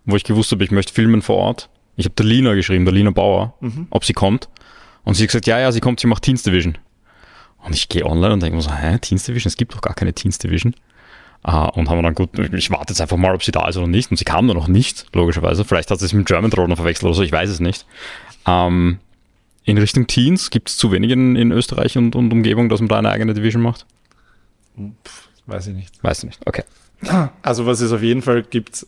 wo 0.06 0.16
ich 0.16 0.24
gewusst 0.24 0.52
habe, 0.52 0.64
ich 0.64 0.72
möchte 0.72 0.94
filmen 0.94 1.22
vor 1.22 1.38
Ort, 1.38 1.70
ich 1.96 2.06
habe 2.06 2.16
der 2.16 2.26
Lina 2.26 2.54
geschrieben, 2.54 2.86
der 2.86 2.94
Lina 2.94 3.12
Bauer, 3.12 3.54
mhm. 3.60 3.88
ob 3.90 4.06
sie 4.06 4.14
kommt. 4.14 4.50
Und 5.04 5.16
sie 5.16 5.24
hat 5.24 5.30
gesagt, 5.30 5.48
ja, 5.48 5.60
ja, 5.60 5.72
sie 5.72 5.80
kommt, 5.80 6.00
sie 6.00 6.08
macht 6.08 6.24
Teens 6.24 6.44
Division. 6.44 6.78
Und 7.64 7.76
ich 7.76 7.90
gehe 7.90 8.06
online 8.06 8.34
und 8.34 8.42
denke 8.42 8.56
mir 8.56 8.62
so, 8.62 8.74
hä, 8.74 8.98
Teens 9.00 9.24
Division? 9.24 9.50
Es 9.50 9.58
gibt 9.58 9.74
doch 9.74 9.82
gar 9.82 9.94
keine 9.94 10.14
Teens 10.14 10.38
Division. 10.38 10.74
Uh, 11.44 11.70
und 11.74 11.90
haben 11.90 11.98
wir 11.98 12.04
dann 12.04 12.14
gut, 12.14 12.38
ich 12.38 12.70
warte 12.70 12.94
jetzt 12.94 13.02
einfach 13.02 13.18
mal, 13.18 13.34
ob 13.34 13.44
sie 13.44 13.52
da 13.52 13.68
ist 13.68 13.76
oder 13.76 13.88
nicht. 13.88 14.12
Und 14.12 14.18
sie 14.18 14.26
kam 14.26 14.48
dann 14.48 14.58
noch 14.58 14.68
nicht, 14.68 15.08
logischerweise. 15.14 15.66
Vielleicht 15.66 15.90
hat 15.90 16.00
sie 16.00 16.06
es 16.06 16.14
mit 16.14 16.28
German 16.28 16.52
Throne 16.52 16.76
verwechselt 16.76 17.06
oder 17.06 17.16
so, 17.16 17.24
ich 17.24 17.32
weiß 17.32 17.50
es 17.50 17.60
nicht. 17.60 17.86
Um, 18.46 18.54
ähm, 18.54 19.00
in 19.64 19.78
Richtung 19.78 20.08
Teens 20.08 20.50
gibt 20.50 20.70
es 20.70 20.78
zu 20.78 20.92
wenig 20.92 21.12
in, 21.12 21.36
in 21.36 21.52
Österreich 21.52 21.98
und, 21.98 22.16
und, 22.16 22.32
Umgebung, 22.34 22.70
dass 22.70 22.80
man 22.80 22.90
da 22.90 22.98
eine 22.98 23.12
eigene 23.12 23.34
Division 23.34 23.62
macht? 23.62 23.86
Pff, 25.06 25.30
weiß 25.46 25.68
ich 25.68 25.76
nicht. 25.76 26.04
Weiß 26.04 26.20
ich 26.20 26.26
nicht, 26.26 26.42
okay. 26.46 26.64
Also 27.42 27.66
was 27.66 27.82
es 27.82 27.92
auf 27.92 28.04
jeden 28.04 28.22
Fall 28.22 28.44
gibt, 28.44 28.86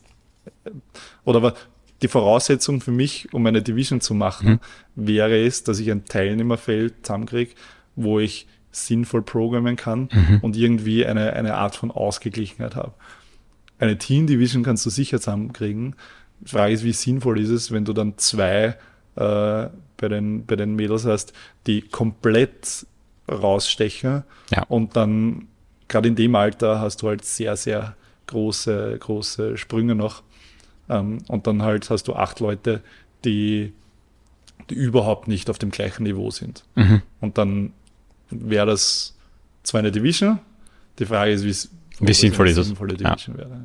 oder 1.26 1.56
die 2.02 2.08
Voraussetzung 2.08 2.82
für 2.82 2.91
mich, 2.91 3.34
um 3.34 3.46
eine 3.46 3.62
Division 3.62 4.02
zu 4.02 4.14
machen, 4.14 4.60
mhm. 4.96 5.08
wäre 5.08 5.46
es, 5.46 5.64
dass 5.64 5.80
ich 5.80 5.89
ein 5.89 6.06
Teilnehmerfeld 6.06 7.06
zusammenkriege, 7.06 7.54
wo 7.96 8.20
ich 8.20 8.48
sinnvoll 8.72 9.22
programmen 9.22 9.76
kann 9.76 10.10
mhm. 10.12 10.39
und 10.41 10.58
irgendwie 10.58 11.06
eine, 11.06 11.34
eine 11.34 11.56
Art 11.56 11.76
von 11.76 11.91
Ausgeglichenheit 11.91 12.76
habe. 12.76 12.94
Eine 13.80 13.98
Team-Division 13.98 14.64
kannst 14.64 14.86
du 14.86 14.89
sicher 14.89 15.20
zusammenkriegen. 15.20 15.96
Die 16.41 16.50
Frage 16.50 16.74
ist, 16.74 16.84
wie 16.84 16.94
sinnvoll 16.94 17.39
ist 17.39 17.50
es, 17.50 17.72
wenn 17.72 17.86
du 17.86 17.94
dann 17.94 18.18
zwei 18.18 18.76
äh, 19.16 19.70
bei, 19.98 20.10
den, 20.10 20.46
bei 20.46 20.56
den 20.56 20.76
Mädels 20.76 21.06
hast, 21.06 21.34
die 21.68 21.82
komplett 21.82 22.86
rausstechen 23.32 24.24
ja. 24.52 24.64
und 24.64 24.96
dann 24.96 25.48
gerade 25.88 26.08
in 26.08 26.16
dem 26.16 26.36
Alter 26.36 26.80
hast 26.80 27.02
du 27.02 27.08
halt 27.08 27.26
sehr, 27.26 27.56
sehr 27.56 27.96
große, 28.28 28.98
große 29.00 29.58
Sprünge 29.58 29.96
noch. 29.96 30.24
Ähm, 30.90 31.20
und 31.28 31.48
dann 31.48 31.62
halt 31.62 31.90
hast 31.90 32.08
du 32.08 32.14
acht 32.14 32.40
Leute, 32.40 32.82
die, 33.26 33.74
die 34.70 34.76
überhaupt 34.76 35.28
nicht 35.28 35.50
auf 35.50 35.60
dem 35.60 35.72
gleichen 35.72 36.04
Niveau 36.04 36.30
sind. 36.32 36.64
Mhm. 36.76 37.02
Und 37.22 37.38
dann 37.38 37.74
wäre 38.30 38.66
das 38.66 39.16
zwar 39.64 39.80
eine 39.80 39.92
Division, 39.92 40.40
die 41.00 41.06
Frage 41.06 41.32
ist, 41.32 41.44
wie, 41.44 42.08
wie 42.08 42.14
sinnvoll 42.14 42.50
ist 42.50 42.58
es? 42.58 42.74
Ja. 43.00 43.16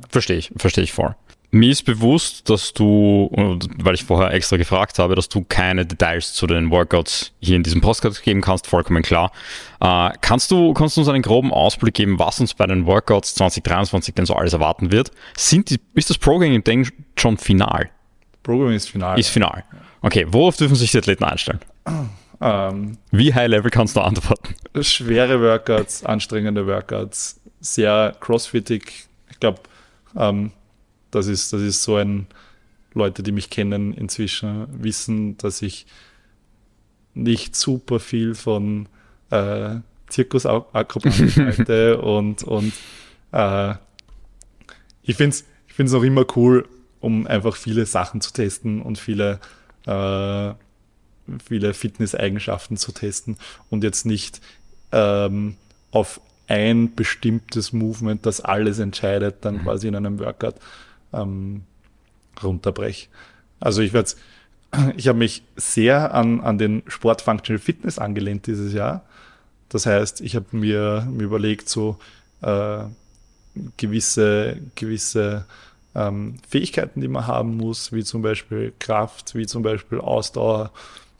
Verstehe 0.09 0.37
ich, 0.37 0.51
verstehe 0.55 0.83
ich 0.83 0.93
voll. 0.93 1.15
Mir 1.51 1.71
ist 1.71 1.83
bewusst, 1.83 2.47
dass 2.47 2.73
du, 2.73 3.31
weil 3.77 3.95
ich 3.95 4.03
vorher 4.03 4.31
extra 4.33 4.57
gefragt 4.57 4.99
habe, 4.99 5.15
dass 5.15 5.29
du 5.29 5.43
keine 5.47 5.83
Details 5.83 6.33
zu 6.33 6.45
den 6.45 6.69
Workouts 6.69 7.31
hier 7.39 7.55
in 7.55 7.63
diesem 7.63 7.81
Podcast 7.81 8.21
geben 8.21 8.41
kannst, 8.41 8.67
vollkommen 8.67 9.01
klar. 9.01 9.31
Äh, 9.79 10.11
kannst, 10.21 10.51
du, 10.51 10.73
kannst 10.73 10.95
du 10.95 11.01
uns 11.01 11.09
einen 11.09 11.23
groben 11.23 11.51
Ausblick 11.51 11.95
geben, 11.95 12.19
was 12.19 12.39
uns 12.39 12.53
bei 12.53 12.67
den 12.67 12.85
Workouts 12.85 13.33
2023 13.33 14.13
denn 14.13 14.27
so 14.27 14.35
alles 14.35 14.53
erwarten 14.53 14.91
wird? 14.91 15.09
Sind 15.35 15.71
die, 15.71 15.79
ist 15.95 16.11
das 16.11 16.19
Programming 16.19 16.63
denn 16.63 16.87
schon 17.15 17.37
final? 17.37 17.89
Programming 18.43 18.75
ist 18.75 18.89
final. 18.89 19.19
Ist 19.19 19.29
final. 19.29 19.63
Okay, 20.01 20.27
worauf 20.29 20.55
dürfen 20.55 20.75
sich 20.75 20.91
die 20.91 20.99
Athleten 20.99 21.23
einstellen? 21.23 21.59
Ähm, 22.41 22.97
Wie 23.11 23.33
high 23.33 23.49
level 23.49 23.69
kannst 23.69 23.97
du 23.97 23.99
antworten? 23.99 24.55
Schwere 24.81 25.41
Workouts, 25.41 26.05
anstrengende 26.05 26.65
Workouts, 26.65 27.41
sehr 27.59 28.15
crossfittig. 28.21 29.09
Ich 29.29 29.41
glaube, 29.41 29.59
ähm, 30.15 30.53
das 31.11 31.27
ist, 31.27 31.53
das 31.53 31.61
ist 31.61 31.83
so 31.83 31.95
ein, 31.95 32.27
Leute, 32.93 33.21
die 33.21 33.31
mich 33.31 33.49
kennen 33.49 33.93
inzwischen, 33.93 34.67
wissen, 34.83 35.37
dass 35.37 35.61
ich 35.61 35.85
nicht 37.13 37.55
super 37.55 37.99
viel 37.99 38.33
von 38.33 38.87
äh, 39.29 39.75
Zirkusakrobatik 40.07 41.35
halte 41.37 42.01
und, 42.01 42.43
und 42.43 42.73
äh, 43.31 43.75
ich 45.03 45.15
finde 45.15 45.35
es 45.35 45.45
ich 45.67 45.73
find's 45.75 45.93
auch 45.93 46.03
immer 46.03 46.25
cool, 46.35 46.67
um 46.99 47.25
einfach 47.25 47.55
viele 47.55 47.85
Sachen 47.85 48.19
zu 48.21 48.33
testen 48.33 48.81
und 48.81 48.97
viele, 48.97 49.39
äh, 49.85 50.53
viele 51.45 51.73
Fitness-Eigenschaften 51.73 52.75
zu 52.75 52.91
testen 52.91 53.37
und 53.69 53.83
jetzt 53.83 54.05
nicht 54.05 54.41
ähm, 54.91 55.55
auf 55.91 56.19
ein 56.47 56.95
bestimmtes 56.95 57.71
Movement, 57.71 58.25
das 58.25 58.41
alles 58.41 58.79
entscheidet, 58.79 59.45
dann 59.45 59.55
mhm. 59.55 59.61
quasi 59.61 59.87
in 59.87 59.95
einem 59.95 60.19
Workout 60.19 60.55
ähm, 61.13 61.63
runterbreche. 62.43 63.07
Also 63.59 63.81
ich 63.81 63.93
werde 63.93 64.11
ich 64.97 65.07
habe 65.07 65.17
mich 65.17 65.43
sehr 65.55 66.13
an, 66.13 66.41
an 66.41 66.57
den 66.57 66.83
Sport 66.87 67.21
Functional 67.21 67.59
Fitness 67.59 67.99
angelehnt 67.99 68.47
dieses 68.47 68.73
Jahr. 68.73 69.03
Das 69.69 69.85
heißt, 69.85 70.21
ich 70.21 70.35
habe 70.35 70.45
mir, 70.51 71.07
mir 71.11 71.23
überlegt, 71.23 71.69
so 71.69 71.97
äh, 72.41 72.83
gewisse, 73.77 74.57
gewisse 74.75 75.45
ähm, 75.95 76.35
Fähigkeiten, 76.47 77.01
die 77.01 77.07
man 77.07 77.27
haben 77.27 77.57
muss, 77.57 77.91
wie 77.91 78.03
zum 78.03 78.21
Beispiel 78.21 78.73
Kraft, 78.79 79.35
wie 79.35 79.45
zum 79.45 79.63
Beispiel 79.63 79.99
Ausdauer, 79.99 80.71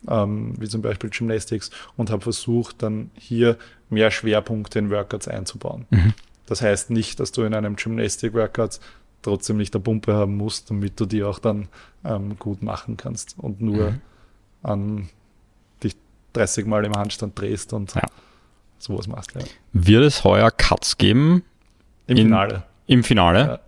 ähm, 0.08 0.54
wie 0.58 0.68
zum 0.68 0.82
Beispiel 0.82 1.10
Gymnastics 1.10 1.70
und 1.98 2.10
habe 2.10 2.22
versucht, 2.22 2.82
dann 2.82 3.12
hier 3.16 3.58
mehr 3.90 4.12
Schwerpunkte 4.12 4.80
in 4.80 4.90
Workouts 4.90 5.28
einzubauen. 5.28 5.86
Mhm. 5.90 6.14
Das 6.46 6.62
heißt 6.62 6.90
nicht, 6.90 7.20
dass 7.20 7.32
du 7.32 7.44
in 7.44 7.54
einem 7.54 7.76
Gymnastic 7.76 8.34
Workout 8.34 8.80
trotzdem 9.22 9.57
nicht 9.57 9.74
eine 9.76 9.84
Pumpe 9.84 10.13
haben 10.13 10.38
musst, 10.38 10.70
damit 10.70 10.99
du 10.99 11.05
die 11.05 11.24
auch 11.24 11.39
dann 11.39 11.67
ähm, 12.03 12.38
gut 12.39 12.61
machen 12.61 12.97
kannst 12.97 13.36
und 13.38 13.61
nur 13.61 13.91
mhm. 13.91 14.01
an 14.63 15.09
dich 15.84 15.95
30 16.34 16.65
Mal 16.65 16.86
im 16.86 16.93
Handstand 16.93 17.39
drehst 17.39 17.74
und 17.74 17.93
ja. 17.95 18.03
sowas 18.78 19.07
machst. 19.07 19.34
Ja. 19.36 19.41
Wird 19.74 20.03
es 20.03 20.24
heuer 20.24 20.51
Cuts 20.51 20.97
geben? 20.97 21.43
Im 22.07 22.17
in, 22.17 22.28
Finale. 22.28 22.63
Im 22.88 23.03
Finale? 23.03 23.39
Ja. 23.39 23.59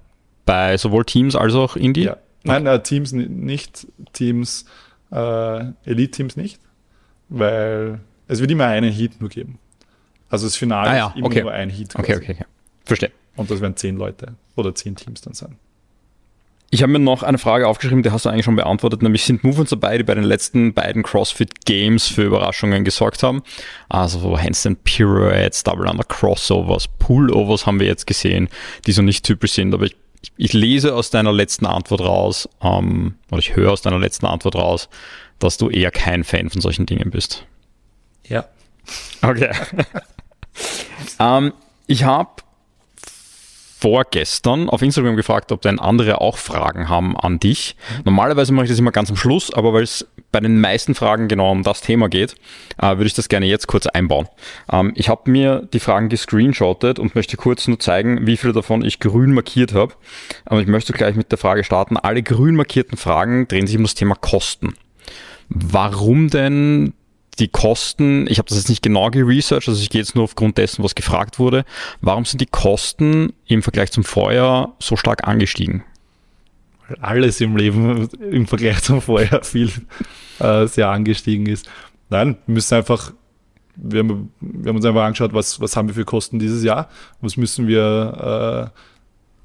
Bei 0.46 0.78
sowohl 0.78 1.06
Teams 1.06 1.36
als 1.36 1.54
auch 1.54 1.76
Indie? 1.76 2.06
Ja. 2.06 2.18
Nein, 2.44 2.66
äh, 2.66 2.82
Teams 2.82 3.12
nicht, 3.12 3.88
Teams, 4.14 4.66
äh, 5.12 5.66
Elite-Teams 5.86 6.36
nicht, 6.38 6.60
weil 7.30 8.00
es 8.28 8.40
wird 8.40 8.50
immer 8.50 8.66
einen 8.66 8.92
Heat 8.92 9.20
nur 9.20 9.30
geben. 9.30 9.60
Also 10.30 10.48
das 10.48 10.56
Finale 10.56 10.90
ah, 10.90 10.96
ja. 10.96 11.08
ist 11.10 11.18
immer 11.18 11.28
okay. 11.28 11.42
nur 11.42 11.52
ein 11.52 11.70
Heat. 11.70 11.94
Quasi. 11.94 12.14
Okay, 12.14 12.16
okay, 12.16 12.32
okay. 12.32 12.46
Verstehe. 12.86 13.12
Und 13.36 13.50
das 13.50 13.62
werden 13.62 13.76
zehn 13.76 13.98
Leute 13.98 14.36
oder 14.56 14.76
zehn 14.76 14.96
Teams 14.96 15.22
dann 15.22 15.34
sein. 15.34 15.56
ich 16.74 16.84
habe 16.84 16.94
mir 16.94 17.00
noch 17.00 17.22
eine 17.22 17.38
Frage 17.38 17.68
aufgeschrieben, 17.68 18.02
die 18.02 18.12
hast 18.12 18.26
du 18.26 18.30
eigentlich 18.30 18.46
schon 18.46 18.56
beantwortet, 18.56 19.02
nämlich 19.02 19.26
sind 19.26 19.44
Movements 19.44 19.72
dabei, 19.72 19.98
die 19.98 20.04
bei 20.04 20.16
den 20.16 20.24
letzten 20.24 20.74
beiden 20.74 21.04
CrossFit 21.04 21.66
Games 21.66 22.08
für 22.08 22.24
Überraschungen 22.24 22.86
gesorgt 22.86 23.24
haben. 23.24 23.44
Also 23.90 24.20
so 24.20 24.40
Handstand 24.40 24.84
Pirouettes, 24.86 25.64
Double 25.64 25.90
Under 25.90 26.06
Crossovers, 26.06 26.88
Pullovers 26.88 27.66
haben 27.66 27.80
wir 27.80 27.88
jetzt 27.88 28.08
gesehen, 28.08 28.48
die 28.88 28.94
so 28.94 29.02
nicht 29.02 29.26
typisch 29.26 29.52
sind, 29.52 29.74
aber 29.74 29.86
ich, 29.86 29.98
ich 30.38 30.54
lese 30.54 30.96
aus 30.96 31.10
deiner 31.10 31.34
letzten 31.34 31.66
Antwort 31.66 32.02
raus, 32.02 32.48
ähm, 32.62 33.16
oder 33.32 33.40
ich 33.40 33.56
höre 33.56 33.74
aus 33.74 33.82
deiner 33.82 34.00
letzten 34.00 34.26
Antwort 34.26 34.56
raus, 34.56 34.88
dass 35.40 35.58
du 35.58 35.70
eher 35.70 35.92
kein 35.92 36.24
Fan 36.24 36.50
von 36.50 36.62
solchen 36.62 36.86
Dingen 36.86 37.12
bist. 37.12 37.46
Ja. 38.28 38.46
Okay. 39.22 39.52
ähm, 41.20 41.52
ich 41.88 42.06
habe 42.06 42.30
vorgestern 43.82 44.70
auf 44.70 44.84
Instagram 44.84 45.16
gefragt, 45.16 45.52
ob 45.52 45.62
denn 45.62 45.80
andere 45.80 46.22
auch 46.22 46.38
Fragen 46.38 46.88
haben 46.88 47.18
an 47.18 47.40
dich. 47.40 47.76
Normalerweise 48.06 48.54
mache 48.54 48.66
ich 48.66 48.70
das 48.70 48.80
immer 48.80 48.92
ganz 48.92 49.10
am 49.10 49.16
Schluss, 49.16 49.52
aber 49.52 49.74
weil 49.74 49.84
es 49.84 50.08
bei 50.32 50.40
den 50.40 50.62
meisten 50.62 50.94
Fragen 50.94 51.28
genau 51.28 51.52
um 51.52 51.64
das 51.64 51.82
Thema 51.82 52.08
geht, 52.08 52.36
äh, 52.78 52.90
würde 52.90 53.08
ich 53.08 53.16
das 53.16 53.28
gerne 53.28 53.48
jetzt 53.48 53.68
kurz 53.68 53.88
einbauen. 53.88 54.28
Ähm, 54.72 54.94
ich 54.96 55.10
habe 55.10 55.30
mir 55.32 55.68
die 55.74 55.80
Fragen 55.80 56.10
gescreenshottet 56.10 57.00
und 57.00 57.16
möchte 57.16 57.38
kurz 57.38 57.68
nur 57.68 57.80
zeigen, 57.80 58.28
wie 58.28 58.38
viele 58.38 58.54
davon 58.54 58.86
ich 58.86 59.00
grün 59.00 59.34
markiert 59.34 59.74
habe. 59.74 59.94
Aber 60.46 60.62
ich 60.62 60.68
möchte 60.68 60.94
gleich 60.94 61.16
mit 61.16 61.32
der 61.32 61.40
Frage 61.40 61.64
starten. 61.64 61.98
Alle 61.98 62.22
grün 62.22 62.56
markierten 62.56 62.98
Fragen 62.98 63.48
drehen 63.48 63.66
sich 63.66 63.78
um 63.78 63.84
das 63.84 63.96
Thema 63.96 64.14
Kosten. 64.14 64.76
Warum 65.50 66.30
denn 66.30 66.94
die 67.42 67.48
Kosten, 67.48 68.28
ich 68.28 68.38
habe 68.38 68.48
das 68.48 68.58
jetzt 68.58 68.70
nicht 68.70 68.82
genau 68.82 69.10
geresearched, 69.10 69.68
also 69.68 69.82
ich 69.82 69.90
gehe 69.90 70.00
jetzt 70.00 70.16
nur 70.16 70.24
aufgrund 70.24 70.58
dessen, 70.58 70.84
was 70.84 70.96
gefragt 70.96 71.40
wurde. 71.40 71.66
Warum 72.00 72.24
sind 72.24 72.40
die 72.40 72.46
Kosten 72.46 73.34
im 73.48 73.64
Vergleich 73.64 73.92
zum 73.92 74.04
Vorjahr 74.04 74.76
so 74.80 74.96
stark 74.96 75.28
angestiegen? 75.28 75.84
Weil 76.88 76.98
alles 77.02 77.42
im 77.42 77.58
Leben 77.58 78.08
im 78.32 78.48
Vergleich 78.48 78.82
zum 78.84 79.02
Vorjahr 79.02 79.44
viel 79.44 79.72
äh, 80.40 80.68
sehr 80.68 80.90
angestiegen 80.90 81.48
ist. 81.48 81.68
Nein, 82.10 82.38
wir 82.46 82.54
müssen 82.54 82.76
einfach, 82.76 83.12
wir 83.76 84.00
haben, 84.00 84.32
wir 84.40 84.70
haben 84.70 84.76
uns 84.78 84.86
einfach 84.86 85.04
angeschaut, 85.04 85.34
was, 85.34 85.60
was 85.60 85.76
haben 85.76 85.88
wir 85.88 85.96
für 85.96 86.06
Kosten 86.06 86.40
dieses 86.40 86.64
Jahr, 86.64 86.90
was 87.22 87.38
müssen 87.38 87.68
wir 87.68 88.72
äh, 88.72 88.80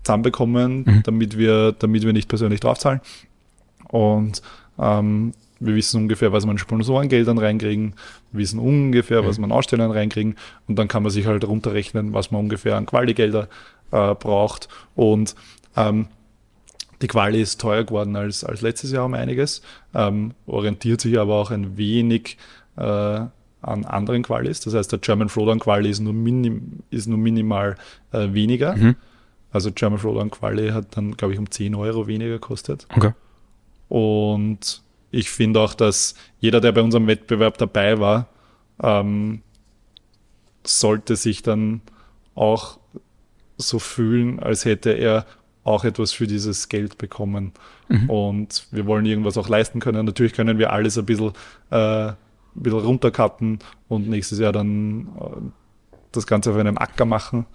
zusammenbekommen, 0.05 0.84
mhm. 0.86 1.03
damit, 1.03 1.38
wir, 1.38 1.72
damit 1.72 2.05
wir 2.05 2.12
nicht 2.12 2.28
persönlich 2.28 2.61
draufzahlen. 2.61 3.01
Und 3.88 4.42
ähm, 4.78 5.32
wir 5.59 5.74
wissen 5.74 6.02
ungefähr, 6.02 6.32
was 6.32 6.46
man 6.46 6.59
Sponsorengeldern 6.59 7.38
reinkriegen, 7.38 7.94
wir 8.32 8.40
wissen 8.40 8.59
ungefähr, 8.59 9.26
was 9.26 9.38
man 9.38 9.52
Ausstellern 9.52 9.90
reinkriegen 9.90 10.36
und 10.68 10.78
dann 10.78 10.88
kann 10.88 11.02
man 11.02 11.11
sich 11.11 11.26
halt 11.26 11.46
runterrechnen, 11.46 12.12
was 12.12 12.30
man 12.30 12.42
ungefähr 12.42 12.76
an 12.76 12.86
Quali-Gelder 12.86 13.48
äh, 13.92 14.14
braucht. 14.14 14.68
Und 14.94 15.34
ähm, 15.76 16.09
die 17.02 17.07
Quali 17.07 17.40
ist 17.40 17.61
teuer 17.61 17.84
geworden 17.84 18.16
als, 18.16 18.44
als 18.44 18.62
letztes 18.62 18.92
Jahr 18.92 19.04
um 19.04 19.14
einiges, 19.14 19.62
ähm, 19.94 20.32
orientiert 20.46 21.00
sich 21.00 21.18
aber 21.18 21.34
auch 21.34 21.50
ein 21.50 21.76
wenig 21.76 22.38
äh, 22.76 22.80
an 22.82 23.84
anderen 23.84 24.22
Qualis. 24.22 24.61
Das 24.61 24.74
heißt, 24.74 24.92
der 24.92 24.98
German 25.00 25.28
Throwdown 25.28 25.59
Quali 25.59 25.90
ist 25.90 26.00
nur, 26.00 26.12
minim, 26.12 26.80
ist 26.90 27.07
nur 27.07 27.18
minimal 27.18 27.76
äh, 28.12 28.32
weniger. 28.32 28.76
Mhm. 28.76 28.96
Also 29.50 29.70
German 29.72 29.98
Throwdown 30.00 30.30
Quali 30.30 30.68
hat 30.68 30.96
dann, 30.96 31.16
glaube 31.16 31.34
ich, 31.34 31.38
um 31.38 31.50
10 31.50 31.74
Euro 31.74 32.07
weniger 32.07 32.32
gekostet. 32.32 32.86
Okay. 32.94 33.12
Und 33.88 34.82
ich 35.16 35.30
finde 35.30 35.60
auch, 35.60 35.74
dass 35.74 36.14
jeder, 36.38 36.60
der 36.60 36.72
bei 36.72 36.82
unserem 36.82 37.06
Wettbewerb 37.06 37.56
dabei 37.58 37.98
war, 37.98 38.28
ähm, 38.82 39.42
sollte 40.64 41.16
sich 41.16 41.42
dann 41.42 41.80
auch 42.34 42.78
so 43.56 43.78
fühlen, 43.78 44.38
als 44.40 44.64
hätte 44.64 44.90
er 44.90 45.24
auch 45.64 45.84
etwas 45.84 46.12
für 46.12 46.26
dieses 46.26 46.68
Geld 46.68 46.98
bekommen. 46.98 47.52
Mhm. 47.88 48.10
Und 48.10 48.66
wir 48.70 48.86
wollen 48.86 49.06
irgendwas 49.06 49.38
auch 49.38 49.48
leisten 49.48 49.80
können. 49.80 50.04
Natürlich 50.04 50.34
können 50.34 50.58
wir 50.58 50.72
alles 50.72 50.98
ein 50.98 51.06
bisschen, 51.06 51.32
äh, 51.70 52.08
ein 52.08 52.16
bisschen 52.54 52.80
runtercutten 52.80 53.58
und 53.88 54.08
nächstes 54.08 54.38
Jahr 54.38 54.52
dann 54.52 55.08
äh, 55.18 55.40
das 56.12 56.26
Ganze 56.26 56.50
auf 56.50 56.56
einem 56.56 56.76
Acker 56.76 57.06
machen. 57.06 57.46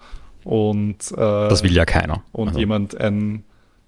Und, 0.44 1.12
äh, 1.12 1.16
das 1.16 1.62
will 1.62 1.72
ja 1.72 1.84
keiner. 1.84 2.24
Und 2.32 2.48
also. 2.48 2.60
jemand 2.60 3.00
ein 3.00 3.44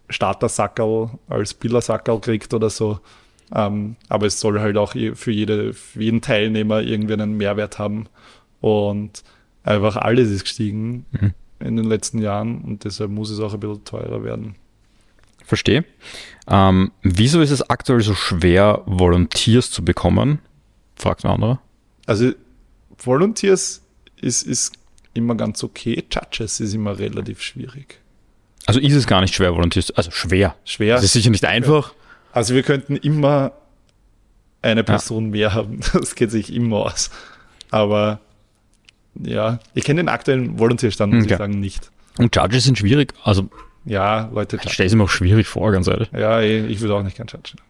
Starter-Sackerl 0.09 1.11
als 1.29 1.55
Biller-Sackerl 1.55 2.21
kriegt 2.21 2.55
oder 2.55 2.71
so. 2.71 3.01
Ähm, 3.55 3.97
aber 4.09 4.27
es 4.27 4.41
soll 4.41 4.61
halt 4.61 4.77
auch 4.77 4.93
für, 4.93 5.31
jede, 5.31 5.73
für 5.73 6.03
jeden 6.03 6.21
Teilnehmer 6.21 6.83
irgendwie 6.83 7.15
einen 7.15 7.37
Mehrwert 7.37 7.79
haben. 7.79 8.09
Und 8.61 9.23
einfach 9.63 9.97
alles 9.97 10.31
ist 10.31 10.45
gestiegen 10.45 11.07
mhm. 11.13 11.35
in 11.61 11.77
den 11.77 11.87
letzten 11.87 12.19
Jahren 12.19 12.63
und 12.63 12.85
deshalb 12.85 13.11
muss 13.11 13.31
es 13.31 13.41
auch 13.41 13.55
ein 13.55 13.61
bisschen 13.61 13.85
teurer 13.85 14.25
werden. 14.25 14.57
Verstehe. 15.45 15.85
Ähm, 16.49 16.91
wieso 17.03 17.41
ist 17.41 17.51
es 17.51 17.69
aktuell 17.69 18.01
so 18.01 18.15
schwer, 18.15 18.83
Volunteers 18.87 19.71
zu 19.71 19.85
bekommen? 19.85 20.39
Fragt 20.97 21.25
ein 21.25 21.31
anderer. 21.31 21.61
Also 22.07 22.33
Volunteers 22.99 23.83
ist, 24.21 24.43
ist 24.43 24.73
immer 25.13 25.35
ganz 25.35 25.63
okay. 25.63 26.03
Judges 26.11 26.61
ist 26.61 26.75
immer 26.75 26.99
relativ 26.99 27.43
schwierig. 27.43 28.01
Also 28.67 28.81
ist 28.81 28.95
es 28.95 29.07
gar 29.07 29.21
nicht 29.21 29.35
schwer, 29.35 29.55
Volunteers, 29.55 29.91
also 29.91 30.11
schwer. 30.11 30.57
Schwer. 30.65 30.97
Es 30.97 31.05
ist 31.05 31.13
sicher 31.13 31.31
nicht 31.31 31.45
einfach. 31.45 31.95
Also 32.35 32.55
wir 32.55 32.65
könnten 32.65 32.97
immer 32.97 33.53
eine 34.61 34.83
Person 34.83 35.27
ja. 35.27 35.31
mehr 35.31 35.55
haben. 35.55 35.81
Das 35.93 36.17
geht 36.17 36.33
sich 36.33 36.53
immer 36.53 36.79
aus. 36.79 37.11
Aber 37.71 38.19
ja, 39.15 39.61
ich 39.73 39.85
kenne 39.85 40.03
den 40.03 40.09
aktuellen 40.09 40.59
Volunteerstand, 40.59 41.13
muss 41.13 41.25
okay. 41.25 41.35
ich 41.35 41.39
sagen, 41.39 41.61
nicht. 41.61 41.93
Und 42.19 42.35
Judges 42.35 42.65
sind 42.65 42.77
schwierig. 42.77 43.15
Also 43.23 43.49
ja, 43.85 44.31
Leute. 44.33 44.59
Ich 44.65 44.73
stelle 44.73 44.89
es 44.89 44.95
mir 44.95 45.05
auch 45.05 45.11
schwierig 45.11 45.47
vor, 45.47 45.71
ganz 45.71 45.87
ehrlich. 45.87 46.11
Ja, 46.13 46.41
ich, 46.41 46.65
ich 46.71 46.81
würde 46.81 46.97
auch 46.97 47.03
nicht 47.05 47.17
gern 47.17 47.29
judgen. 47.29 47.61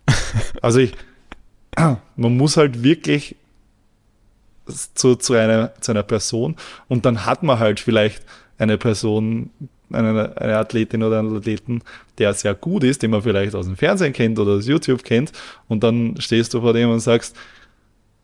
also 0.62 0.78
ich, 0.78 0.94
man 1.76 2.36
muss 2.36 2.56
halt 2.56 2.82
wirklich 2.82 3.36
zu, 4.94 5.16
zu, 5.16 5.34
einer, 5.34 5.74
zu 5.80 5.92
einer 5.92 6.04
Person 6.04 6.56
und 6.88 7.04
dann 7.04 7.26
hat 7.26 7.42
man 7.42 7.58
halt 7.58 7.80
vielleicht 7.80 8.22
eine 8.56 8.78
Person, 8.78 9.50
eine, 9.92 10.36
eine 10.36 10.56
Athletin 10.56 11.02
oder 11.02 11.18
einen 11.18 11.36
Athleten, 11.36 11.82
der 12.18 12.34
sehr 12.34 12.54
gut 12.54 12.84
ist, 12.84 13.02
den 13.02 13.10
man 13.10 13.22
vielleicht 13.22 13.54
aus 13.54 13.66
dem 13.66 13.76
Fernsehen 13.76 14.12
kennt 14.12 14.38
oder 14.38 14.52
aus 14.52 14.66
YouTube 14.66 15.04
kennt, 15.04 15.32
und 15.68 15.82
dann 15.82 16.16
stehst 16.18 16.54
du 16.54 16.60
vor 16.60 16.72
dem 16.72 16.90
und 16.90 17.00
sagst, 17.00 17.36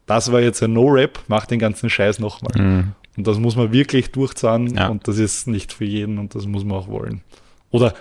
das 0.07 0.33
war 0.33 0.41
jetzt 0.41 0.63
ein 0.63 0.73
No-Rap, 0.73 1.21
mach 1.29 1.47
den 1.47 1.59
ganzen 1.59 1.89
Scheiß 1.89 2.19
nochmal. 2.19 2.61
Mhm. 2.61 2.93
Und 3.17 3.27
das 3.27 3.39
muss 3.39 3.57
man 3.57 3.73
wirklich 3.73 4.11
durchzahlen 4.11 4.75
ja. 4.75 4.89
und 4.89 5.07
das 5.07 5.19
ist 5.19 5.47
nicht 5.47 5.73
für 5.73 5.85
jeden 5.85 6.19
und 6.19 6.35
das 6.35 6.47
muss 6.47 6.65
man 6.65 6.79
auch 6.79 6.89
wollen. 6.89 7.23
Oder 7.71 7.95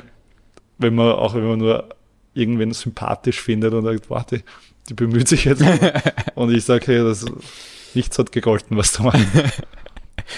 wenn 0.78 0.95
man 0.95 1.12
auch 1.12 1.36
wenn 1.36 1.47
man 1.47 1.60
nur 1.60 1.89
irgendwen 2.34 2.72
sympathisch 2.72 3.41
findet 3.41 3.74
und 3.74 3.84
sagt, 3.84 4.10
warte, 4.10 4.43
die 4.88 4.93
bemüht 4.93 5.28
sich 5.28 5.45
jetzt 5.45 5.64
und 6.36 6.53
ich 6.53 6.64
sage, 6.64 6.88
hey, 6.88 6.99
das, 6.99 7.26
nichts 7.93 8.18
hat 8.18 8.32
gegolten, 8.32 8.78
was 8.78 8.93
du 8.93 9.03
machst. 9.03 9.28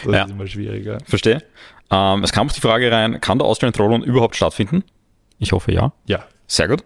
Das 0.06 0.14
ja. 0.14 0.24
ist 0.24 0.32
immer 0.32 0.48
schwieriger. 0.48 1.00
Verstehe. 1.06 1.44
Ähm, 1.92 2.24
es 2.24 2.32
kam 2.32 2.48
auch 2.48 2.54
die 2.54 2.62
Frage 2.62 2.92
rein, 2.92 3.20
kann 3.22 3.38
der 3.38 3.48
Austrian 3.48 3.74
Throwdown 3.74 4.04
überhaupt 4.04 4.36
stattfinden? 4.36 4.84
Ich 5.38 5.52
hoffe 5.52 5.72
ja. 5.74 5.92
Ja. 6.06 6.24
Sehr 6.48 6.68
gut. 6.68 6.84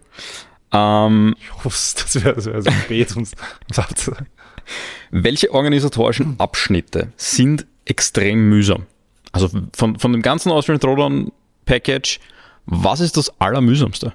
Ähm, 0.72 1.36
ich 1.40 1.52
hoffe, 1.52 1.68
das 1.68 2.24
wäre 2.24 2.44
wär 2.44 2.62
so 2.62 2.70
ein 2.70 2.84
Bet, 2.88 3.16
um 3.16 3.24
Welche 5.10 5.52
organisatorischen 5.52 6.38
Abschnitte 6.38 7.12
sind 7.16 7.66
extrem 7.84 8.48
mühsam? 8.48 8.86
Also 9.32 9.48
von, 9.74 9.98
von 9.98 10.12
dem 10.12 10.22
ganzen 10.22 10.50
Austrian 10.50 10.80
Throwdown 10.80 11.30
Package, 11.66 12.20
was 12.64 13.00
ist 13.00 13.16
das 13.16 13.40
Allermühsamste? 13.40 14.12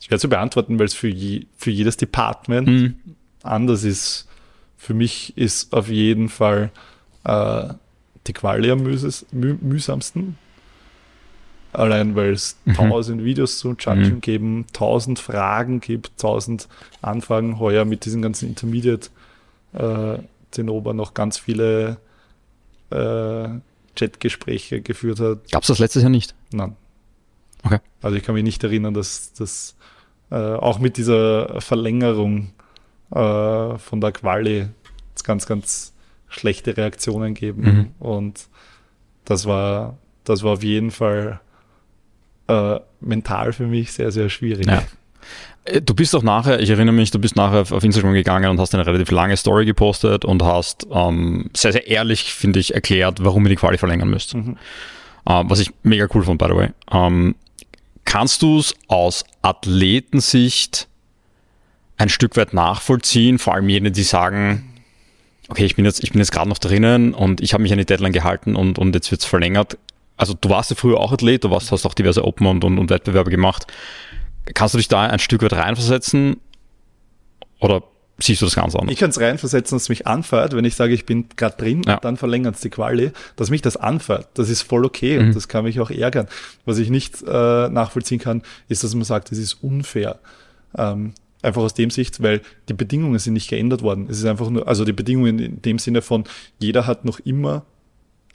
Schwer 0.00 0.18
zu 0.18 0.28
beantworten, 0.28 0.78
weil 0.78 0.86
es 0.86 0.94
für, 0.94 1.08
je, 1.08 1.46
für 1.56 1.70
jedes 1.70 1.96
Department 1.96 2.68
mhm. 2.68 2.94
anders 3.42 3.84
ist. 3.84 4.26
Für 4.76 4.94
mich 4.94 5.36
ist 5.36 5.74
auf 5.74 5.88
jeden 5.88 6.30
Fall 6.30 6.70
äh, 7.24 7.68
die 8.26 8.32
Quali 8.32 8.70
am 8.70 8.82
müh, 8.82 9.56
mühsamsten. 9.60 10.38
Allein 11.72 12.16
weil 12.16 12.32
es 12.32 12.58
mhm. 12.64 12.74
tausend 12.74 13.24
Videos 13.24 13.58
zu 13.58 13.68
Judgen 13.68 14.14
mhm. 14.14 14.20
geben, 14.20 14.66
tausend 14.72 15.18
Fragen 15.18 15.80
gibt, 15.80 16.18
tausend 16.18 16.68
Anfragen. 17.00 17.60
Heuer 17.60 17.84
mit 17.84 18.04
diesen 18.04 18.22
ganzen 18.22 18.48
Intermediate 18.48 19.08
äh, 19.74 20.18
Zinnober 20.50 20.94
noch 20.94 21.14
ganz 21.14 21.38
viele 21.38 21.98
äh, 22.90 23.48
Chatgespräche 23.94 24.80
geführt 24.80 25.20
hat. 25.20 25.50
Gab 25.52 25.62
es 25.62 25.68
das 25.68 25.78
letztes 25.78 26.02
Jahr 26.02 26.10
nicht? 26.10 26.34
Nein. 26.52 26.74
Okay. 27.62 27.78
Also 28.02 28.16
ich 28.16 28.24
kann 28.24 28.34
mich 28.34 28.44
nicht 28.44 28.64
erinnern, 28.64 28.94
dass 28.94 29.32
das 29.34 29.76
äh, 30.30 30.34
auch 30.34 30.78
mit 30.80 30.96
dieser 30.96 31.60
Verlängerung 31.60 32.50
äh, 33.12 33.78
von 33.78 34.00
der 34.00 34.12
Quali 34.12 34.68
ganz, 35.22 35.46
ganz 35.46 35.92
schlechte 36.30 36.76
Reaktionen 36.76 37.34
geben. 37.34 37.62
Mhm. 37.62 37.90
Und 37.98 38.48
das 39.26 39.44
war, 39.44 39.98
das 40.24 40.42
war 40.42 40.54
auf 40.54 40.62
jeden 40.62 40.90
Fall 40.90 41.40
äh, 42.48 42.80
mental 43.00 43.52
für 43.52 43.66
mich 43.66 43.92
sehr, 43.92 44.10
sehr 44.10 44.30
schwierig. 44.30 44.66
Ja. 44.66 44.82
Äh, 45.64 45.82
du 45.82 45.94
bist 45.94 46.14
auch 46.16 46.22
nachher, 46.22 46.60
ich 46.60 46.70
erinnere 46.70 46.94
mich, 46.94 47.10
du 47.10 47.18
bist 47.18 47.36
nachher 47.36 47.60
auf 47.60 47.84
Instagram 47.84 48.14
gegangen 48.14 48.50
und 48.50 48.58
hast 48.58 48.74
eine 48.74 48.86
relativ 48.86 49.10
lange 49.10 49.36
Story 49.36 49.66
gepostet 49.66 50.24
und 50.24 50.42
hast 50.42 50.86
ähm, 50.90 51.50
sehr, 51.54 51.72
sehr 51.72 51.86
ehrlich, 51.86 52.32
finde 52.32 52.60
ich, 52.60 52.74
erklärt, 52.74 53.22
warum 53.22 53.44
ihr 53.44 53.50
die 53.50 53.56
Quali 53.56 53.76
verlängern 53.76 54.08
müsst. 54.08 54.34
Mhm. 54.34 54.56
Äh, 55.26 55.42
was 55.44 55.60
ich 55.60 55.70
mega 55.82 56.06
cool 56.14 56.22
fand, 56.22 56.38
by 56.38 56.46
the 56.48 56.54
way. 56.54 56.68
Ähm, 56.90 57.34
kannst 58.04 58.42
du 58.42 58.58
es 58.58 58.74
aus 58.88 59.24
Athletensicht 59.42 60.88
ein 61.96 62.08
Stück 62.08 62.36
weit 62.36 62.54
nachvollziehen, 62.54 63.38
vor 63.38 63.54
allem 63.54 63.68
jene, 63.68 63.90
die 63.90 64.04
sagen, 64.04 64.69
okay, 65.50 65.64
ich 65.64 65.76
bin 65.76 65.84
jetzt, 65.84 66.02
ich 66.02 66.10
bin 66.12 66.20
jetzt 66.20 66.32
gerade 66.32 66.48
noch 66.48 66.58
drinnen 66.58 67.12
und 67.14 67.40
ich 67.40 67.52
habe 67.52 67.62
mich 67.62 67.72
an 67.72 67.78
die 67.78 67.84
Deadline 67.84 68.12
gehalten 68.12 68.56
und, 68.56 68.78
und 68.78 68.94
jetzt 68.94 69.10
wird's 69.10 69.24
verlängert. 69.24 69.76
Also 70.16 70.34
du 70.38 70.48
warst 70.50 70.70
ja 70.70 70.76
früher 70.76 70.98
auch 70.98 71.12
Athlet, 71.12 71.44
du 71.44 71.50
warst, 71.50 71.72
hast 71.72 71.86
auch 71.86 71.94
diverse 71.94 72.24
Open 72.24 72.46
und, 72.46 72.64
und, 72.64 72.78
und 72.78 72.90
Wettbewerbe 72.90 73.30
gemacht. 73.30 73.66
Kannst 74.54 74.74
du 74.74 74.78
dich 74.78 74.88
da 74.88 75.02
ein 75.06 75.18
Stück 75.18 75.42
weit 75.42 75.52
reinversetzen? 75.54 76.36
Oder 77.58 77.82
siehst 78.18 78.42
du 78.42 78.46
das 78.46 78.54
ganz 78.54 78.74
anders? 78.74 78.92
Ich 78.92 78.98
kann 78.98 79.10
es 79.10 79.20
reinversetzen, 79.20 79.76
dass 79.76 79.84
es 79.84 79.88
mich 79.88 80.06
anfeuert, 80.06 80.54
wenn 80.54 80.64
ich 80.64 80.74
sage, 80.74 80.92
ich 80.92 81.06
bin 81.06 81.26
gerade 81.36 81.56
drin 81.56 81.82
Ja. 81.86 81.94
und 81.94 82.04
dann 82.04 82.16
verlängert 82.16 82.54
es 82.56 82.60
die 82.60 82.70
Quali, 82.70 83.12
dass 83.36 83.50
mich 83.50 83.62
das 83.62 83.76
anfeuert. 83.76 84.28
Das 84.34 84.48
ist 84.50 84.62
voll 84.62 84.84
okay 84.84 85.18
Mhm. 85.18 85.26
und 85.28 85.36
das 85.36 85.48
kann 85.48 85.64
mich 85.64 85.80
auch 85.80 85.90
ärgern. 85.90 86.26
Was 86.64 86.78
ich 86.78 86.90
nicht 86.90 87.22
äh, 87.22 87.68
nachvollziehen 87.68 88.18
kann, 88.18 88.42
ist, 88.68 88.84
dass 88.84 88.94
man 88.94 89.04
sagt, 89.04 89.32
es 89.32 89.38
ist 89.38 89.54
unfair. 89.62 90.18
Ähm, 90.76 91.14
einfach 91.42 91.62
aus 91.62 91.74
dem 91.74 91.90
Sicht, 91.90 92.22
weil 92.22 92.42
die 92.68 92.74
Bedingungen 92.74 93.18
sind 93.18 93.34
nicht 93.34 93.48
geändert 93.48 93.82
worden. 93.82 94.06
Es 94.08 94.18
ist 94.18 94.24
einfach 94.24 94.50
nur, 94.50 94.68
also 94.68 94.84
die 94.84 94.92
Bedingungen 94.92 95.38
in 95.38 95.62
dem 95.62 95.78
Sinne 95.78 96.02
von, 96.02 96.24
jeder 96.58 96.86
hat 96.86 97.04
noch 97.04 97.20
immer 97.20 97.64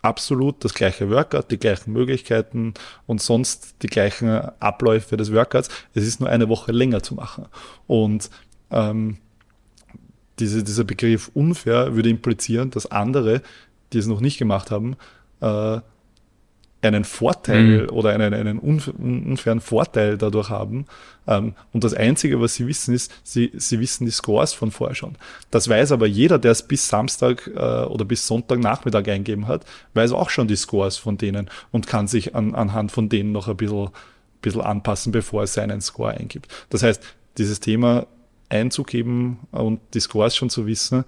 absolut 0.01 0.63
das 0.63 0.73
gleiche 0.73 1.09
Workout, 1.09 1.51
die 1.51 1.57
gleichen 1.57 1.91
Möglichkeiten 1.91 2.73
und 3.07 3.21
sonst 3.21 3.75
die 3.81 3.87
gleichen 3.87 4.29
Abläufe 4.59 5.17
des 5.17 5.33
Workouts. 5.33 5.69
Es 5.93 6.05
ist 6.05 6.19
nur 6.19 6.29
eine 6.29 6.47
Woche 6.47 6.71
länger 6.71 7.01
zu 7.01 7.15
machen. 7.15 7.45
Und 7.87 8.29
ähm, 8.71 9.17
diese, 10.39 10.63
dieser 10.63 10.83
Begriff 10.83 11.31
unfair 11.33 11.95
würde 11.95 12.09
implizieren, 12.09 12.69
dass 12.69 12.85
andere, 12.85 13.41
die 13.93 13.97
es 13.97 14.07
noch 14.07 14.21
nicht 14.21 14.37
gemacht 14.37 14.69
haben, 14.69 14.95
äh, 15.41 15.79
einen 16.81 17.03
Vorteil 17.03 17.83
Mhm. 17.83 17.89
oder 17.89 18.11
einen, 18.11 18.33
einen 18.33 18.59
unf- 18.61 18.93
un- 18.99 19.25
unfairen 19.25 19.59
Vorteil 19.61 20.17
dadurch 20.19 20.49
haben. 20.49 20.85
Ähm, 21.27 21.55
und 21.73 21.83
das 21.83 21.95
Einzige, 21.95 22.39
was 22.39 22.53
sie 22.53 22.67
wissen, 22.67 22.93
ist, 22.93 23.11
sie, 23.23 23.51
sie 23.55 23.79
wissen 23.79 24.05
die 24.05 24.11
Scores 24.11 24.53
von 24.53 24.69
vorher 24.69 24.93
schon. 24.95 25.15
Das 25.49 25.67
weiß 25.67 25.91
aber 25.93 26.05
jeder, 26.05 26.37
der 26.37 26.51
es 26.51 26.61
bis 26.61 26.87
Samstag 26.87 27.47
äh, 27.55 27.59
oder 27.85 28.05
bis 28.05 28.27
Sonntagnachmittag 28.27 29.07
eingeben 29.07 29.47
hat, 29.47 29.65
weiß 29.95 30.11
auch 30.11 30.29
schon 30.29 30.47
die 30.47 30.55
Scores 30.55 30.97
von 30.97 31.17
denen 31.17 31.49
und 31.71 31.87
kann 31.87 32.07
sich 32.07 32.35
an, 32.35 32.53
anhand 32.53 32.91
von 32.91 33.09
denen 33.09 33.31
noch 33.31 33.47
ein 33.47 33.57
bisschen, 33.57 33.89
bisschen 34.41 34.61
anpassen, 34.61 35.11
bevor 35.11 35.41
er 35.41 35.47
seinen 35.47 35.81
Score 35.81 36.11
eingibt. 36.11 36.53
Das 36.69 36.83
heißt, 36.83 37.01
dieses 37.39 37.59
Thema 37.61 38.05
einzugeben 38.49 39.39
und 39.51 39.79
die 39.95 39.99
Scores 39.99 40.35
schon 40.35 40.51
zu 40.51 40.67
wissen, 40.67 41.03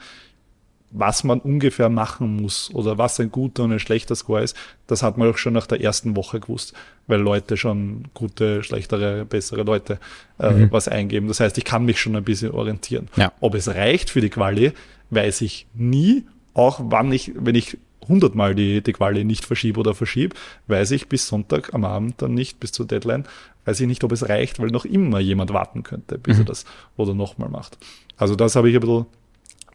was 0.91 1.23
man 1.23 1.39
ungefähr 1.39 1.89
machen 1.89 2.37
muss 2.37 2.73
oder 2.73 2.97
was 2.97 3.19
ein 3.19 3.31
guter 3.31 3.63
und 3.63 3.73
ein 3.73 3.79
schlechter 3.79 4.15
Score 4.15 4.41
ist, 4.41 4.55
das 4.87 5.03
hat 5.03 5.17
man 5.17 5.29
auch 5.29 5.37
schon 5.37 5.53
nach 5.53 5.67
der 5.67 5.81
ersten 5.81 6.15
Woche 6.15 6.39
gewusst, 6.39 6.73
weil 7.07 7.19
Leute 7.19 7.57
schon 7.57 8.05
gute, 8.13 8.63
schlechtere, 8.63 9.25
bessere 9.25 9.63
Leute 9.63 9.99
äh, 10.37 10.67
was 10.71 10.87
eingeben. 10.87 11.27
Das 11.27 11.39
heißt, 11.39 11.57
ich 11.57 11.65
kann 11.65 11.85
mich 11.85 11.99
schon 11.99 12.15
ein 12.15 12.23
bisschen 12.23 12.51
orientieren. 12.51 13.09
Ja. 13.17 13.33
Ob 13.41 13.55
es 13.55 13.67
reicht 13.67 14.09
für 14.09 14.21
die 14.21 14.29
Quali, 14.29 14.71
weiß 15.09 15.41
ich 15.41 15.67
nie, 15.73 16.23
auch 16.53 16.79
wann 16.81 17.11
ich, 17.11 17.33
wenn 17.35 17.55
ich 17.55 17.77
hundertmal 18.07 18.55
die, 18.55 18.81
die 18.81 18.93
Quali 18.93 19.25
nicht 19.25 19.45
verschiebe 19.45 19.79
oder 19.81 19.93
verschiebe, 19.93 20.35
weiß 20.67 20.91
ich 20.91 21.09
bis 21.09 21.27
Sonntag 21.27 21.73
am 21.73 21.83
Abend 21.83 22.21
dann 22.21 22.33
nicht, 22.33 22.59
bis 22.59 22.71
zur 22.71 22.87
Deadline, 22.87 23.25
weiß 23.65 23.81
ich 23.81 23.87
nicht, 23.87 24.03
ob 24.05 24.13
es 24.13 24.29
reicht, 24.29 24.59
weil 24.59 24.69
noch 24.69 24.85
immer 24.85 25.19
jemand 25.19 25.51
warten 25.53 25.83
könnte, 25.83 26.17
bis 26.17 26.39
er 26.39 26.45
das 26.45 26.65
oder 26.95 27.13
nochmal 27.13 27.49
macht. 27.49 27.77
Also 28.15 28.35
das 28.35 28.55
habe 28.55 28.69
ich 28.69 28.75
ein 28.75 28.81
bisschen 28.81 29.05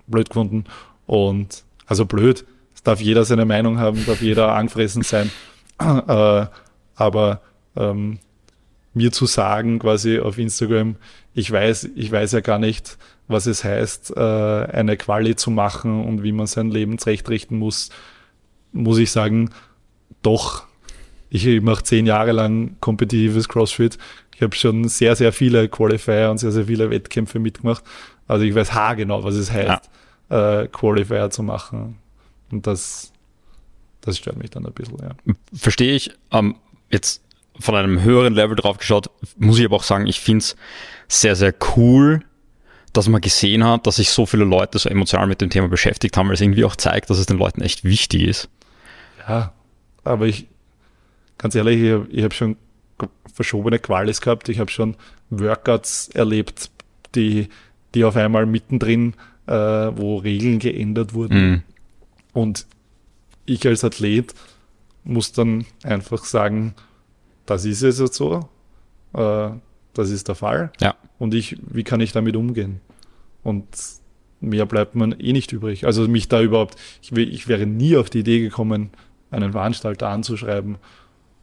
blöd 0.06 0.30
gefunden. 0.30 0.64
Und 1.12 1.64
also 1.84 2.06
blöd, 2.06 2.46
es 2.74 2.82
darf 2.82 2.98
jeder 3.02 3.26
seine 3.26 3.44
Meinung 3.44 3.78
haben, 3.78 4.02
darf 4.06 4.22
jeder 4.22 4.54
angefressen 4.54 5.02
sein. 5.02 5.30
äh, 5.78 6.46
aber 6.94 7.42
ähm, 7.76 8.18
mir 8.94 9.12
zu 9.12 9.26
sagen, 9.26 9.78
quasi 9.78 10.20
auf 10.20 10.38
Instagram, 10.38 10.96
ich 11.34 11.52
weiß, 11.52 11.90
ich 11.96 12.10
weiß 12.10 12.32
ja 12.32 12.40
gar 12.40 12.58
nicht, 12.58 12.96
was 13.28 13.44
es 13.44 13.62
heißt, 13.62 14.16
äh, 14.16 14.20
eine 14.20 14.96
Quali 14.96 15.36
zu 15.36 15.50
machen 15.50 16.02
und 16.02 16.22
wie 16.22 16.32
man 16.32 16.46
sein 16.46 16.70
Leben 16.70 16.96
zurechtrichten 16.96 17.58
muss, 17.58 17.90
muss 18.72 18.96
ich 18.96 19.10
sagen, 19.10 19.50
doch. 20.22 20.64
Ich 21.28 21.60
mache 21.60 21.82
zehn 21.82 22.06
Jahre 22.06 22.32
lang 22.32 22.76
kompetitives 22.80 23.50
CrossFit. 23.50 23.98
Ich 24.34 24.40
habe 24.40 24.56
schon 24.56 24.88
sehr, 24.88 25.14
sehr 25.14 25.34
viele 25.34 25.68
Qualifier 25.68 26.30
und 26.30 26.38
sehr, 26.38 26.52
sehr 26.52 26.64
viele 26.64 26.88
Wettkämpfe 26.88 27.38
mitgemacht. 27.38 27.84
Also 28.26 28.46
ich 28.46 28.54
weiß 28.54 28.72
haargenau, 28.72 29.24
was 29.24 29.34
es 29.34 29.52
heißt, 29.52 29.90
äh, 30.32 30.66
Qualifier 30.68 31.30
zu 31.30 31.42
machen. 31.42 31.98
Und 32.50 32.66
das, 32.66 33.12
das 34.00 34.18
stört 34.18 34.36
mich 34.36 34.50
dann 34.50 34.66
ein 34.66 34.72
bisschen, 34.72 34.98
ja. 34.98 35.10
Verstehe 35.54 35.94
ich. 35.94 36.10
Ähm, 36.30 36.56
jetzt 36.90 37.22
von 37.60 37.74
einem 37.74 38.02
höheren 38.02 38.32
Level 38.32 38.56
drauf 38.56 38.78
geschaut, 38.78 39.10
muss 39.36 39.58
ich 39.58 39.66
aber 39.66 39.76
auch 39.76 39.82
sagen, 39.82 40.06
ich 40.06 40.20
finde 40.20 40.38
es 40.38 40.56
sehr, 41.06 41.36
sehr 41.36 41.54
cool, 41.76 42.22
dass 42.94 43.08
man 43.08 43.20
gesehen 43.20 43.64
hat, 43.64 43.86
dass 43.86 43.96
sich 43.96 44.10
so 44.10 44.24
viele 44.24 44.44
Leute 44.44 44.78
so 44.78 44.88
emotional 44.88 45.26
mit 45.26 45.40
dem 45.40 45.50
Thema 45.50 45.68
beschäftigt 45.68 46.16
haben, 46.16 46.28
weil 46.28 46.34
es 46.34 46.40
irgendwie 46.40 46.64
auch 46.64 46.76
zeigt, 46.76 47.10
dass 47.10 47.18
es 47.18 47.26
den 47.26 47.38
Leuten 47.38 47.60
echt 47.60 47.84
wichtig 47.84 48.22
ist. 48.22 48.48
Ja, 49.28 49.52
aber 50.04 50.26
ich, 50.26 50.46
ganz 51.36 51.54
ehrlich, 51.54 51.80
ich 51.80 51.92
habe 51.92 52.06
ich 52.10 52.24
hab 52.24 52.34
schon 52.34 52.56
verschobene 53.32 53.78
Qualis 53.78 54.20
gehabt. 54.20 54.48
Ich 54.48 54.58
habe 54.58 54.70
schon 54.70 54.96
Workouts 55.30 56.08
erlebt, 56.08 56.70
die, 57.14 57.48
die 57.94 58.04
auf 58.04 58.16
einmal 58.16 58.46
mittendrin, 58.46 59.14
äh, 59.53 59.96
wo 59.98 60.16
Regeln 60.16 60.59
geändert 60.59 61.12
wurden. 61.12 61.50
Mhm. 61.50 61.62
Und 62.32 62.66
ich 63.44 63.66
als 63.66 63.84
Athlet 63.84 64.34
muss 65.05 65.32
dann 65.32 65.66
einfach 65.82 66.24
sagen, 66.24 66.74
das 67.44 67.66
ist 67.66 67.82
es 67.82 67.98
jetzt 67.98 68.14
so, 68.14 68.48
äh, 69.12 69.50
das 69.92 70.11
ist 70.11 70.28
der 70.28 70.36
Fall. 70.36 70.72
Ja. 70.80 70.94
Und 71.18 71.34
ich, 71.34 71.59
wie 71.68 71.84
kann 71.84 72.00
ich 72.00 72.12
damit 72.12 72.34
umgehen? 72.34 72.80
Und 73.42 73.66
mehr 74.40 74.64
bleibt 74.64 74.94
man 74.94 75.12
eh 75.12 75.32
nicht 75.32 75.53
übrig. 75.53 75.84
Also 75.84 76.09
mich 76.09 76.28
da 76.28 76.40
überhaupt, 76.40 76.76
ich, 77.03 77.12
ich 77.12 77.46
wäre 77.46 77.66
nie 77.66 77.96
auf 77.96 78.09
die 78.09 78.20
Idee 78.20 78.40
gekommen, 78.40 78.90
einen 79.30 79.53
Veranstalter 79.53 80.09
anzuschreiben, 80.09 80.78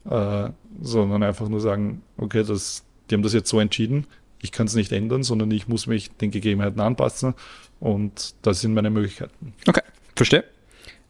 äh, 0.09 0.49
sondern 0.81 1.21
einfach 1.21 1.47
nur 1.47 1.61
sagen, 1.61 2.01
okay, 2.17 2.43
das, 2.43 2.85
die 3.09 3.15
haben 3.15 3.23
das 3.23 3.33
jetzt 3.33 3.49
so 3.49 3.59
entschieden, 3.59 4.07
ich 4.41 4.51
kann 4.51 4.67
es 4.67 4.75
nicht 4.75 4.91
ändern, 4.91 5.23
sondern 5.23 5.51
ich 5.51 5.67
muss 5.67 5.87
mich 5.87 6.11
den 6.17 6.31
Gegebenheiten 6.31 6.79
anpassen 6.79 7.33
und 7.79 8.35
das 8.41 8.61
sind 8.61 8.73
meine 8.73 8.89
Möglichkeiten. 8.89 9.53
Okay, 9.67 9.81
verstehe. 10.15 10.43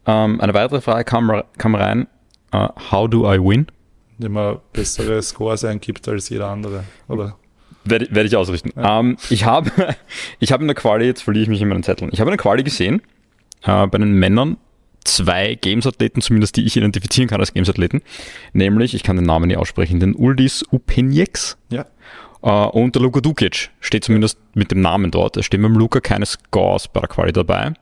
Ähm, 0.06 0.40
eine 0.42 0.54
weitere 0.54 0.82
Frage 0.82 1.04
kam, 1.04 1.44
kam 1.58 1.76
rein. 1.76 2.08
Äh, 2.52 2.68
how 2.92 3.10
do 3.10 3.32
I 3.32 3.38
win? 3.38 3.68
Indem 4.18 4.34
man 4.34 4.60
bessere 4.74 5.22
Scores 5.22 5.64
eingibt 5.64 6.08
als 6.08 6.30
jeder 6.30 6.48
andere. 6.48 6.84
Oder? 7.08 7.38
Werde, 7.86 8.08
werde 8.10 8.28
ich 8.28 8.36
ausrichten. 8.36 8.72
Ähm, 8.76 9.18
ich 9.30 9.46
habe 9.46 9.72
ich 10.40 10.52
habe 10.52 10.64
in 10.64 10.68
der 10.68 10.76
Quali, 10.76 11.06
jetzt 11.06 11.22
verliere 11.22 11.44
ich 11.44 11.50
mich 11.50 11.62
in 11.62 11.68
meinen 11.68 11.84
Zetteln, 11.84 12.10
ich 12.14 12.20
habe 12.20 12.30
in 12.30 12.38
der 12.38 12.42
Quali 12.42 12.64
gesehen, 12.64 13.02
äh, 13.64 13.88
bei 13.88 13.98
den 13.98 14.14
Männern 14.14 14.58
zwei 15.06 15.56
Games-Athleten, 15.56 16.22
zumindest 16.22 16.58
die 16.58 16.66
ich 16.66 16.76
identifizieren 16.76 17.30
kann 17.30 17.40
als 17.40 17.54
Games-Athleten, 17.54 18.02
nämlich, 18.54 18.94
ich 18.94 19.04
kann 19.04 19.16
den 19.16 19.26
Namen 19.26 19.48
nicht 19.48 19.58
aussprechen, 19.58 20.00
den 20.00 20.16
Uldis 20.16 20.64
Upenjeks 20.72 21.58
Ja. 21.70 21.86
Äh, 22.42 22.50
und 22.50 22.96
der 22.96 23.02
Luka 23.02 23.22
Dukic 23.22 23.70
steht 23.80 24.04
zumindest 24.04 24.40
mit 24.54 24.72
dem 24.72 24.82
Namen 24.82 25.12
dort. 25.12 25.38
Es 25.38 25.46
stehen 25.46 25.62
beim 25.62 25.74
Luka 25.74 26.00
keine 26.00 26.26
Scores 26.26 26.88
bei 26.88 27.00
der 27.00 27.10
Quali 27.10 27.34
dabei. 27.34 27.74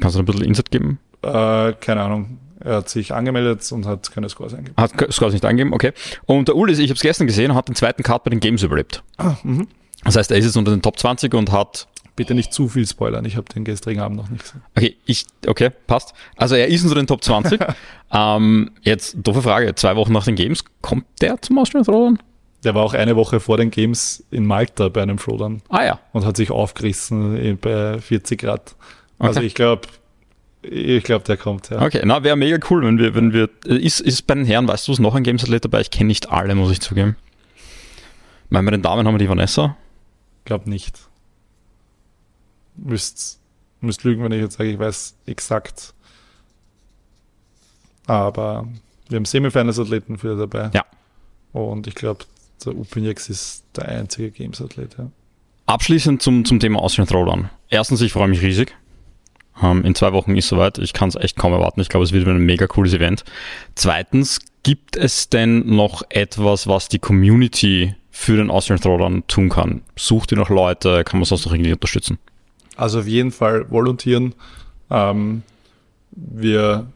Kannst 0.00 0.16
du 0.16 0.20
ein 0.20 0.24
bisschen 0.24 0.44
Insight 0.44 0.70
geben? 0.70 0.98
Äh, 1.22 1.72
keine 1.80 2.02
Ahnung. 2.02 2.38
Er 2.60 2.76
hat 2.76 2.88
sich 2.88 3.12
angemeldet 3.12 3.70
und 3.72 3.86
hat 3.86 4.10
keine 4.10 4.28
Scores 4.28 4.54
eingegeben. 4.54 4.76
Hat 4.80 5.12
Scores 5.12 5.34
nicht 5.34 5.44
eingegeben, 5.44 5.74
okay. 5.74 5.92
Und 6.24 6.48
der 6.48 6.56
Uldis, 6.56 6.78
ich 6.78 6.88
habe 6.88 6.96
es 6.96 7.02
gestern 7.02 7.26
gesehen, 7.26 7.54
hat 7.54 7.68
den 7.68 7.74
zweiten 7.74 8.02
Cut 8.02 8.24
bei 8.24 8.30
den 8.30 8.40
Games 8.40 8.62
überlebt. 8.62 9.02
Das 10.02 10.16
heißt, 10.16 10.30
er 10.30 10.38
ist 10.38 10.46
jetzt 10.46 10.56
unter 10.56 10.70
den 10.70 10.80
Top 10.80 10.98
20 10.98 11.34
und 11.34 11.52
hat 11.52 11.88
Bitte 12.16 12.34
nicht 12.34 12.52
zu 12.52 12.68
viel 12.68 12.86
spoilern, 12.86 13.24
ich 13.24 13.36
habe 13.36 13.52
den 13.52 13.64
gestrigen 13.64 14.00
Abend 14.00 14.16
noch 14.18 14.28
nicht 14.28 14.44
gesehen. 14.44 14.62
Okay, 14.76 14.96
ich, 15.04 15.26
okay, 15.48 15.70
passt. 15.70 16.14
Also 16.36 16.54
er 16.54 16.68
ist 16.68 16.84
unter 16.84 16.94
den 16.94 17.08
Top 17.08 17.24
20. 17.24 17.60
ähm, 18.12 18.70
jetzt, 18.82 19.16
doofe 19.20 19.42
Frage, 19.42 19.74
zwei 19.74 19.96
Wochen 19.96 20.12
nach 20.12 20.24
den 20.24 20.36
Games, 20.36 20.64
kommt 20.80 21.06
der 21.20 21.42
zum 21.42 21.58
Austrian 21.58 21.84
Throwdown? 21.84 22.18
Der 22.64 22.74
war 22.74 22.82
auch 22.82 22.94
eine 22.94 23.14
Woche 23.16 23.40
vor 23.40 23.56
den 23.58 23.70
Games 23.70 24.24
in 24.30 24.46
Malta 24.46 24.88
bei 24.88 25.02
einem 25.02 25.18
Throwdown 25.18 25.62
Ah 25.68 25.84
ja. 25.84 26.00
und 26.12 26.24
hat 26.24 26.36
sich 26.36 26.50
aufgerissen 26.50 27.36
eh, 27.36 27.52
bei 27.54 28.00
40 28.00 28.40
Grad. 28.40 28.74
Also 29.18 29.38
Okay. 29.40 29.46
ich 29.46 29.54
glaube, 29.54 29.82
ich 30.62 31.04
glaube, 31.04 31.24
der 31.24 31.36
kommt, 31.36 31.68
ja. 31.70 31.82
Okay, 31.82 32.00
na, 32.04 32.22
wäre 32.24 32.36
mega 32.36 32.56
cool, 32.70 32.84
wenn 32.86 32.98
wir, 32.98 33.14
wenn 33.14 33.32
wir, 33.34 33.50
ist, 33.66 34.00
ist 34.00 34.26
bei 34.26 34.34
den 34.34 34.46
Herren, 34.46 34.66
weißt 34.66 34.88
du, 34.88 34.92
ist 34.92 34.98
noch 34.98 35.14
ein 35.14 35.22
Games-Athlet 35.22 35.64
dabei? 35.66 35.82
Ich 35.82 35.90
kenne 35.90 36.06
nicht 36.08 36.30
alle, 36.30 36.54
muss 36.54 36.70
ich 36.72 36.80
zugeben. 36.80 37.16
Ich 38.46 38.50
meine, 38.50 38.64
bei 38.64 38.70
den 38.70 38.82
Damen 38.82 39.06
haben 39.06 39.14
wir 39.14 39.18
die 39.18 39.28
Vanessa. 39.28 39.76
Glaube 40.46 40.70
nicht. 40.70 40.98
Müsst, 42.76 43.40
müsst 43.80 44.04
lügen, 44.04 44.24
wenn 44.24 44.32
ich 44.32 44.40
jetzt 44.40 44.56
sage, 44.56 44.70
ich 44.70 44.78
weiß 44.78 45.16
exakt. 45.26 45.92
Aber 48.06 48.66
wir 49.08 49.16
haben 49.16 49.24
Semifinals-Athleten 49.24 50.18
für 50.18 50.36
dabei. 50.36 50.70
Ja. 50.74 50.84
Und 51.52 51.86
ich 51.86 51.94
glaube, 51.94 52.24
der 52.64 52.76
Upinjex 52.76 53.28
ist 53.28 53.64
der 53.76 53.88
einzige 53.88 54.30
Games-Athlet, 54.30 54.96
ja. 54.98 55.10
Abschließend 55.66 56.20
zum, 56.22 56.44
zum 56.44 56.60
Thema 56.60 56.80
Austrian 56.80 57.08
Throwdown. 57.08 57.48
Erstens, 57.70 58.02
ich 58.02 58.12
freue 58.12 58.28
mich 58.28 58.42
riesig. 58.42 58.76
Ähm, 59.62 59.84
in 59.84 59.94
zwei 59.94 60.12
Wochen 60.12 60.36
ist 60.36 60.48
soweit. 60.48 60.78
Ich 60.78 60.92
kann 60.92 61.08
es 61.08 61.14
echt 61.14 61.36
kaum 61.36 61.52
erwarten. 61.52 61.80
Ich 61.80 61.88
glaube, 61.88 62.04
es 62.04 62.12
wird 62.12 62.26
ein 62.26 62.38
mega 62.38 62.66
cooles 62.66 62.92
Event. 62.92 63.24
Zweitens, 63.74 64.40
Gibt 64.64 64.96
es 64.96 65.28
denn 65.28 65.76
noch 65.76 66.02
etwas, 66.08 66.66
was 66.66 66.88
die 66.88 66.98
Community 66.98 67.94
für 68.10 68.38
den 68.38 68.50
Austrian 68.50 68.80
Throwdown 68.80 69.22
tun 69.26 69.50
kann? 69.50 69.82
Sucht 69.94 70.32
ihr 70.32 70.38
noch 70.38 70.48
Leute? 70.48 71.04
Kann 71.04 71.20
man 71.20 71.26
sonst 71.26 71.44
noch 71.44 71.52
irgendwie 71.52 71.74
unterstützen? 71.74 72.18
Also 72.74 73.00
auf 73.00 73.06
jeden 73.06 73.30
Fall 73.30 73.70
volontieren. 73.70 74.34
Ähm, 74.90 75.42
wir, 76.12 76.86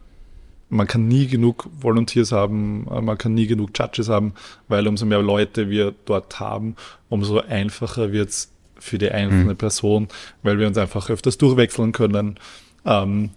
man 0.69 0.87
kann 0.87 1.07
nie 1.07 1.27
genug 1.27 1.67
Volunteers 1.79 2.31
haben, 2.31 2.87
äh, 2.91 3.01
man 3.01 3.17
kann 3.17 3.33
nie 3.33 3.47
genug 3.47 3.71
Judges 3.77 4.09
haben, 4.09 4.33
weil 4.67 4.87
umso 4.87 5.05
mehr 5.05 5.21
Leute 5.21 5.69
wir 5.69 5.93
dort 6.05 6.39
haben, 6.39 6.75
umso 7.09 7.39
einfacher 7.39 8.11
wird 8.11 8.29
es 8.29 8.51
für 8.77 8.97
die 8.97 9.11
einzelne 9.11 9.53
mhm. 9.53 9.57
Person, 9.57 10.07
weil 10.43 10.57
wir 10.57 10.67
uns 10.67 10.77
einfach 10.77 11.09
öfters 11.09 11.37
durchwechseln 11.37 11.91
können. 11.91 12.39
Ähm, 12.85 13.31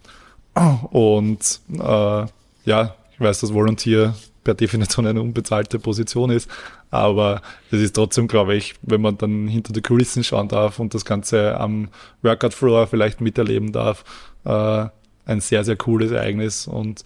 und 0.91 1.61
äh, 1.73 2.27
ja, 2.65 2.95
ich 3.13 3.21
weiß, 3.21 3.41
dass 3.41 3.55
Volunteer 3.55 4.15
per 4.45 4.55
Definition 4.55 5.07
eine 5.07 5.23
unbezahlte 5.23 5.79
Position 5.79 6.31
ist, 6.31 6.51
aber 6.91 7.43
es 7.71 7.81
ist 7.81 7.95
trotzdem, 7.95 8.29
glaube 8.29 8.55
ich, 8.55 8.75
wenn 8.83 9.01
man 9.01 9.17
dann 9.17 9.49
hinter 9.49 9.73
die 9.73 9.83
Kulissen 9.83 10.25
schauen 10.25 10.49
darf 10.49 10.79
und 10.79 10.95
das 10.95 11.05
Ganze 11.05 11.59
am 11.59 11.89
Workout 12.23 12.55
Floor 12.55 12.87
vielleicht 12.87 13.21
miterleben 13.21 13.73
darf, 13.73 14.05
äh, 14.45 14.87
ein 15.27 15.41
sehr, 15.41 15.65
sehr 15.65 15.77
cooles 15.77 16.11
Ereignis 16.11 16.67
und 16.67 17.05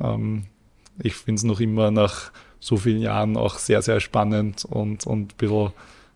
ähm, 0.00 0.44
ich 0.98 1.14
finde 1.14 1.40
es 1.40 1.44
noch 1.44 1.60
immer 1.60 1.90
nach 1.90 2.30
so 2.60 2.76
vielen 2.76 3.00
Jahren 3.00 3.36
auch 3.36 3.58
sehr, 3.58 3.82
sehr 3.82 4.00
spannend 4.00 4.64
und, 4.64 5.06
und 5.06 5.32
ein 5.32 5.36
bisschen, 5.36 5.72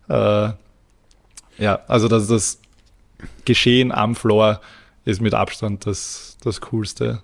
äh, 0.08 0.50
ja, 1.58 1.80
also 1.86 2.08
das, 2.08 2.28
das 2.28 2.60
Geschehen 3.44 3.92
am 3.92 4.14
Floor 4.14 4.60
ist 5.04 5.20
mit 5.20 5.34
Abstand 5.34 5.86
das, 5.86 6.38
das 6.42 6.60
Coolste 6.60 7.22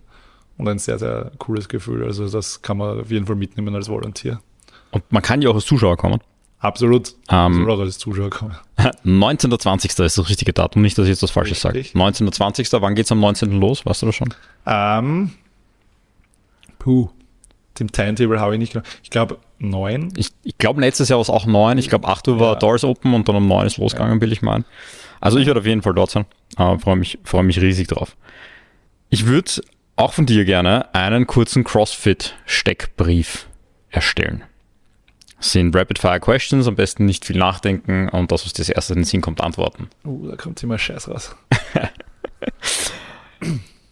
und 0.58 0.68
ein 0.68 0.78
sehr, 0.78 0.98
sehr 0.98 1.32
cooles 1.38 1.68
Gefühl. 1.68 2.04
Also 2.04 2.28
das 2.28 2.62
kann 2.62 2.76
man 2.78 3.00
auf 3.00 3.10
jeden 3.10 3.26
Fall 3.26 3.36
mitnehmen 3.36 3.74
als 3.74 3.88
Volunteer. 3.88 4.40
Und 4.90 5.10
man 5.10 5.22
kann 5.22 5.42
ja 5.42 5.50
auch 5.50 5.54
als 5.54 5.64
Zuschauer 5.64 5.96
kommen. 5.96 6.20
Absolut. 6.66 7.14
Ähm, 7.30 7.68
auch 7.70 7.78
als 7.78 7.96
Zuschauer 7.96 8.28
kommen. 8.30 8.56
19.20. 8.76 9.86
ist 9.86 9.98
das 10.00 10.28
richtige 10.28 10.52
Datum, 10.52 10.82
nicht, 10.82 10.98
dass 10.98 11.04
ich 11.04 11.10
jetzt 11.10 11.22
was 11.22 11.30
Falsches 11.30 11.60
sage. 11.60 11.78
19.20. 11.78 12.80
Wann 12.80 12.96
geht 12.96 13.06
es 13.06 13.12
am 13.12 13.20
19. 13.20 13.60
los? 13.60 13.86
Weißt 13.86 14.02
du 14.02 14.06
das 14.06 14.16
schon? 14.16 14.34
Ähm, 14.66 15.30
puh. 16.80 17.08
Dem 17.78 17.92
Timetable 17.92 18.40
habe 18.40 18.54
ich 18.54 18.58
nicht 18.58 18.72
genau. 18.72 18.84
Ich 19.04 19.10
glaube, 19.10 19.38
9. 19.60 20.14
Ich, 20.16 20.30
ich 20.42 20.58
glaube, 20.58 20.80
letztes 20.80 21.08
Jahr 21.08 21.18
war 21.18 21.22
es 21.22 21.30
auch 21.30 21.46
9. 21.46 21.78
Ich 21.78 21.88
glaube, 21.88 22.08
8 22.08 22.26
Uhr 22.28 22.40
war 22.40 22.54
ja. 22.54 22.58
Doors 22.58 22.82
Open 22.82 23.14
und 23.14 23.28
dann 23.28 23.36
um 23.36 23.46
9 23.46 23.66
ist 23.66 23.76
losgegangen, 23.76 24.16
ja. 24.16 24.20
will 24.20 24.32
ich 24.32 24.42
meinen. 24.42 24.64
Also 25.20 25.38
ich 25.38 25.46
werde 25.46 25.60
auf 25.60 25.66
jeden 25.66 25.82
Fall 25.82 25.94
dort 25.94 26.10
sein. 26.10 26.26
Äh, 26.58 26.78
Freue 26.78 26.96
mich, 26.96 27.18
freu 27.22 27.44
mich 27.44 27.60
riesig 27.60 27.86
drauf. 27.86 28.16
Ich 29.08 29.26
würde 29.26 29.62
auch 29.94 30.14
von 30.14 30.26
dir 30.26 30.44
gerne 30.44 30.92
einen 30.94 31.28
kurzen 31.28 31.62
CrossFit-Steckbrief 31.62 33.46
erstellen. 33.90 34.42
Das 35.38 35.52
sind 35.52 35.76
Rapid-Fire 35.76 36.20
Questions, 36.20 36.66
am 36.66 36.76
besten 36.76 37.04
nicht 37.04 37.24
viel 37.24 37.36
nachdenken 37.36 38.08
und 38.08 38.32
das, 38.32 38.44
was 38.44 38.52
dir 38.54 38.62
als 38.62 38.70
erstes 38.70 38.96
in 38.96 39.02
den 39.02 39.04
Sinn 39.04 39.20
kommt, 39.20 39.40
antworten. 39.40 39.88
Uh, 40.04 40.28
da 40.28 40.36
kommt 40.36 40.62
immer 40.62 40.78
Scheiß 40.78 41.08
raus. 41.08 41.36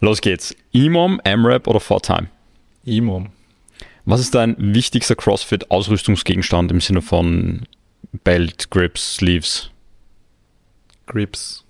Los 0.00 0.20
geht's. 0.20 0.56
EMOM, 0.72 1.20
MRAP 1.24 1.66
oder 1.66 1.80
4Time? 1.80 2.26
EMOM. 2.86 3.30
Was 4.06 4.20
ist 4.20 4.34
dein 4.34 4.56
wichtigster 4.58 5.14
CrossFit-Ausrüstungsgegenstand 5.14 6.70
im 6.70 6.80
Sinne 6.80 7.02
von 7.02 7.66
Belt, 8.22 8.70
Grips, 8.70 9.16
Sleeves? 9.16 9.70
Grips. 11.06 11.64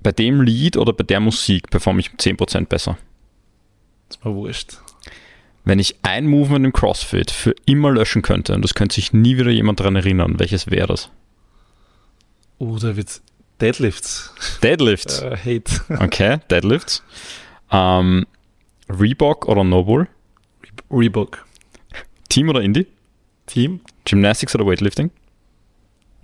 Bei 0.00 0.12
dem 0.12 0.40
Lied 0.40 0.76
oder 0.76 0.92
bei 0.92 1.04
der 1.04 1.20
Musik 1.20 1.70
performe 1.70 2.00
ich 2.00 2.10
10% 2.10 2.66
besser. 2.66 2.98
Das 4.08 4.16
ist 4.16 4.24
mir 4.24 4.34
wurscht. 4.34 4.78
Wenn 5.64 5.78
ich 5.78 5.96
ein 6.02 6.26
Movement 6.26 6.64
im 6.66 6.72
CrossFit 6.72 7.30
für 7.30 7.54
immer 7.66 7.92
löschen 7.92 8.22
könnte 8.22 8.54
und 8.54 8.64
es 8.64 8.74
könnte 8.74 8.96
sich 8.96 9.12
nie 9.12 9.36
wieder 9.36 9.50
jemand 9.50 9.80
daran 9.80 9.96
erinnern, 9.96 10.38
welches 10.38 10.70
wäre 10.70 10.88
das? 10.88 11.10
Oh, 12.58 12.76
da 12.78 12.96
wird's 12.96 13.22
Deadlifts. 13.60 14.34
Deadlifts? 14.62 15.22
Uh, 15.22 15.36
hate. 15.36 15.80
okay, 16.02 16.38
Deadlifts. 16.50 17.02
Um, 17.70 18.26
Reebok 18.88 19.46
oder 19.46 19.62
Noble? 19.62 20.08
Reebok. 20.90 21.46
Team 22.28 22.48
oder 22.48 22.60
Indie? 22.60 22.86
Team. 23.46 23.80
Gymnastics 24.04 24.54
oder 24.54 24.66
Weightlifting? 24.66 25.10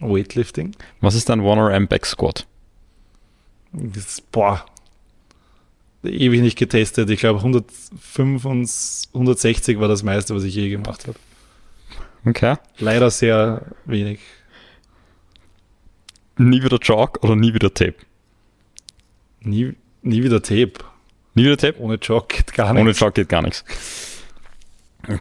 Weightlifting. 0.00 0.74
Was 1.00 1.14
ist 1.14 1.28
dein 1.28 1.40
1RM 1.40 1.86
Back 1.86 2.06
Squat? 2.06 2.46
Das, 3.72 4.20
boah, 4.20 4.64
ewig 6.04 6.40
nicht 6.40 6.58
getestet. 6.58 7.10
Ich 7.10 7.20
glaube 7.20 7.38
105 7.40 8.44
und 8.44 8.70
160 9.14 9.80
war 9.80 9.88
das 9.88 10.02
meiste, 10.02 10.34
was 10.34 10.44
ich 10.44 10.54
je 10.54 10.68
gemacht 10.70 11.06
habe. 11.06 11.18
Okay. 12.24 12.56
Leider 12.78 13.10
sehr 13.10 13.66
wenig. 13.84 14.20
Nie 16.36 16.62
wieder 16.62 16.78
Chalk 16.78 17.22
oder 17.24 17.34
nie 17.34 17.54
wieder 17.54 17.72
Tape? 17.72 17.96
Nie, 19.40 19.74
nie 20.02 20.22
wieder 20.22 20.42
Tape. 20.42 20.72
Nie 21.34 21.44
wieder 21.44 21.56
Tape? 21.56 21.80
Ohne 21.80 21.98
Chalk 21.98 22.28
geht 22.28 22.52
gar 22.52 22.72
nichts. 22.72 22.82
Ohne 22.82 22.94
Chalk 22.94 23.14
geht 23.14 23.28
gar 23.28 23.42
nichts. 23.42 23.64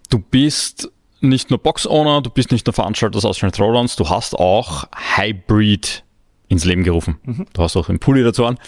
Du 0.09 0.19
bist 0.19 0.91
nicht 1.21 1.49
nur 1.49 1.59
Box-Owner, 1.59 2.21
du 2.21 2.29
bist 2.29 2.51
nicht 2.51 2.67
nur 2.67 2.73
Veranstalter 2.73 3.17
des 3.17 3.25
Austrian 3.25 3.51
Throwdowns, 3.51 3.95
du 3.95 4.09
hast 4.09 4.35
auch 4.35 4.87
Hybrid 5.15 6.03
ins 6.47 6.65
Leben 6.65 6.83
gerufen. 6.83 7.17
Mhm. 7.23 7.45
Du 7.53 7.63
hast 7.63 7.75
auch 7.75 7.87
den 7.87 7.99
Pulli 7.99 8.23
dazu 8.23 8.45
an. 8.45 8.59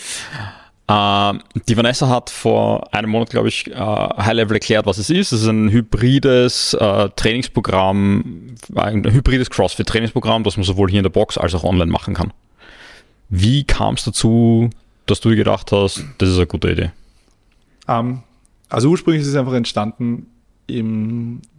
Uh, 0.90 1.38
die 1.68 1.78
Vanessa 1.78 2.10
hat 2.10 2.32
vor 2.32 2.92
einem 2.96 3.12
Monat, 3.12 3.30
glaube 3.30 3.48
ich, 3.48 3.70
uh, 3.70 4.10
High 4.18 4.34
Level 4.34 4.56
erklärt, 4.56 4.88
was 4.88 4.98
es 4.98 5.12
ist. 5.12 5.32
Es 5.32 5.42
ist 5.42 5.48
ein 5.48 5.70
hybrides 5.70 6.76
uh, 6.82 7.10
Trainingsprogramm, 7.16 8.56
ein 8.74 9.04
hybrides 9.04 9.52
CrossFit-Trainingsprogramm, 9.52 10.44
das 10.44 10.58
man 10.58 10.64
sowohl 10.64 10.90
hier 10.90 11.00
in 11.00 11.04
der 11.04 11.12
Box 11.12 11.38
als 11.38 11.54
auch 11.54 11.64
online 11.64 11.92
machen 11.92 12.16
kann. 12.16 12.34
Wie 13.30 13.66
kam 13.66 13.94
es 13.94 14.04
dazu, 14.04 14.72
dass 15.06 15.20
du 15.20 15.30
dir 15.30 15.36
gedacht 15.36 15.72
hast, 15.72 16.04
das 16.18 16.30
ist 16.30 16.38
eine 16.38 16.48
gute 16.48 16.72
Idee? 16.72 16.92
Um, 17.86 17.96
ähm, 17.96 18.24
also 18.70 18.90
ursprünglich 18.90 19.22
ist 19.22 19.28
es 19.28 19.36
einfach 19.36 19.54
entstanden, 19.54 20.26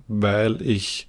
weil 0.09 0.61
ich 0.63 1.07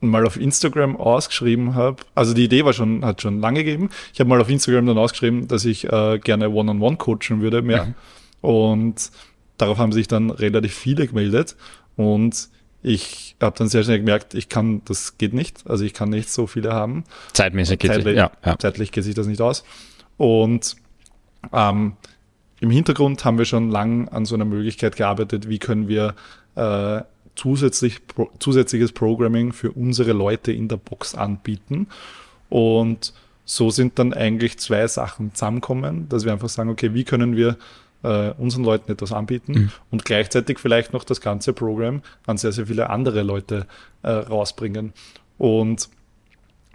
mal 0.00 0.26
auf 0.26 0.36
Instagram 0.36 0.96
ausgeschrieben 0.96 1.74
habe, 1.74 2.02
also 2.14 2.32
die 2.34 2.44
Idee 2.44 2.64
war 2.64 2.72
schon, 2.72 3.04
hat 3.04 3.20
schon 3.20 3.40
lange 3.40 3.64
gegeben. 3.64 3.90
Ich 4.12 4.20
habe 4.20 4.28
mal 4.30 4.40
auf 4.40 4.48
Instagram 4.48 4.86
dann 4.86 4.98
ausgeschrieben, 4.98 5.46
dass 5.48 5.64
ich 5.64 5.84
äh, 5.84 6.18
gerne 6.18 6.50
One-on-One 6.50 6.96
coachen 6.96 7.40
würde 7.40 7.62
mehr. 7.62 7.86
Mhm. 7.86 7.94
Und 8.40 9.10
darauf 9.58 9.78
haben 9.78 9.92
sich 9.92 10.08
dann 10.08 10.30
relativ 10.30 10.74
viele 10.74 11.06
gemeldet. 11.06 11.56
Und 11.96 12.48
ich 12.82 13.36
habe 13.40 13.56
dann 13.58 13.68
sehr 13.68 13.82
schnell 13.82 13.98
gemerkt, 13.98 14.34
ich 14.34 14.48
kann, 14.48 14.82
das 14.86 15.18
geht 15.18 15.34
nicht. 15.34 15.68
Also 15.68 15.84
ich 15.84 15.92
kann 15.92 16.08
nicht 16.08 16.30
so 16.30 16.46
viele 16.46 16.72
haben. 16.72 17.04
Zeitmäßig 17.34 17.78
geht 17.78 17.92
zeitlich, 17.92 18.16
ja, 18.16 18.30
ja. 18.44 18.58
zeitlich 18.58 18.92
geht 18.92 19.04
sich 19.04 19.14
das 19.14 19.26
nicht 19.26 19.42
aus. 19.42 19.64
Und 20.16 20.76
ähm, 21.52 21.96
im 22.60 22.70
Hintergrund 22.70 23.24
haben 23.24 23.38
wir 23.38 23.44
schon 23.44 23.70
lang 23.70 24.08
an 24.08 24.24
so 24.24 24.34
einer 24.34 24.44
Möglichkeit 24.44 24.96
gearbeitet, 24.96 25.48
wie 25.48 25.58
können 25.58 25.88
wir 25.88 26.14
äh, 26.56 27.02
zusätzlich, 27.40 28.00
zusätzliches 28.38 28.92
Programming 28.92 29.54
für 29.54 29.72
unsere 29.72 30.12
Leute 30.12 30.52
in 30.52 30.68
der 30.68 30.76
Box 30.76 31.14
anbieten. 31.14 31.86
Und 32.50 33.14
so 33.46 33.70
sind 33.70 33.98
dann 33.98 34.12
eigentlich 34.12 34.58
zwei 34.58 34.86
Sachen 34.86 35.34
zusammenkommen, 35.34 36.06
dass 36.10 36.26
wir 36.26 36.32
einfach 36.32 36.50
sagen, 36.50 36.68
okay, 36.68 36.92
wie 36.92 37.04
können 37.04 37.36
wir 37.36 37.56
äh, 38.02 38.32
unseren 38.32 38.64
Leuten 38.64 38.92
etwas 38.92 39.12
anbieten 39.12 39.52
mhm. 39.52 39.72
und 39.90 40.04
gleichzeitig 40.04 40.58
vielleicht 40.58 40.92
noch 40.92 41.02
das 41.02 41.22
ganze 41.22 41.54
Programm 41.54 42.02
an 42.26 42.36
sehr, 42.36 42.52
sehr 42.52 42.66
viele 42.66 42.90
andere 42.90 43.22
Leute 43.22 43.66
äh, 44.02 44.10
rausbringen. 44.10 44.92
Und 45.38 45.88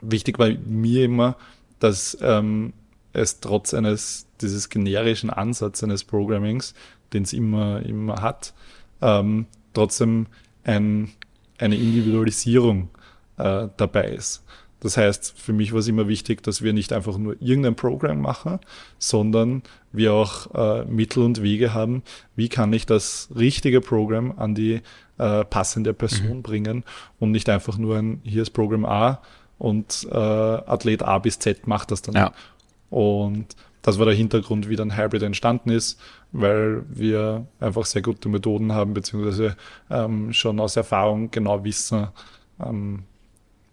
wichtig 0.01 0.39
war 0.39 0.49
mir 0.49 1.05
immer, 1.05 1.36
dass 1.80 2.18
ähm, 2.22 2.74
es 3.13 3.39
trotz 3.39 3.76
eines 3.76 4.26
dieses 4.41 4.70
generischen 4.70 5.30
Ansatzes 5.30 5.84
eines 5.84 6.03
Programmings, 6.03 6.74
den 7.13 7.22
es 7.22 7.34
immer, 7.34 7.84
immer 7.84 8.24
hat, 8.24 8.53
ähm, 9.01 9.45
trotzdem 9.76 10.26
ein, 10.66 11.11
eine 11.57 11.76
Individualisierung 11.76 12.89
äh, 13.38 13.68
dabei 13.78 14.09
ist. 14.09 14.43
Das 14.82 14.97
heißt, 14.97 15.34
für 15.39 15.53
mich 15.53 15.72
war 15.72 15.80
es 15.80 15.88
immer 15.88 16.07
wichtig, 16.07 16.43
dass 16.43 16.61
wir 16.61 16.72
nicht 16.72 16.93
einfach 16.93 17.18
nur 17.18 17.36
irgendein 17.41 17.76
Programm 17.76 18.22
machen, 18.22 18.59
sondern 18.99 19.63
wir 19.91 20.13
auch 20.13 20.53
äh, 20.53 20.86
Mittel 20.86 21.24
und 21.24 21.41
Wege 21.41 21.74
haben, 21.74 22.03
wie 22.36 22.49
kann 22.49 22.72
ich 22.74 22.86
das 22.86 23.30
richtige 23.36 23.82
Programm 23.82 24.34
an 24.38 24.53
die 24.53 24.82
äh, 25.18 25.45
passende 25.45 25.93
Person 25.93 26.38
mhm. 26.38 26.41
bringen 26.43 26.84
und 27.20 27.32
nicht 27.32 27.49
einfach 27.49 27.78
nur 27.78 27.97
ein, 27.97 28.22
hier 28.24 28.43
ist 28.43 28.51
Programm 28.51 28.86
A 28.86 29.22
und 29.57 30.07
äh, 30.11 30.16
Athlet 30.16 31.01
A 31.01 31.18
bis 31.20 31.39
Z 31.39 31.66
macht 31.68 31.89
das 31.91 32.01
dann. 32.01 32.16
Ja. 32.16 32.32
Und 32.89 33.55
das 33.82 33.97
war 33.97 34.05
der 34.05 34.16
Hintergrund, 34.16 34.70
wie 34.70 34.76
dann 34.76 34.97
Hybrid 34.97 35.24
entstanden 35.24 35.70
ist, 35.70 35.99
weil 36.36 36.83
wir 36.89 37.47
einfach 37.59 37.86
sehr 37.86 38.01
gute 38.01 38.29
Methoden 38.29 38.73
haben, 38.73 38.93
beziehungsweise 38.93 39.55
ähm, 39.89 40.33
schon 40.33 40.59
aus 40.59 40.75
Erfahrung 40.75 41.31
genau 41.31 41.63
wissen, 41.63 42.07
ähm, 42.63 43.03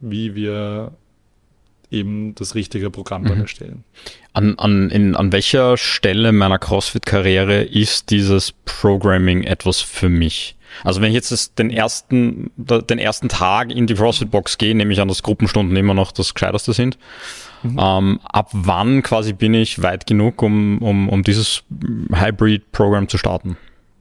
wie 0.01 0.35
wir 0.35 0.93
eben 1.91 2.35
das 2.35 2.55
richtige 2.55 2.91
Programm 2.91 3.25
dann 3.25 3.37
mhm. 3.37 3.43
erstellen. 3.43 3.85
An, 4.33 4.59
an, 4.59 4.91
in, 4.91 5.15
an 5.15 5.33
welcher 5.33 5.77
Stelle 5.77 6.33
meiner 6.33 6.59
CrossFit-Karriere 6.59 7.63
ist 7.65 8.11
dieses 8.11 8.53
Programming 8.65 9.43
etwas 9.43 9.81
für 9.81 10.09
mich? 10.09 10.57
Also 10.85 11.03
wenn 11.03 11.09
ich 11.09 11.15
jetzt 11.15 11.59
den 11.59 11.71
ersten, 11.71 12.51
den 12.57 12.99
ersten 12.99 13.29
Tag 13.29 13.71
in 13.71 13.87
die 13.87 13.95
CrossFit-Box 13.95 14.57
gehe, 14.57 14.75
nehme 14.75 14.93
ich 14.93 15.01
an, 15.01 15.09
dass 15.09 15.23
Gruppenstunden 15.23 15.77
immer 15.77 15.95
noch 15.95 16.13
das 16.13 16.33
Gescheiterste 16.33 16.73
sind. 16.73 16.97
Mhm. 17.63 17.79
Ähm, 17.81 18.21
ab 18.25 18.49
wann 18.53 19.03
quasi 19.03 19.33
bin 19.33 19.55
ich 19.55 19.83
weit 19.83 20.07
genug, 20.07 20.43
um, 20.43 20.79
um, 20.79 21.09
um 21.09 21.23
dieses 21.23 21.63
Hybrid-Programm 22.13 23.09
zu 23.09 23.19
starten? 23.19 23.57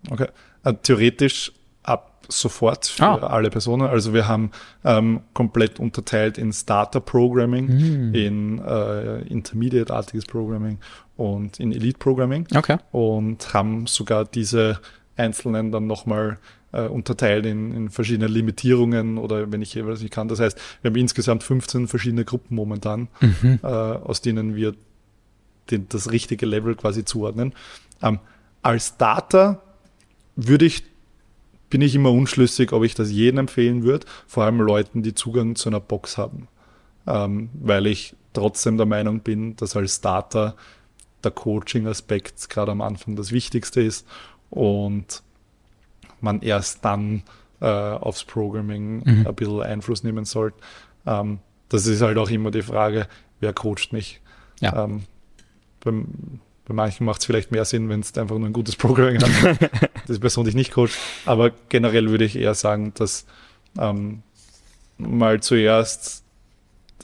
Okay. 0.09 0.27
Also 0.63 0.79
theoretisch 0.83 1.51
ab 1.83 2.25
sofort 2.27 2.85
für 2.87 3.03
ah. 3.03 3.27
alle 3.27 3.49
Personen. 3.49 3.87
Also 3.87 4.13
wir 4.13 4.27
haben 4.27 4.51
ähm, 4.83 5.21
komplett 5.33 5.79
unterteilt 5.79 6.37
in 6.37 6.53
Starter 6.53 6.99
Programming, 6.99 7.65
mhm. 7.67 8.15
in 8.15 8.59
äh, 8.59 9.21
Intermediate-artiges 9.21 10.25
Programming 10.25 10.79
und 11.17 11.59
in 11.59 11.71
Elite 11.71 11.97
Programming. 11.97 12.47
Okay. 12.55 12.77
Und 12.91 13.53
haben 13.53 13.87
sogar 13.87 14.25
diese 14.25 14.79
einzelnen 15.17 15.71
dann 15.71 15.87
nochmal 15.87 16.37
äh, 16.71 16.87
unterteilt 16.87 17.45
in, 17.45 17.73
in 17.73 17.89
verschiedene 17.89 18.27
Limitierungen 18.27 19.17
oder 19.17 19.51
wenn 19.51 19.61
ich 19.61 19.73
jeweils 19.73 20.01
nicht 20.01 20.13
kann. 20.13 20.27
Das 20.27 20.39
heißt, 20.39 20.59
wir 20.81 20.89
haben 20.89 20.97
insgesamt 20.97 21.43
15 21.43 21.87
verschiedene 21.87 22.25
Gruppen 22.25 22.55
momentan, 22.55 23.07
mhm. 23.19 23.59
äh, 23.63 23.67
aus 23.67 24.21
denen 24.21 24.55
wir 24.55 24.75
den, 25.69 25.87
das 25.89 26.11
richtige 26.11 26.45
Level 26.45 26.75
quasi 26.75 27.05
zuordnen. 27.05 27.53
Ähm, 28.01 28.19
als 28.61 28.97
Data 28.97 29.61
würde 30.35 30.65
ich, 30.65 30.83
bin 31.69 31.81
ich 31.81 31.95
immer 31.95 32.11
unschlüssig, 32.11 32.73
ob 32.73 32.83
ich 32.83 32.95
das 32.95 33.11
jedem 33.11 33.39
empfehlen 33.39 33.83
würde, 33.83 34.05
vor 34.27 34.43
allem 34.43 34.61
Leuten, 34.61 35.03
die 35.03 35.13
Zugang 35.13 35.55
zu 35.55 35.69
einer 35.69 35.79
Box 35.79 36.17
haben. 36.17 36.47
Ähm, 37.07 37.49
weil 37.53 37.87
ich 37.87 38.15
trotzdem 38.33 38.77
der 38.77 38.85
Meinung 38.85 39.21
bin, 39.21 39.55
dass 39.55 39.75
als 39.75 39.95
Starter 39.95 40.55
der 41.23 41.31
Coaching-Aspekt 41.31 42.49
gerade 42.49 42.71
am 42.71 42.81
Anfang 42.81 43.15
das 43.15 43.31
Wichtigste 43.31 43.81
ist 43.81 44.07
und 44.49 45.23
man 46.23 46.41
erst 46.41 46.83
dann 46.85 47.23
äh, 47.59 47.65
aufs 47.65 48.23
Programming 48.23 49.03
mhm. 49.05 49.27
ein 49.27 49.35
bisschen 49.35 49.61
Einfluss 49.61 50.03
nehmen 50.03 50.25
sollte. 50.25 50.57
Ähm, 51.05 51.39
das 51.69 51.85
ist 51.87 52.01
halt 52.01 52.17
auch 52.17 52.29
immer 52.29 52.51
die 52.51 52.61
Frage, 52.61 53.07
wer 53.39 53.53
coacht 53.53 53.93
mich. 53.93 54.21
Ja. 54.59 54.83
Ähm, 54.83 55.03
beim, 55.83 56.39
bei 56.65 56.73
manchen 56.73 57.05
macht 57.05 57.21
es 57.21 57.25
vielleicht 57.25 57.51
mehr 57.51 57.65
Sinn, 57.65 57.89
wenn 57.89 58.01
es 58.01 58.17
einfach 58.17 58.37
nur 58.37 58.47
ein 58.47 58.53
gutes 58.53 58.75
Programming 58.75 59.21
hat, 59.21 59.59
das 60.07 60.19
Person 60.19 60.45
dich 60.45 60.55
nicht 60.55 60.73
coacht. 60.73 60.97
Aber 61.25 61.51
generell 61.69 62.09
würde 62.09 62.25
ich 62.25 62.35
eher 62.35 62.53
sagen, 62.53 62.93
dass 62.95 63.25
ähm, 63.77 64.21
mal 64.97 65.41
zuerst 65.41 66.23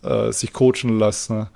äh, 0.04 0.32
sich 0.32 0.54
coachen 0.54 1.00
lassen 1.00 1.48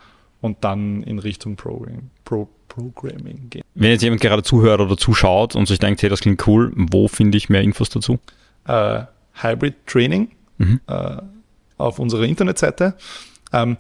und 0.42 0.58
dann 0.64 1.04
in 1.04 1.20
Richtung 1.20 1.56
Programming, 1.56 2.10
Pro 2.26 2.50
Programming 2.68 3.50
gehen. 3.50 3.64
Wenn 3.76 3.92
jetzt 3.92 4.02
jemand 4.02 4.22
gerade 4.22 4.44
zuhört 4.44 4.80
oder 4.80 4.96
zuschaut 4.96 5.58
und 5.58 5.68
sich 5.68 5.78
denkt, 5.78 6.02
hey, 6.02 6.10
das 6.10 6.22
klingt 6.22 6.48
cool, 6.48 6.72
wo 6.76 7.10
finde 7.10 7.38
ich 7.38 7.50
mehr 7.50 7.62
Infos 7.62 7.90
dazu? 7.90 8.18
Äh, 8.66 9.04
Hybrid 9.34 9.76
Training 9.86 10.30
mhm. 10.58 10.80
äh, 10.88 11.18
auf 11.78 12.00
unserer 12.00 12.24
Internetseite. 12.24 12.96
Ähm, 13.52 13.76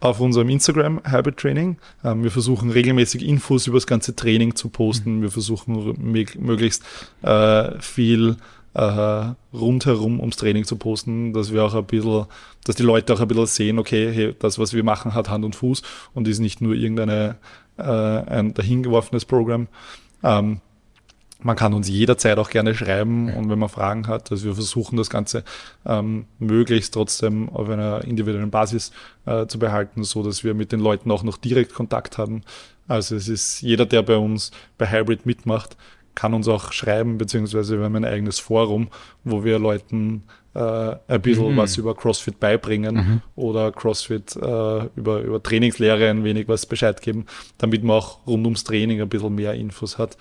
auf 0.00 0.18
unserem 0.18 0.48
Instagram 0.48 1.00
Hybrid 1.04 1.36
Training. 1.36 1.76
Ähm, 2.04 2.24
wir 2.24 2.30
versuchen 2.30 2.70
regelmäßig 2.70 3.22
Infos 3.24 3.66
über 3.66 3.76
das 3.76 3.86
ganze 3.86 4.16
Training 4.16 4.54
zu 4.56 4.68
posten. 4.68 5.18
Mhm. 5.18 5.22
Wir 5.22 5.30
versuchen 5.30 5.94
möglichst 6.38 6.84
äh, 7.22 7.78
viel 7.80 8.36
äh, 8.74 9.24
rundherum 9.52 10.20
ums 10.20 10.36
Training 10.36 10.64
zu 10.64 10.76
posten, 10.76 11.32
dass 11.32 11.52
wir 11.52 11.64
auch 11.64 11.74
ein 11.74 11.84
bisschen, 11.84 12.26
dass 12.64 12.76
die 12.76 12.82
Leute 12.82 13.12
auch 13.12 13.20
ein 13.20 13.28
bisschen 13.28 13.46
sehen, 13.46 13.78
okay, 13.78 14.12
hey, 14.12 14.34
das, 14.38 14.58
was 14.58 14.72
wir 14.72 14.84
machen, 14.84 15.14
hat 15.14 15.28
Hand 15.28 15.44
und 15.44 15.56
Fuß 15.56 15.82
und 16.14 16.28
ist 16.28 16.38
nicht 16.38 16.60
nur 16.60 16.74
irgendeine 16.74 17.36
äh, 17.76 17.82
ein 17.82 18.54
dahingeworfenes 18.54 19.24
Programm. 19.24 19.68
Ähm, 20.22 20.60
man 21.44 21.56
kann 21.56 21.74
uns 21.74 21.88
jederzeit 21.88 22.38
auch 22.38 22.50
gerne 22.50 22.74
schreiben 22.74 23.32
und 23.34 23.50
wenn 23.50 23.58
man 23.58 23.68
Fragen 23.68 24.06
hat, 24.06 24.30
also 24.30 24.44
wir 24.44 24.54
versuchen 24.54 24.96
das 24.96 25.10
Ganze 25.10 25.42
ähm, 25.84 26.26
möglichst 26.38 26.94
trotzdem 26.94 27.48
auf 27.48 27.68
einer 27.68 28.04
individuellen 28.04 28.50
Basis 28.50 28.92
äh, 29.26 29.46
zu 29.46 29.58
behalten, 29.58 30.04
so 30.04 30.22
dass 30.22 30.44
wir 30.44 30.54
mit 30.54 30.70
den 30.70 30.80
Leuten 30.80 31.10
auch 31.10 31.24
noch 31.24 31.36
direkt 31.36 31.74
Kontakt 31.74 32.16
haben. 32.16 32.42
Also 32.88 33.16
es 33.16 33.28
ist 33.28 33.60
jeder, 33.60 33.86
der 33.86 34.02
bei 34.02 34.16
uns 34.16 34.50
bei 34.78 34.90
Hybrid 34.90 35.26
mitmacht, 35.26 35.76
kann 36.14 36.34
uns 36.34 36.48
auch 36.48 36.72
schreiben, 36.72 37.18
beziehungsweise 37.18 37.78
wir 37.78 37.84
haben 37.84 37.96
ein 37.96 38.04
eigenes 38.04 38.38
Forum, 38.38 38.88
wo 39.24 39.44
wir 39.44 39.58
Leuten 39.58 40.24
äh, 40.54 40.96
ein 41.08 41.22
bisschen 41.22 41.52
mhm. 41.52 41.56
was 41.56 41.76
über 41.76 41.94
CrossFit 41.94 42.38
beibringen 42.38 42.94
mhm. 42.94 43.20
oder 43.36 43.72
CrossFit 43.72 44.36
äh, 44.36 44.84
über, 44.96 45.20
über 45.20 45.42
Trainingslehre 45.42 46.10
ein 46.10 46.24
wenig 46.24 46.48
was 46.48 46.66
Bescheid 46.66 47.00
geben, 47.00 47.26
damit 47.58 47.82
man 47.82 47.96
auch 47.96 48.26
rund 48.26 48.44
ums 48.44 48.64
Training 48.64 49.00
ein 49.00 49.08
bisschen 49.08 49.34
mehr 49.34 49.54
Infos 49.54 49.98
hat. 49.98 50.16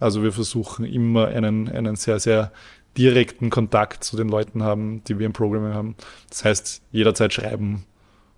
Also 0.00 0.22
wir 0.22 0.32
versuchen 0.32 0.84
immer 0.84 1.28
einen, 1.28 1.68
einen 1.68 1.96
sehr, 1.96 2.20
sehr 2.20 2.52
direkten 2.96 3.50
Kontakt 3.50 4.02
zu 4.02 4.16
den 4.16 4.28
Leuten 4.28 4.62
haben, 4.62 5.02
die 5.04 5.18
wir 5.18 5.26
im 5.26 5.32
Programm 5.32 5.72
haben. 5.72 5.94
Das 6.28 6.44
heißt, 6.44 6.82
jederzeit 6.90 7.32
schreiben 7.32 7.84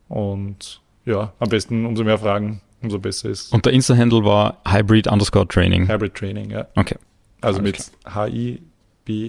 und 0.09 0.83
ja, 1.07 1.33
am 1.39 1.49
besten 1.49 1.87
umso 1.87 2.05
mehr 2.05 2.19
Fragen, 2.19 2.61
umso 2.83 2.99
besser 2.99 3.29
ist. 3.31 3.53
Und 3.53 3.67
der 3.67 3.73
Insta-Handle 3.73 4.25
war 4.25 4.61
Hybrid 4.67 5.07
underscore 5.07 5.47
Training. 5.47 5.89
Hybrid 5.89 6.15
Training, 6.15 6.51
ja. 6.51 6.67
Okay. 6.77 6.97
Also 7.41 7.61
Alles 7.61 7.73
mit 7.73 7.91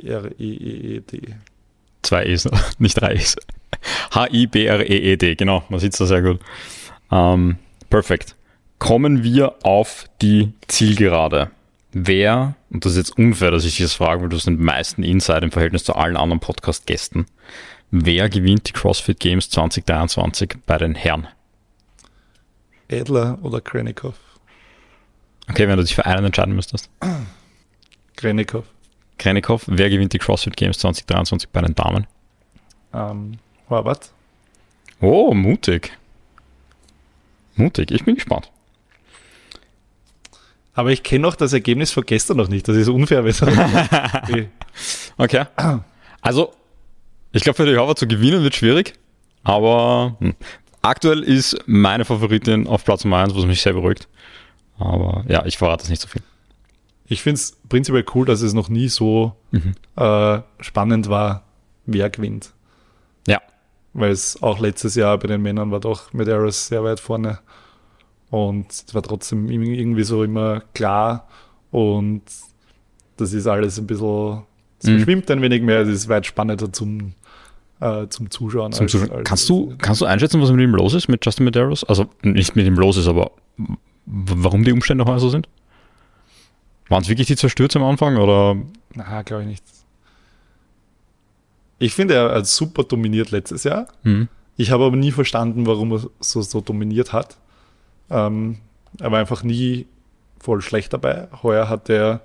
H-I-B-R-E-E-E-D. 0.06 1.22
Zwei 2.02 2.26
E's, 2.26 2.50
nicht 2.80 3.00
drei 3.00 3.14
E's. 3.16 3.36
H-I-B-R-E-E-D, 4.14 5.36
genau, 5.36 5.64
man 5.70 5.80
sieht 5.80 5.94
es 5.94 6.00
da 6.00 6.06
sehr 6.06 6.22
gut. 6.22 6.40
Ähm, 7.12 7.58
perfekt. 7.90 8.36
Kommen 8.80 9.24
wir 9.24 9.56
auf 9.64 10.06
die 10.22 10.54
Zielgerade. 10.68 11.52
Wer, 11.94 12.56
und 12.72 12.86
das 12.86 12.94
ist 12.94 12.98
jetzt 12.98 13.18
unfair, 13.18 13.52
dass 13.52 13.66
ich 13.66 13.78
das 13.78 13.94
frage, 13.94 14.22
weil 14.22 14.30
du 14.30 14.38
hast 14.38 14.48
den 14.48 14.62
meisten 14.64 15.04
Insight 15.04 15.44
im 15.44 15.52
Verhältnis 15.52 15.84
zu 15.84 15.94
allen 15.96 16.16
anderen 16.18 16.40
Podcast-Gästen. 16.40 17.26
Wer 17.92 18.30
gewinnt 18.30 18.70
die 18.70 18.72
CrossFit 18.72 19.20
Games 19.20 19.50
2023 19.50 20.56
bei 20.66 20.78
den 20.78 20.96
Herren? 20.96 21.28
Edler 22.92 23.40
oder 23.42 23.62
Krennikov? 23.62 24.16
Okay, 25.50 25.68
wenn 25.68 25.78
du 25.78 25.84
dich 25.84 25.96
für 25.96 26.06
einen 26.06 26.26
entscheiden 26.26 26.56
müsstest. 26.56 26.90
Krennikov. 28.16 28.66
Krennikov. 29.18 29.64
Wer 29.68 29.90
gewinnt 29.90 30.14
die 30.14 30.20
CrossFit 30.20 30.56
Games 30.58 30.80
2023 30.80 31.50
bei 31.50 31.62
den 31.62 31.76
Damen? 31.76 32.08
Ähm, 32.94 33.38
Horvath. 33.70 34.12
Oh, 35.00 35.34
mutig. 35.34 35.92
Mutig. 37.56 37.92
Ich 37.92 38.06
bin 38.06 38.16
gespannt. 38.16 38.52
Aber 40.74 40.92
ich 40.92 41.04
kenne 41.04 41.28
auch 41.28 41.36
das 41.36 41.54
Ergebnis 41.54 41.92
von 41.92 42.06
gestern 42.06 42.38
noch 42.38 42.48
nicht. 42.48 42.68
Das 42.68 42.78
ist 42.78 42.88
unfair. 42.88 43.24
okay. 45.18 45.46
Also, 46.22 46.54
ich 47.34 47.44
glaube, 47.44 47.58
für 47.58 47.66
die 47.66 47.78
Horvath 47.78 48.00
zu 48.00 48.08
gewinnen 48.08 48.44
wird 48.44 48.56
schwierig. 48.56 48.94
Aber 49.44 50.16
hm. 50.20 50.36
Aktuell 50.82 51.24
ist 51.24 51.58
meine 51.66 52.06
Favoritin 52.06 52.68
auf 52.68 52.86
Platz 52.86 53.04
Nummer 53.04 53.18
1, 53.18 53.36
was 53.36 53.46
mich 53.46 53.62
sehr 53.62 53.74
beruhigt. 53.74 54.08
Aber 54.78 55.24
ja, 55.28 55.46
ich 55.46 55.58
verrate 55.58 55.84
es 55.84 55.90
nicht 55.90 56.02
so 56.02 56.08
viel. 56.08 56.22
Ich 57.06 57.22
finde 57.22 57.36
es 57.36 57.58
prinzipiell 57.68 58.06
cool, 58.16 58.26
dass 58.26 58.42
es 58.42 58.54
noch 58.54 58.70
nie 58.70 58.88
so 58.88 59.36
mhm. 59.52 59.74
äh, 59.96 60.40
spannend 60.60 61.10
war, 61.10 61.44
wer 61.86 62.10
gewinnt. 62.10 62.54
Ja. 63.28 63.42
Weil 63.94 64.12
es 64.12 64.42
auch 64.42 64.60
letztes 64.60 64.96
Jahr 64.96 65.18
bei 65.18 65.28
den 65.28 65.42
Männern 65.42 65.72
war 65.72 65.82
doch 65.82 66.14
mit 66.14 66.28
Eros 66.28 66.68
sehr 66.68 66.84
weit 66.84 67.00
vorne. 67.00 67.40
Und 68.30 68.72
es 68.72 68.96
war 68.96 69.04
trotzdem 69.04 69.50
irgendwie 69.50 70.04
so 70.04 70.24
immer 70.24 70.62
klar. 70.74 71.28
Und 71.70 72.24
das 73.18 73.34
ist 73.34 73.46
alles 73.46 73.78
ein 73.78 73.88
bisschen, 73.88 74.44
es 74.80 74.88
mhm. 74.88 74.96
verschwimmt 74.96 75.30
ein 75.30 75.42
wenig 75.42 75.62
mehr, 75.62 75.82
es 75.82 75.90
ist 75.90 76.10
weit 76.10 76.26
spannender 76.26 76.72
zum, 76.72 77.14
äh, 77.82 78.08
zum 78.08 78.30
Zuschauen. 78.30 78.72
Zum 78.72 78.84
als, 78.84 78.92
Zuschauen. 78.92 79.12
Als, 79.12 79.24
kannst, 79.28 79.50
du, 79.50 79.76
kannst 79.78 80.02
du 80.02 80.06
einschätzen, 80.06 80.42
was 80.42 80.52
mit 80.52 80.62
ihm 80.62 80.76
los 80.76 80.94
ist, 80.94 81.08
mit 81.08 81.26
Justin 81.26 81.46
Medeiros? 81.46 81.84
Also 81.84 82.06
nicht 82.22 82.56
mit 82.56 82.66
ihm 82.66 82.76
los 82.76 82.98
ist, 82.98 83.08
aber 83.08 83.32
warum 84.06 84.64
die 84.64 84.72
Umstände 84.72 85.06
heute 85.06 85.20
so 85.20 85.30
sind? 85.30 85.50
Waren 86.88 87.04
es 87.04 87.10
wirklich 87.10 87.28
die 87.28 87.36
zerstört 87.36 87.76
am 87.76 87.84
Anfang 87.84 88.18
oder? 88.18 88.58
Na, 88.94 89.22
glaube 89.24 89.44
ich 89.44 89.50
nicht. 89.50 89.64
Ich 91.80 91.94
finde, 91.94 92.14
er 92.14 92.36
hat 92.36 92.48
super 92.48 92.84
dominiert 92.84 93.32
letztes 93.32 93.64
Jahr. 93.64 93.88
Mhm. 94.04 94.28
Ich 94.56 94.70
habe 94.70 94.84
aber 94.86 94.96
nie 94.96 95.12
verstanden, 95.12 95.66
warum 95.66 95.92
er 95.94 96.02
so, 96.20 96.42
so 96.42 96.62
dominiert 96.62 97.14
hat. 97.14 97.38
Ähm, 98.10 98.58
er 99.00 99.12
war 99.12 99.20
einfach 99.20 99.42
nie 99.44 99.88
voll 100.40 100.62
schlecht 100.62 100.94
dabei. 100.94 101.28
Heuer 101.42 101.70
hat 101.70 101.90
er 101.90 102.22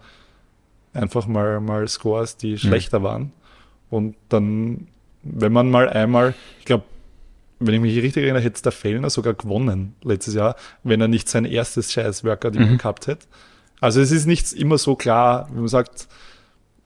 einfach 0.93 1.27
mal, 1.27 1.61
mal 1.61 1.87
Scores, 1.89 2.37
die 2.37 2.53
mhm. 2.53 2.59
schlechter 2.59 3.03
waren. 3.03 3.33
Und 3.89 4.17
dann, 4.29 4.89
wenn 5.33 5.53
man 5.53 5.71
mal 5.71 5.89
einmal, 5.89 6.35
ich 6.59 6.65
glaube, 6.65 6.85
wenn 7.59 7.75
ich 7.75 7.81
mich 7.81 7.97
richtig 8.03 8.25
erinnere, 8.25 8.43
hätte 8.43 8.63
der 8.63 8.73
Fellner 8.73 9.11
sogar 9.11 9.35
gewonnen 9.35 9.95
letztes 10.03 10.35
Jahr, 10.35 10.57
wenn 10.83 11.01
er 11.01 11.09
nicht 11.09 11.29
sein 11.29 11.45
erstes 11.45 11.93
scheiß 11.93 12.25
Workout 12.25 12.55
mhm. 12.55 12.79
gehabt 12.79 13.07
hätte. 13.07 13.27
Also 13.81 14.01
es 14.01 14.11
ist 14.11 14.27
nicht 14.27 14.53
immer 14.53 14.79
so 14.79 14.95
klar, 14.95 15.49
wie 15.53 15.59
man 15.59 15.69
sagt, 15.69 16.09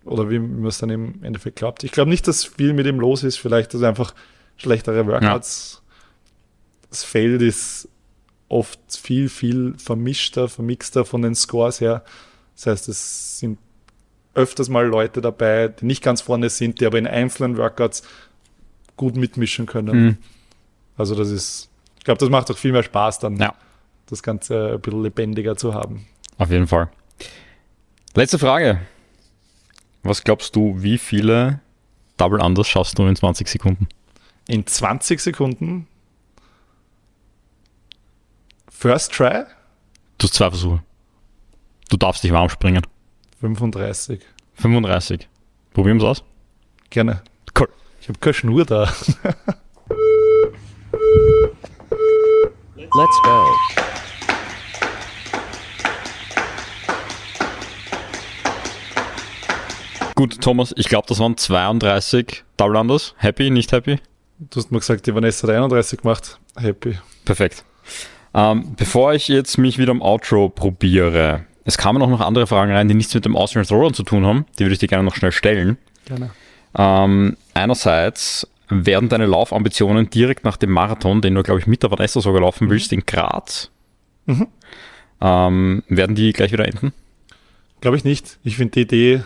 oder 0.05 0.31
wie 0.31 0.39
man 0.39 0.67
es 0.67 0.79
dann 0.79 0.91
im 0.91 1.23
Endeffekt 1.23 1.57
glaubt. 1.57 1.85
Ich 1.85 1.93
glaube 1.93 2.11
nicht, 2.11 2.27
dass 2.27 2.45
viel 2.45 2.73
mit 2.73 2.87
ihm 2.87 3.01
los 3.01 3.23
ist, 3.23 3.37
vielleicht 3.37 3.75
dass 3.75 3.83
einfach 3.83 4.15
schlechtere 4.57 5.07
Workouts. 5.07 5.83
Ja. 5.83 5.95
Das 6.91 7.05
Feld 7.05 7.43
ist 7.43 7.89
oft 8.49 8.81
viel, 8.89 9.29
viel 9.29 9.75
vermischter, 9.79 10.49
vermixter 10.49 11.05
von 11.05 11.23
den 11.23 11.35
Scores 11.35 11.81
her. 11.81 12.05
Das 12.57 12.67
heißt, 12.67 12.89
es 12.89 13.39
sind 13.39 13.59
öfters 14.35 14.69
mal 14.69 14.87
Leute 14.87 15.21
dabei, 15.21 15.69
die 15.69 15.87
nicht 15.87 16.03
ganz 16.03 16.21
vorne 16.21 16.51
sind, 16.51 16.81
die 16.81 16.87
aber 16.87 16.99
in 16.99 17.07
einzelnen 17.07 17.57
Workouts 17.57 18.03
gut 19.01 19.17
mitmischen 19.17 19.65
können. 19.65 20.05
Mhm. 20.05 20.17
Also 20.99 21.15
das 21.15 21.31
ist, 21.31 21.71
ich 21.99 22.05
glaube, 22.05 22.19
das 22.19 22.29
macht 22.29 22.51
auch 22.51 22.59
viel 22.59 22.73
mehr 22.73 22.83
Spaß 22.83 23.19
dann, 23.19 23.37
Ja. 23.37 23.55
das 24.07 24.23
Ganze 24.23 24.75
ein 24.75 24.81
bisschen 24.83 25.03
lebendiger 25.03 25.57
zu 25.57 25.73
haben. 25.73 26.07
Auf 26.37 26.51
jeden 26.51 26.67
Fall. 26.67 26.91
Letzte 28.15 28.39
Frage. 28.39 28.83
Was 30.03 30.23
glaubst 30.23 30.55
du, 30.55 30.75
wie 30.83 30.99
viele 30.99 31.61
Double 32.19 32.43
Unders 32.43 32.69
schaffst 32.69 32.99
du 32.99 33.07
in 33.07 33.17
20 33.17 33.49
Sekunden? 33.49 33.89
In 34.49 34.67
20 34.67 35.19
Sekunden 35.21 35.87
First 38.71 39.13
Try 39.13 39.45
Du 40.19 40.27
hast 40.27 40.35
zwei 40.35 40.51
Versuche. 40.51 40.83
Du 41.89 41.97
darfst 41.97 42.23
dich 42.23 42.33
warm 42.33 42.51
springen. 42.51 42.83
35. 43.41 44.21
35. 44.55 45.27
Probieren 45.73 45.99
wir 45.99 46.11
es 46.11 46.19
aus. 46.21 46.25
Gerne. 46.91 47.23
Cool. 47.59 47.69
Ich 48.01 48.09
habe 48.09 48.19
keine 48.19 48.35
Schnur 48.35 48.65
da. 48.65 48.93
Let's 52.77 53.23
go. 53.23 53.47
Gut, 60.15 60.41
Thomas, 60.41 60.75
ich 60.77 60.89
glaube, 60.89 61.07
das 61.09 61.19
waren 61.19 61.37
32 61.37 62.45
Double 62.57 62.77
Unders. 62.77 63.15
Happy, 63.19 63.51
nicht 63.51 63.73
happy? 63.73 63.99
Du 64.39 64.61
hast 64.61 64.71
mir 64.71 64.79
gesagt, 64.79 65.07
die 65.07 65.15
Vanessa 65.15 65.47
hat 65.47 65.55
31 65.55 66.01
gemacht. 66.01 66.39
Happy. 66.57 66.99
Perfekt. 67.25 67.65
Ähm, 68.35 68.75
bevor 68.77 69.13
ich 69.15 69.29
jetzt 69.29 69.59
mich 69.59 69.79
wieder 69.79 69.91
am 69.91 70.03
Outro 70.03 70.49
probiere, 70.49 71.45
es 71.65 71.79
kamen 71.79 72.03
auch 72.03 72.09
noch 72.09 72.21
andere 72.21 72.47
Fragen 72.47 72.73
rein, 72.73 72.89
die 72.89 72.95
nichts 72.95 73.15
mit 73.15 73.25
dem 73.25 73.37
Austrian 73.37 73.67
Throwdown 73.67 73.95
zu 73.95 74.03
tun 74.03 74.25
haben. 74.25 74.47
Die 74.59 74.65
würde 74.65 74.73
ich 74.73 74.79
dir 74.79 74.89
gerne 74.89 75.05
noch 75.05 75.15
schnell 75.15 75.33
stellen. 75.33 75.79
Gerne. 76.07 76.31
Ähm, 76.77 77.37
einerseits 77.63 78.47
werden 78.69 79.09
deine 79.09 79.27
Laufambitionen 79.27 80.11
direkt 80.11 80.45
nach 80.45 80.57
dem 80.57 80.71
Marathon, 80.71 81.21
den 81.21 81.35
du, 81.35 81.43
glaube 81.43 81.61
ich, 81.61 81.67
mit 81.67 81.83
der 81.83 81.91
Vanessa 81.91 82.21
sogar 82.21 82.41
laufen 82.41 82.71
willst, 82.71 82.93
in 82.93 83.05
Graz, 83.05 83.71
Mhm. 84.27 84.47
ähm, 85.21 85.83
werden 85.89 86.15
die 86.15 86.33
gleich 86.33 86.53
wieder 86.53 86.67
enden? 86.69 86.93
Glaube 87.81 87.97
ich 87.97 88.05
nicht. 88.05 88.39
Ich 88.45 88.57
finde 88.57 88.73
die 88.73 88.81
Idee, 88.83 89.25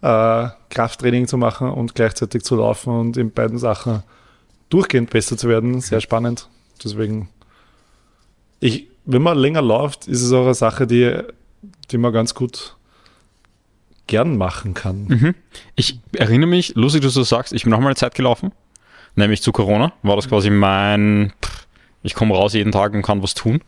äh, 0.00 0.48
Krafttraining 0.70 1.26
zu 1.26 1.36
machen 1.36 1.68
und 1.70 1.94
gleichzeitig 1.94 2.44
zu 2.44 2.56
laufen 2.56 2.92
und 2.92 3.16
in 3.16 3.30
beiden 3.30 3.58
Sachen 3.58 4.02
durchgehend 4.70 5.10
besser 5.10 5.36
zu 5.36 5.48
werden, 5.48 5.80
sehr 5.80 6.00
spannend. 6.00 6.48
Deswegen, 6.82 7.28
ich, 8.60 8.88
wenn 9.04 9.22
man 9.22 9.36
länger 9.36 9.60
läuft, 9.62 10.08
ist 10.08 10.22
es 10.22 10.32
auch 10.32 10.44
eine 10.44 10.54
Sache, 10.54 10.86
die, 10.86 11.18
die 11.90 11.98
man 11.98 12.12
ganz 12.12 12.34
gut 12.34 12.76
gern 14.12 14.36
machen 14.36 14.74
kann. 14.74 15.06
Mhm. 15.08 15.34
Ich 15.74 15.98
erinnere 16.14 16.46
mich, 16.46 16.74
lustig, 16.74 17.00
dass 17.00 17.14
du 17.14 17.20
das 17.20 17.30
sagst, 17.30 17.54
ich 17.54 17.62
bin 17.62 17.70
noch 17.70 17.80
mal 17.80 17.86
eine 17.86 17.96
Zeit 17.96 18.14
gelaufen, 18.14 18.52
nämlich 19.16 19.40
zu 19.40 19.52
Corona, 19.52 19.94
war 20.02 20.16
das 20.16 20.28
quasi 20.28 20.50
mein, 20.50 21.32
pff, 21.42 21.66
ich 22.02 22.14
komme 22.14 22.34
raus 22.34 22.52
jeden 22.52 22.72
Tag 22.72 22.92
und 22.92 23.00
kann 23.00 23.22
was 23.22 23.32
tun. 23.32 23.62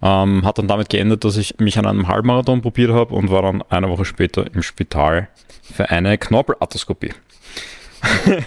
Ähm, 0.00 0.42
hat 0.46 0.56
dann 0.56 0.68
damit 0.68 0.88
geendet, 0.88 1.24
dass 1.24 1.36
ich 1.36 1.58
mich 1.58 1.78
an 1.78 1.84
einem 1.84 2.08
Halbmarathon 2.08 2.62
probiert 2.62 2.92
habe 2.92 3.14
und 3.14 3.30
war 3.30 3.42
dann 3.42 3.62
eine 3.68 3.90
Woche 3.90 4.06
später 4.06 4.46
im 4.54 4.62
Spital 4.62 5.28
für 5.62 5.90
eine 5.90 6.16
Knorpelarthroskopie. 6.16 7.12
äh, 8.26 8.42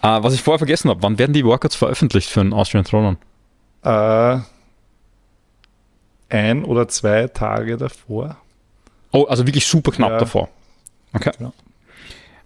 was 0.00 0.34
ich 0.34 0.42
vorher 0.42 0.58
vergessen 0.58 0.90
habe, 0.90 1.00
wann 1.02 1.16
werden 1.20 1.32
die 1.32 1.44
Workouts 1.44 1.76
veröffentlicht 1.76 2.28
für 2.28 2.42
den 2.42 2.52
Austrian 2.52 2.84
Throwdown? 2.84 3.18
Äh, 3.84 4.40
ein 6.28 6.64
oder 6.64 6.88
zwei 6.88 7.28
Tage 7.28 7.76
davor. 7.76 8.36
Oh, 9.14 9.24
also 9.24 9.46
wirklich 9.46 9.64
super 9.66 9.92
knapp 9.92 10.10
Ja. 10.10 10.18
davor. 10.18 10.48
Okay. 11.12 11.30
Ja. 11.38 11.52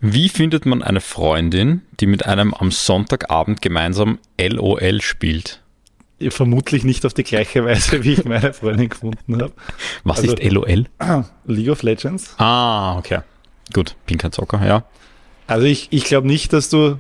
Wie 0.00 0.28
findet 0.28 0.66
man 0.66 0.82
eine 0.82 1.00
Freundin, 1.00 1.82
die 1.98 2.06
mit 2.06 2.26
einem 2.26 2.52
am 2.54 2.70
Sonntagabend 2.70 3.62
gemeinsam 3.62 4.18
LOL 4.40 5.00
spielt? 5.00 5.62
Vermutlich 6.28 6.84
nicht 6.84 7.06
auf 7.06 7.14
die 7.14 7.22
gleiche 7.24 7.64
Weise, 7.64 8.04
wie 8.04 8.12
ich 8.12 8.24
meine 8.24 8.52
Freundin 8.52 8.88
gefunden 8.90 9.40
habe. 9.40 9.52
Was 10.04 10.18
Also- 10.20 10.34
ist 10.36 10.42
LOL? 10.52 10.84
League 11.46 11.68
of 11.70 11.82
Legends. 11.82 12.34
Ah, 12.38 12.98
okay. 12.98 13.20
Gut, 13.72 13.96
bin 14.06 14.18
kein 14.18 14.32
Zocker, 14.32 14.64
ja. 14.66 14.84
Also 15.46 15.64
ich, 15.66 15.88
ich 15.90 16.04
glaube 16.04 16.26
nicht, 16.26 16.52
dass 16.52 16.68
du 16.68 16.98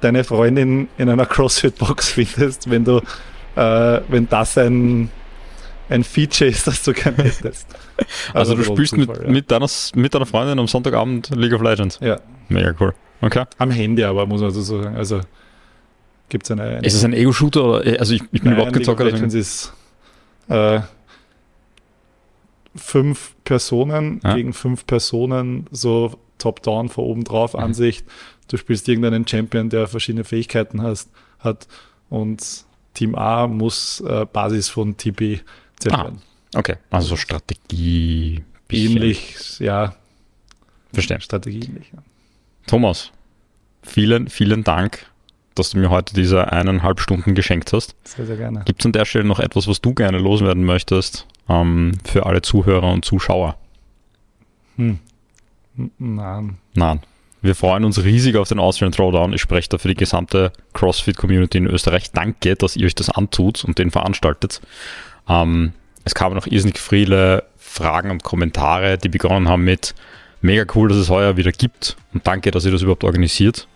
deine 0.00 0.24
Freundin 0.24 0.88
in 0.98 1.08
einer 1.08 1.24
CrossFit-Box 1.34 2.10
findest, 2.10 2.68
wenn 2.68 2.84
du, 2.84 2.98
äh, 3.56 4.00
wenn 4.08 4.28
das 4.28 4.58
ein, 4.58 5.10
ein 5.90 6.04
Feature 6.04 6.48
ist, 6.50 6.66
das 6.66 6.82
du 6.82 6.92
gerne 6.92 7.18
hättest. 7.24 7.66
Also, 8.32 8.54
du 8.54 8.66
wohl 8.66 8.76
spielst 8.76 8.96
mit, 8.96 9.08
Zufall, 9.08 9.26
ja. 9.26 9.30
mit, 9.30 9.50
deiner, 9.50 9.66
mit 9.94 10.14
deiner 10.14 10.26
Freundin 10.26 10.58
am 10.58 10.66
Sonntagabend 10.68 11.30
League 11.36 11.52
of 11.52 11.60
Legends. 11.62 11.98
Ja, 12.00 12.20
Mega 12.48 12.74
cool. 12.80 12.94
Okay. 13.20 13.44
am 13.58 13.70
Handy 13.70 14.02
aber, 14.04 14.24
muss 14.26 14.40
man 14.40 14.50
so 14.50 14.62
sagen. 14.62 14.96
Also 14.96 15.20
gibt 16.30 16.44
es 16.44 16.50
eine, 16.52 16.62
eine 16.62 16.86
Ist 16.86 16.94
es 16.94 17.04
ein 17.04 17.12
Ego-Shooter? 17.12 17.64
oder- 17.64 18.00
Also 18.00 18.14
ich, 18.14 18.22
ich 18.32 18.40
bin 18.40 18.44
Nein, 18.44 18.52
überhaupt 18.54 18.72
kein 18.72 18.84
Zocker. 18.84 19.04
Legends 19.04 19.34
ist 19.34 19.72
äh, 20.48 20.80
fünf 22.74 23.34
Personen 23.44 24.20
Ja. 24.24 24.34
gegen 24.34 24.52
fünf 24.52 24.86
Personen, 24.86 25.66
so 25.70 26.14
top-down 26.38 26.88
vor 26.88 27.04
oben 27.04 27.24
drauf 27.24 27.54
Mhm. 27.54 27.60
Ansicht. 27.60 28.06
Du 28.48 28.56
spielst 28.56 28.88
irgendeinen 28.88 29.26
Champion, 29.26 29.68
der 29.70 29.86
verschiedene 29.86 30.24
Fähigkeiten 30.24 30.82
hast, 30.82 31.10
hat 31.40 31.66
und 32.08 32.64
Team 32.94 33.14
A 33.14 33.46
muss 33.46 34.00
äh, 34.00 34.26
Basis 34.32 34.68
von 34.68 34.96
TB 35.80 35.90
zerstören. 35.90 36.22
Okay, 36.54 36.76
also 36.90 37.08
so 37.08 37.16
Strategie. 37.16 38.44
Ähnlich, 38.70 39.58
ja, 39.58 39.94
Verstehe. 40.92 41.20
Strategie 41.20 41.60
ähnlich. 41.60 41.90
Ja. 41.92 42.02
Thomas, 42.66 43.12
vielen, 43.82 44.28
vielen 44.28 44.64
Dank, 44.64 45.06
dass 45.54 45.70
du 45.70 45.78
mir 45.78 45.90
heute 45.90 46.14
diese 46.14 46.52
eineinhalb 46.52 47.00
Stunden 47.00 47.34
geschenkt 47.34 47.72
hast. 47.72 47.94
Sehr, 48.04 48.26
sehr 48.26 48.36
gerne. 48.36 48.62
Gibt 48.64 48.80
es 48.80 48.86
an 48.86 48.92
der 48.92 49.04
Stelle 49.04 49.24
noch 49.24 49.40
etwas, 49.40 49.68
was 49.68 49.80
du 49.80 49.94
gerne 49.94 50.18
loswerden 50.18 50.64
möchtest 50.64 51.26
ähm, 51.48 51.98
für 52.04 52.26
alle 52.26 52.42
Zuhörer 52.42 52.92
und 52.92 53.04
Zuschauer? 53.04 53.56
Hm. 54.76 54.98
Nein. 55.98 56.58
Nein. 56.74 57.00
Wir 57.42 57.54
freuen 57.54 57.84
uns 57.84 58.02
riesig 58.04 58.36
auf 58.36 58.48
den 58.48 58.58
Austrian 58.58 58.92
Throwdown. 58.92 59.32
Ich 59.32 59.40
spreche 59.40 59.70
da 59.70 59.78
für 59.78 59.88
die 59.88 59.94
gesamte 59.94 60.52
CrossFit-Community 60.74 61.56
in 61.56 61.66
Österreich. 61.66 62.12
Danke, 62.12 62.54
dass 62.54 62.76
ihr 62.76 62.84
euch 62.84 62.94
das 62.94 63.08
antut 63.08 63.64
und 63.64 63.78
den 63.78 63.90
veranstaltet. 63.90 64.60
Ähm, 65.30 65.72
es 66.04 66.14
kamen 66.14 66.34
noch 66.34 66.46
irrsinnig 66.46 66.78
viele 66.78 67.44
Fragen 67.56 68.10
und 68.10 68.24
Kommentare, 68.24 68.98
die 68.98 69.08
begonnen 69.08 69.48
haben 69.48 69.62
mit 69.62 69.94
mega 70.42 70.64
cool, 70.74 70.88
dass 70.88 70.98
es 70.98 71.08
heuer 71.08 71.36
wieder 71.36 71.52
gibt 71.52 71.96
und 72.12 72.26
danke, 72.26 72.50
dass 72.50 72.64
ihr 72.64 72.72
das 72.72 72.82
überhaupt 72.82 73.04
organisiert. 73.04 73.66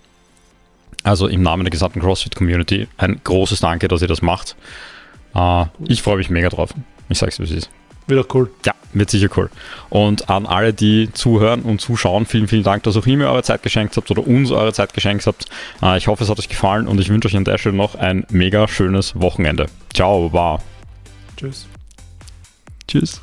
Also 1.04 1.28
im 1.28 1.42
Namen 1.42 1.64
der 1.64 1.70
gesamten 1.70 2.00
CrossFit-Community 2.00 2.88
ein 2.96 3.20
großes 3.22 3.60
Danke, 3.60 3.88
dass 3.88 4.02
ihr 4.02 4.08
das 4.08 4.22
macht. 4.22 4.56
Äh, 5.34 5.66
ich 5.86 6.02
freue 6.02 6.16
mich 6.16 6.30
mega 6.30 6.48
drauf. 6.48 6.74
Ich 7.08 7.18
sag's, 7.18 7.38
wie 7.38 7.44
es 7.44 7.50
ist. 7.50 7.70
Wieder 8.06 8.24
cool. 8.34 8.50
Ja, 8.64 8.72
wird 8.94 9.10
sicher 9.10 9.28
cool. 9.36 9.50
Und 9.90 10.28
an 10.28 10.46
alle, 10.46 10.72
die 10.72 11.10
zuhören 11.12 11.62
und 11.62 11.80
zuschauen, 11.80 12.26
vielen, 12.26 12.48
vielen 12.48 12.62
Dank, 12.62 12.82
dass 12.82 12.96
auch 12.96 13.06
ihr 13.06 13.16
mir 13.16 13.28
eure 13.28 13.42
Zeit 13.42 13.62
geschenkt 13.62 13.96
habt 13.96 14.10
oder 14.10 14.26
uns 14.26 14.50
eure 14.50 14.72
Zeit 14.72 14.94
geschenkt 14.94 15.26
habt. 15.26 15.46
Äh, 15.82 15.98
Ich 15.98 16.08
hoffe, 16.08 16.24
es 16.24 16.30
hat 16.30 16.38
euch 16.38 16.48
gefallen 16.48 16.88
und 16.88 16.98
ich 17.00 17.10
wünsche 17.10 17.28
euch 17.28 17.36
an 17.36 17.44
der 17.44 17.58
Stelle 17.58 17.76
noch 17.76 17.94
ein 17.94 18.26
mega 18.30 18.66
schönes 18.66 19.20
Wochenende. 19.20 19.66
Ciao, 19.92 20.30
baba. 20.30 20.62
Tschüss. 21.36 21.66
Tschüss. 22.86 23.20